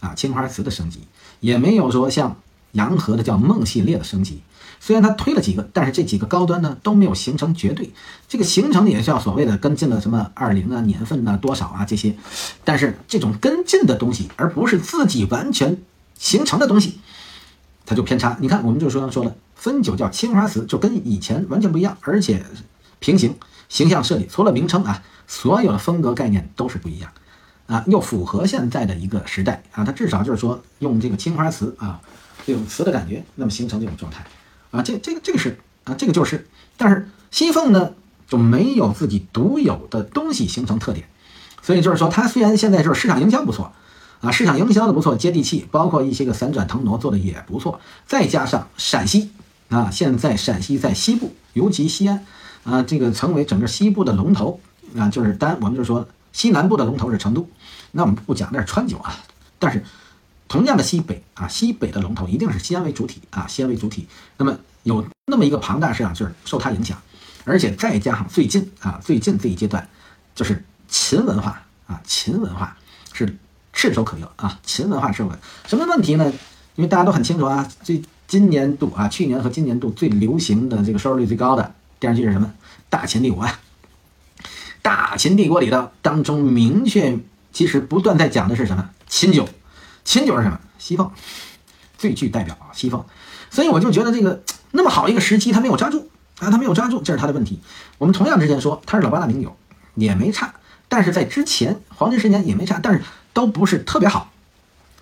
[0.00, 1.06] 啊，青花瓷的升级
[1.38, 2.36] 也没有说像。
[2.76, 4.42] 洋河的叫梦系列的升级，
[4.78, 7.90] 虽然它推了几个，但是这几个高端呢都没有形成绝对。
[8.28, 12.14] 这个形成也是叫所谓的跟进了什么二零啊、年份啊、多少啊这些，
[12.64, 15.78] 但是这种跟进的东西，而不是自己完全
[16.18, 17.00] 形成的东西，
[17.84, 18.36] 它就偏差。
[18.40, 22.44] 你看，我们就说说了，汾酒叫青花瓷，就跟以前完全不一样，而且
[22.98, 23.34] 平行
[23.68, 27.10] 形象设计，除了名称啊，所有的风格概念都是不一样。
[27.66, 32.00] 啊，又符合现在的一个时代啊，它至少就是说用这个青花瓷啊，
[32.46, 34.24] 这种瓷的感觉，那么形成这种状态
[34.70, 36.46] 啊，这这个这个是啊，这个就是，
[36.76, 37.92] 但是西凤呢
[38.28, 41.08] 就没有自己独有的东西形成特点，
[41.60, 43.72] 所以就是说它虽然现在就是市场营销不错
[44.20, 49.32] 啊，市场营销的不错，接地气，包括一些个散转腾挪做的也不错，再加上陕西
[49.68, 52.24] 啊，现在陕西在西部，尤其西安
[52.64, 54.60] 啊，这个成为整个西部的龙头
[54.96, 56.06] 啊，就是单我们就说。
[56.32, 57.48] 西南部的龙头是成都，
[57.92, 59.24] 那我们不讲那是川酒啊，
[59.58, 59.82] 但是
[60.56, 64.08] 同样的西北啊，西北的龙头一定是西安为主体啊，西安为主体。
[64.38, 66.96] 那么有那么一个庞大市场，就是受它影响，
[67.44, 69.86] 而且再加上最近啊，最近这一阶段，
[70.34, 72.74] 就是秦文化啊，秦文化
[73.12, 73.36] 是
[73.70, 75.38] 炙手可热啊，秦文化是稳。
[75.66, 76.32] 什么问题呢？
[76.76, 82.50] 因为大家都很清楚啊，最今年度啊，去年和今年度最流行的这个收视率最高的电视剧是什么？
[82.88, 83.60] 大秦帝国啊。
[84.80, 87.18] 大秦帝国里头当中明确，
[87.52, 88.88] 其实不断在讲的是什么？
[89.06, 89.46] 秦酒，
[90.06, 90.58] 秦酒是什么？
[90.78, 91.10] 西凤，
[91.98, 93.04] 最具代表啊，西凤。
[93.50, 96.08] 所以我就觉得这个那么好一个时机，他没有抓住
[96.38, 97.60] 啊，他没有抓住，这是他的问题。
[97.98, 99.56] 我们同样之前说他是老八大名酒，
[99.96, 100.54] 也没差，
[100.88, 103.02] 但是在之前黄金十年也没差，但是
[103.32, 104.30] 都不是特别好，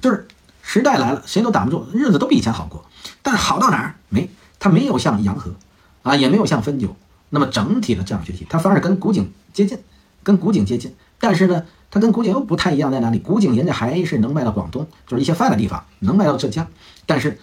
[0.01, 0.27] 就是
[0.63, 2.87] 时代来了，谁都挡不住，日子都比以前好过。
[3.23, 3.97] 但好到哪儿？
[4.09, 5.55] 没，他没有像洋河
[6.03, 6.97] 啊，也没有像汾酒。
[7.29, 9.79] 那么整体的这样学习，它反而跟古井接近，
[10.23, 10.95] 跟古井接近。
[11.19, 11.65] 但是呢，
[11.95, 13.21] 它跟古井又不太一样在哪里？
[13.21, 16.67] 古井人家还是能卖到广东，就是一些泛的地方，能卖到浙江。
[17.07, 17.39] 但是，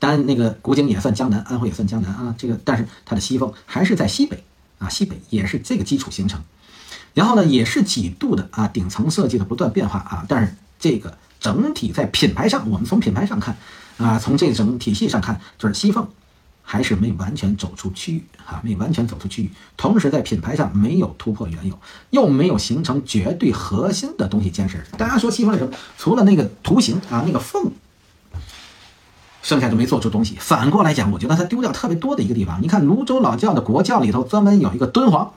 [0.00, 2.34] 当然那个古井也算江南，安徽也算江南啊。
[2.36, 4.42] 这个，但是它的西风还是在西北
[4.80, 6.42] 啊，西北也是这个基础形成。
[7.14, 10.26] 然后呢，也是几度的啊顶层设计的不断变化啊。
[10.28, 13.56] 但是这个整体在品牌上，我们从品牌上看
[13.98, 16.08] 啊，从这整体系上看，就是西凤。
[16.68, 21.78] 还是没完全走出区域啊，没完全走出区域，同时在品牌上没有突破原有，
[22.10, 24.84] 又没有形成绝对核心的东西坚实。
[24.98, 25.72] 大家说西方是什么？
[25.96, 27.70] 除了那个图形啊，那个凤，
[29.42, 30.36] 剩下就没做出东西。
[30.40, 32.60] 反过来讲，我觉得它丢掉特别多的一个地方。
[32.60, 35.34] 你看泸州老窖的国窖里头专门有一个敦煌，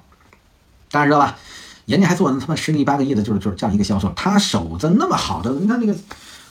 [0.90, 1.38] 大家知道吧？
[1.86, 4.12] 人家还做了他妈十个亿八个亿的，就是就是这样一个销售。
[4.16, 5.96] 他守着那么好的，你看那个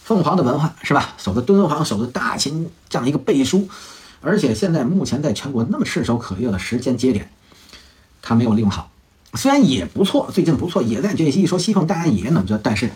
[0.05, 1.15] 凤凰的文化是吧？
[1.19, 3.69] 守着敦煌，守着大秦这样一个背书。
[4.20, 7.31] 而且现在目前在全国那么炙手可热的时间节点，
[8.20, 8.90] 他没有利用好，
[9.35, 11.43] 虽然也不错，最近不错，也在崛起。
[11.43, 12.90] 一说西凤，大家也能着，但是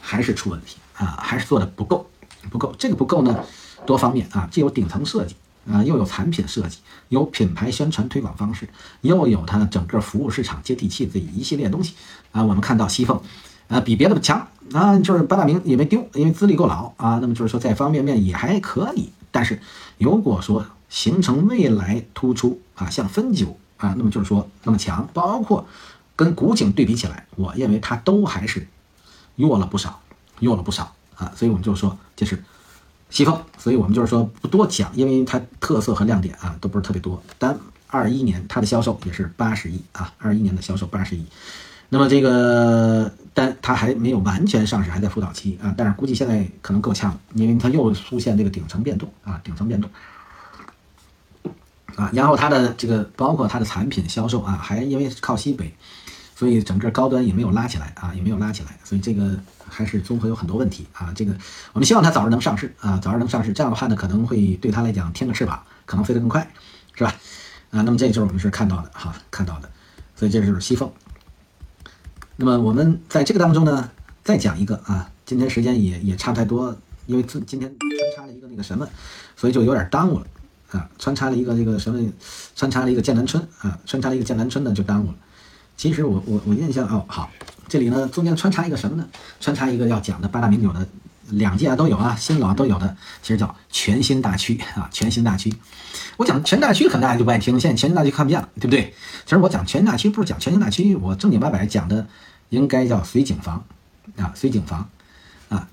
[0.00, 2.06] 还是出问题啊，还是做的不够，
[2.50, 2.74] 不够。
[2.78, 3.44] 这个不够呢，
[3.84, 5.34] 多方面啊，既有顶层设计
[5.70, 6.78] 啊，又有产品设计，
[7.08, 8.68] 有品牌宣传推广方式，
[9.00, 11.94] 又有它整个服务市场接地气这一系列东西
[12.30, 12.42] 啊。
[12.42, 13.20] 我们看到西凤，
[13.66, 17.18] 啊，比别的强啊，就是八大名也没丢，因为资历够老啊。
[17.20, 19.10] 那么就是说在方面面也还可以。
[19.30, 19.60] 但是，
[19.98, 25.66] 如果说形成未来突出啊，像汾酒啊，那么就是说那么强，包括
[26.16, 28.66] 跟古井对比起来，我认为它都还是
[29.36, 30.00] 弱了不少，
[30.40, 31.32] 弱了不少啊。
[31.36, 32.42] 所以我们就说这是
[33.10, 37.22] 西凤，所以我们就是说不多讲，因为它特色和亮点啊都不是特别多。
[37.38, 41.24] 但二一年它的销售也是八十亿啊，二一年的销售八十亿。
[41.90, 45.74] 那么这个，但它还没有完全上市，还在辅导期啊。
[45.76, 49.90] 但是估计现在可能够呛了，因为它又出现这个顶层变动啊，顶层变动
[51.96, 52.10] 啊。
[52.12, 55.74] 然后它的这个包括它的产品销售啊，还因为靠西北，
[56.34, 58.78] 所以整个高端也没有拉起来啊，也没有拉起来。
[58.84, 59.38] 所以这个
[59.68, 61.12] 还是综合有很多问题啊。
[61.14, 61.32] 这个
[61.72, 63.52] 我们希望它早日能上市啊，早日能上市。
[63.52, 66.50] 这样的话呢，可能会对它来讲添个翅膀，可能飞得更快，
[66.94, 67.14] 是吧？
[67.70, 69.68] 啊，那么这就是我们是看到的哈，看到的。
[70.16, 70.90] 所以这就是西凤。
[72.40, 73.90] 那么我们在这个当中呢，
[74.22, 76.74] 再讲一个啊，今天时间也也差不太多，
[77.06, 78.88] 因为今今天穿插了一个那个什么，
[79.36, 80.26] 所以就有点耽误了
[80.70, 82.12] 啊，穿插了一个这个什么，
[82.54, 85.14] 穿插了一个剑南春啊，穿插了一个剑南春呢就耽误了。
[85.76, 87.28] 其实我我我印象哦好，
[87.66, 89.08] 这里呢中间穿插一个什么呢？
[89.40, 90.86] 穿插一个要讲的八大名酒的
[91.30, 95.52] 两届啊都有啊，新老都有的，其实叫全新大区啊，全新大区。
[96.16, 97.58] 我讲全大区，可能大家就不爱听。
[97.60, 98.94] 现在全新大区看不见了，对不对？
[99.24, 102.06] 其实我讲全大区不是讲全新大区，我正经八百讲的
[102.48, 103.64] 应该叫绥景房
[104.16, 104.88] 啊，绥景房
[105.48, 105.68] 啊，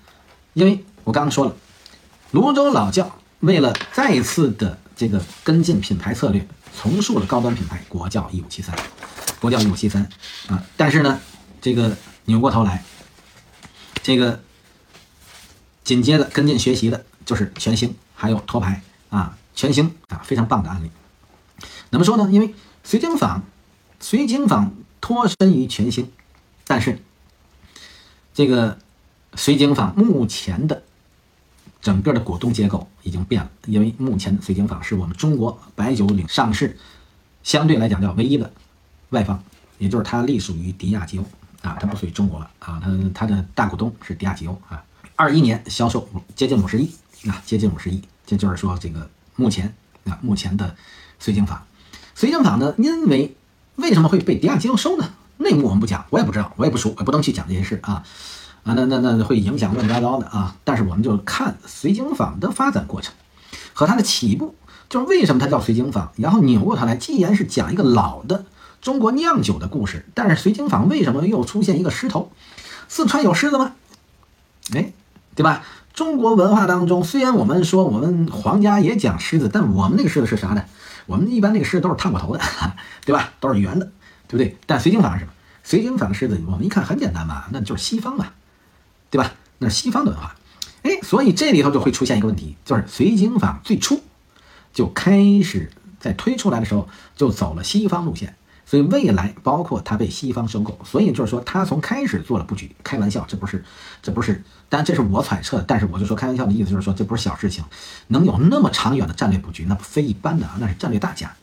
[0.53, 1.55] 因为我刚刚说了，
[2.31, 8.75] 泸州老窖为了再一次的这个跟进品牌策略，重塑了高端品牌国窖一五七三，
[9.39, 10.07] 国窖一五七三
[10.47, 11.19] 啊，但是呢，
[11.61, 11.95] 这个
[12.25, 12.83] 扭过头来，
[14.03, 14.39] 这个
[15.85, 19.37] 紧接着跟进学习的就是全兴，还有托牌啊。
[19.57, 20.91] 全兴啊，非常棒的案例。
[21.89, 22.29] 怎么说呢？
[22.29, 22.53] 因为
[22.85, 23.41] 绥靖坊，
[24.01, 26.11] 绥靖坊脱身于全兴，
[26.67, 26.99] 但是
[28.33, 28.77] 这个
[29.35, 30.83] 绥靖坊目前的
[31.81, 36.77] 整个的股东结构已经变了，因为目前的绥靖坊是我们中国白酒领上市
[37.41, 38.51] 相对来讲叫唯一的
[39.11, 39.41] 外方，
[39.77, 41.23] 也就是它隶属于迪亚吉欧
[41.61, 44.83] 啊，它不属于中国了啊，它它的大股东是迪亚吉欧啊，
[45.15, 46.91] 二一年销售接近五十亿
[47.27, 49.73] 啊，接近五十亿，这就是说这个目前
[50.05, 50.75] 啊目前的
[51.21, 51.63] 绥靖坊。
[52.17, 52.73] 绥靖坊呢？
[52.77, 53.35] 因为
[53.75, 55.13] 为什么会被迪亚吉欧收呢？
[55.37, 58.03] 内幕我们不讲，我也不知道，我也不熟，我不能去讲这些事啊
[58.63, 58.73] 啊！
[58.73, 60.55] 那那那会影响乱七八糟的啊！
[60.63, 63.13] 但是我们就看绥靖坊的发展过程
[63.73, 64.55] 和它的起步，
[64.89, 66.11] 就是为什么它叫绥靖坊。
[66.15, 68.45] 然后扭过头来，既然是讲一个老的
[68.81, 72.31] 中国酿酒的故事，但是绥靖坊为什么又出现一个狮头？
[72.87, 73.73] 四川有狮子吗？
[74.73, 74.93] 哎，
[75.35, 75.63] 对吧？
[75.93, 80.63] 中国文化当中，虽然我们说我们皇家也讲狮子，但我们那个狮子是啥呢？
[81.05, 82.41] 我们一般那个狮子都是烫过头的，
[83.05, 83.31] 对吧？
[83.39, 83.85] 都是圆的，
[84.27, 84.57] 对不对？
[84.65, 85.31] 但绥靖坊是什么？
[85.65, 88.27] 绥靖坊的狮子，我们一看很简单嘛，那就是西方嘛，
[89.09, 89.33] 对吧？
[89.59, 90.35] 那是西方的文化。
[90.83, 94.01] 哎，所以这里头就会出现一个问题，就是绥靖坊最初
[94.73, 98.35] 就开始在推出来的时候就走了西方路线。
[98.65, 102.75] 所以未来包括它被西方收购，所以就是说它从开始做了布局。
[102.83, 103.63] 开玩笑，这不是，
[104.01, 107.63] 这不是，当然这是我揣测，但是我就说开玩笑的意思就是说这不是小事情，
[108.07, 111.35] 能有那么长远的战略布局，那不非一般的啊，那是战略大家。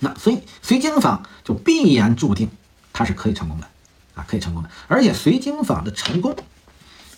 [0.00, 2.50] 那所以绥靖坊就必然注定
[2.92, 3.66] 它是可以成功的
[4.14, 4.68] 啊，可以成功的。
[4.88, 6.36] 而且绥靖坊的成功，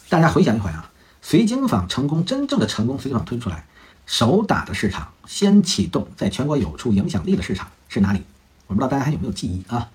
[0.08, 0.90] 大家回想一回啊，
[1.24, 3.66] 绥靖坊成功真正的成功，绥靖坊推出来
[4.06, 8.22] 首打的市场，先启动在全国有处影响力的市场是哪里？
[8.68, 9.90] 我不知道大家还有没有记忆啊？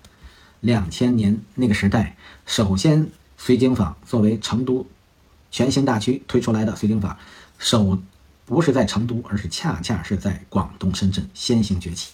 [0.60, 3.08] 两千年那个时代，首先
[3.40, 4.86] 绥靖坊作为成都
[5.50, 7.16] 全兴大区推出来的绥靖坊，
[7.58, 7.98] 首
[8.44, 12.12] 不是在成都，而是恰恰是在广东深圳先行崛起。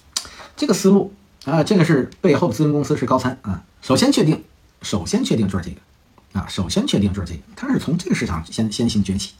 [0.56, 1.12] 这个思路
[1.44, 3.64] 啊，这个是背后的咨询公司是高参啊。
[3.80, 4.44] 首先确定，
[4.82, 9.32] 首先确定就是这个啊，首先确定就是这个，它是从这个市场先先行崛起，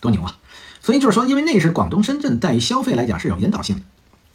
[0.00, 0.38] 多牛啊！
[0.80, 3.82] 所以就是说，因为那是广东深圳，在于消费来讲是有引导性的。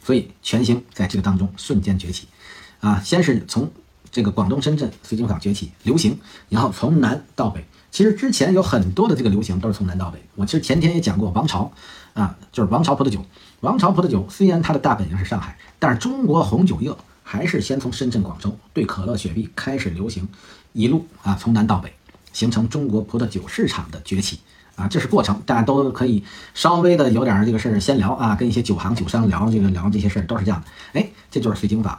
[0.04, 2.28] 所以全兴在这个当中瞬间崛起，
[2.80, 3.70] 啊，先是从
[4.12, 6.18] 这个广东深圳绥靖坊崛起流行，
[6.50, 10.22] 然后从南到北，其实之前有很多的这个流行都是从南到北。
[10.34, 11.72] 我其实前天也讲过王朝，
[12.12, 13.24] 啊，就是王朝葡萄酒，
[13.60, 20.28] 王朝葡萄酒虽然它的大本营是上海，但是中国红酒业还是先从深圳、广州对可乐、雪碧开始流行，
[20.74, 21.90] 一路啊从南到北，
[22.34, 24.40] 形成中国葡萄酒市场的崛起。
[24.76, 31.00] 啊，这是过程，大家都可以稍微的有点这个事儿先聊啊，跟一些酒行酒商聊这个聊这些事儿都是这样的。
[31.00, 31.98] 哎，这就是绥靖坊。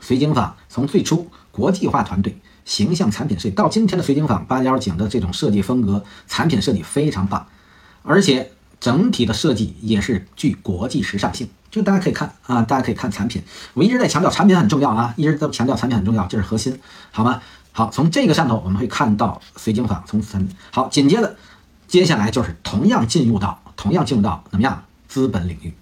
[0.00, 7.44] 绥靖坊从最初国际化团队、形象产品设计，到今天的绥靖坊八角井的这种设计风格、产品设计非常棒，
[8.04, 11.48] 而且整体的设计也是具国际时尚性。
[11.68, 13.42] 就大家可以看啊，大家可以看产品，
[13.74, 16.78] 我一直在强调产品很重要啊，一直在强调产品很重要，这是核心，
[17.10, 17.42] 好吗？
[17.72, 21.36] 好，从这个上头我们会看到绥靖坊从从好，紧接着。
[21.88, 25.72] 接下来就是同样进入到同样进入到怎么样资本领域，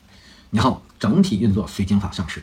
[0.50, 2.42] 然后整体运作绥靖坊上市，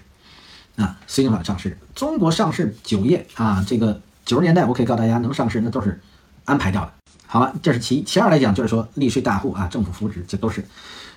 [0.75, 6.01] 啊，绥靖坊上市，中国上市酒业啊，这个九十年代我可以告诉大家能上市那都是
[6.43, 6.93] 安排掉的，
[7.25, 10.67] 好了，这是其一，其二来讲就是说利税大户啊，政府扶持这都是，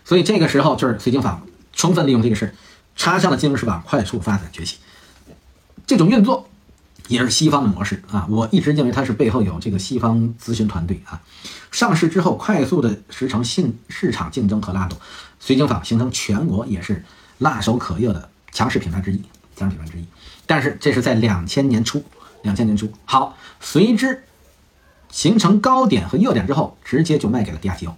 [0.05, 2.55] 所以这个时候就是绥靖坊充分利用这个事
[2.94, 4.78] 插上了金融市场快速发展崛起，
[5.85, 6.48] 这种运作。
[7.09, 11.20] 也是西方的模式啊，我一直认为它是背后有这个西方咨询团队啊。
[11.70, 14.99] 上市之后快速的实成性市场竞争和拉动，
[15.41, 17.05] 绥靖坊形成全国也是
[17.39, 19.23] 辣手可热的强势品牌之一，
[19.55, 20.05] 强势品牌之一。
[20.47, 22.03] 但是这是在两千年初，
[22.43, 24.24] 两千年初好，随之
[25.11, 27.95] 形成高点和热点之后，直接就卖给了迪亚吉欧，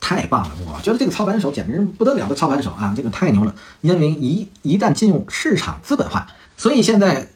[0.00, 0.54] 太棒了！
[0.66, 3.54] 我觉得这个操盘手简直不得了的操盘手啊，这个太牛了。
[3.80, 7.28] 因为一一旦进入市场资本化，所以现在。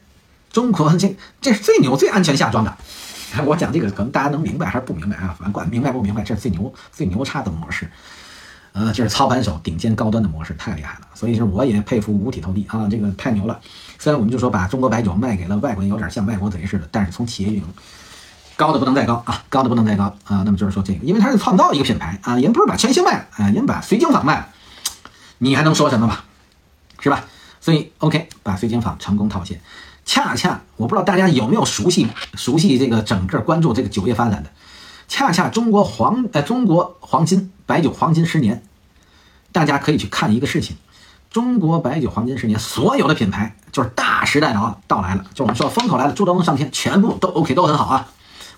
[0.57, 2.77] 中国这这是最牛、最安全下装的。
[3.45, 5.35] 我讲这个可能大家能明白还是不明白啊？
[5.37, 7.87] 反正管明白不明白，这是最牛、最牛叉的模式。
[8.71, 11.07] 呃，就是操盘手顶尖高端的模式，太厉害了。
[11.13, 13.59] 所以是我也佩服五体投地啊，这个太牛了。
[13.99, 17.63] 虽然我们就说把中国白酒卖给了外国人，有点像卖国贼似的，但是从企业运营
[18.55, 20.41] 高的不能再高啊，高的不能再高啊。
[20.43, 24.47] 那么就是说这个，因为他是创造一个品牌啊，人不是把全兴卖了啊，人把绥靖坊卖了，
[25.37, 26.23] 你还能说什么吧？
[26.99, 27.25] 是吧？
[27.61, 29.61] 所以 OK，把绥靖坊成功套现。
[30.07, 34.49] 恰恰我不知道大家有没有熟悉熟悉这个整个关注这个酒业发展的，
[35.09, 38.63] 恰恰中国黄呃中国黄金白酒黄金十年，
[39.51, 40.77] 大家可以去看一个事情，
[41.29, 48.09] 中国白酒黄金十年所有的品牌就是大时代到到来了，就我们说风口来了，猪都能上天，全部都 OK 都很好啊。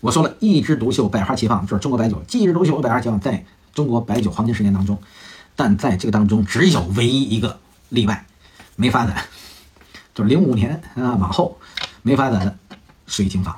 [0.02, 3.44] 我说了一枝独秀百花齐放，就是中国白酒一枝独秀百花齐放，在
[3.74, 5.00] 中国白酒黄金十年当中，
[5.56, 7.60] 但在这个当中只有唯一一个
[7.90, 8.26] 例外，
[8.76, 9.26] 没发展，
[10.20, 11.58] 就是零五年啊往后
[12.02, 12.54] 没发展的
[13.08, 13.58] 水晶坊。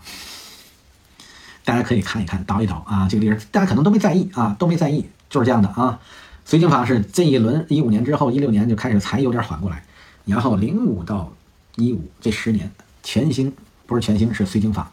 [1.65, 5.99] 大家可以看一看，倒一倒啊，这个例子大家可能都没在意啊，都没在意，就是这样的啊。
[6.47, 9.83] 绥靖坊是这一轮一五年之后，一六年就开始才有点缓过来，
[10.25, 11.33] 然后零五到
[11.77, 12.69] 一五这十年，
[13.01, 13.51] 全兴
[13.87, 14.87] 不是全兴是绥靖坊，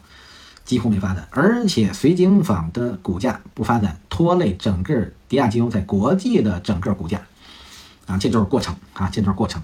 [0.65, 7.21] 几乎没发展，而且绥靖坊的股价不发展，拖累整个迪亚吉欧在国际的整个股价，
[8.07, 9.61] 啊，这就是过程啊，这就是过程，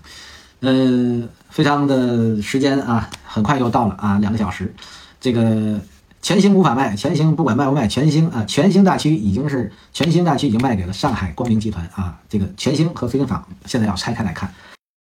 [0.61, 4.73] 呃，非常的时间啊，很快又到了啊，两个小时，
[5.19, 5.80] 这个。
[6.22, 12.18] 全新无法卖，全新不管卖不卖，全新啊，全兴大区已经是全兴大区已经卖给了上海光明集团啊。
[12.27, 14.52] 这个全兴和飞鹰坊现在要拆开来看。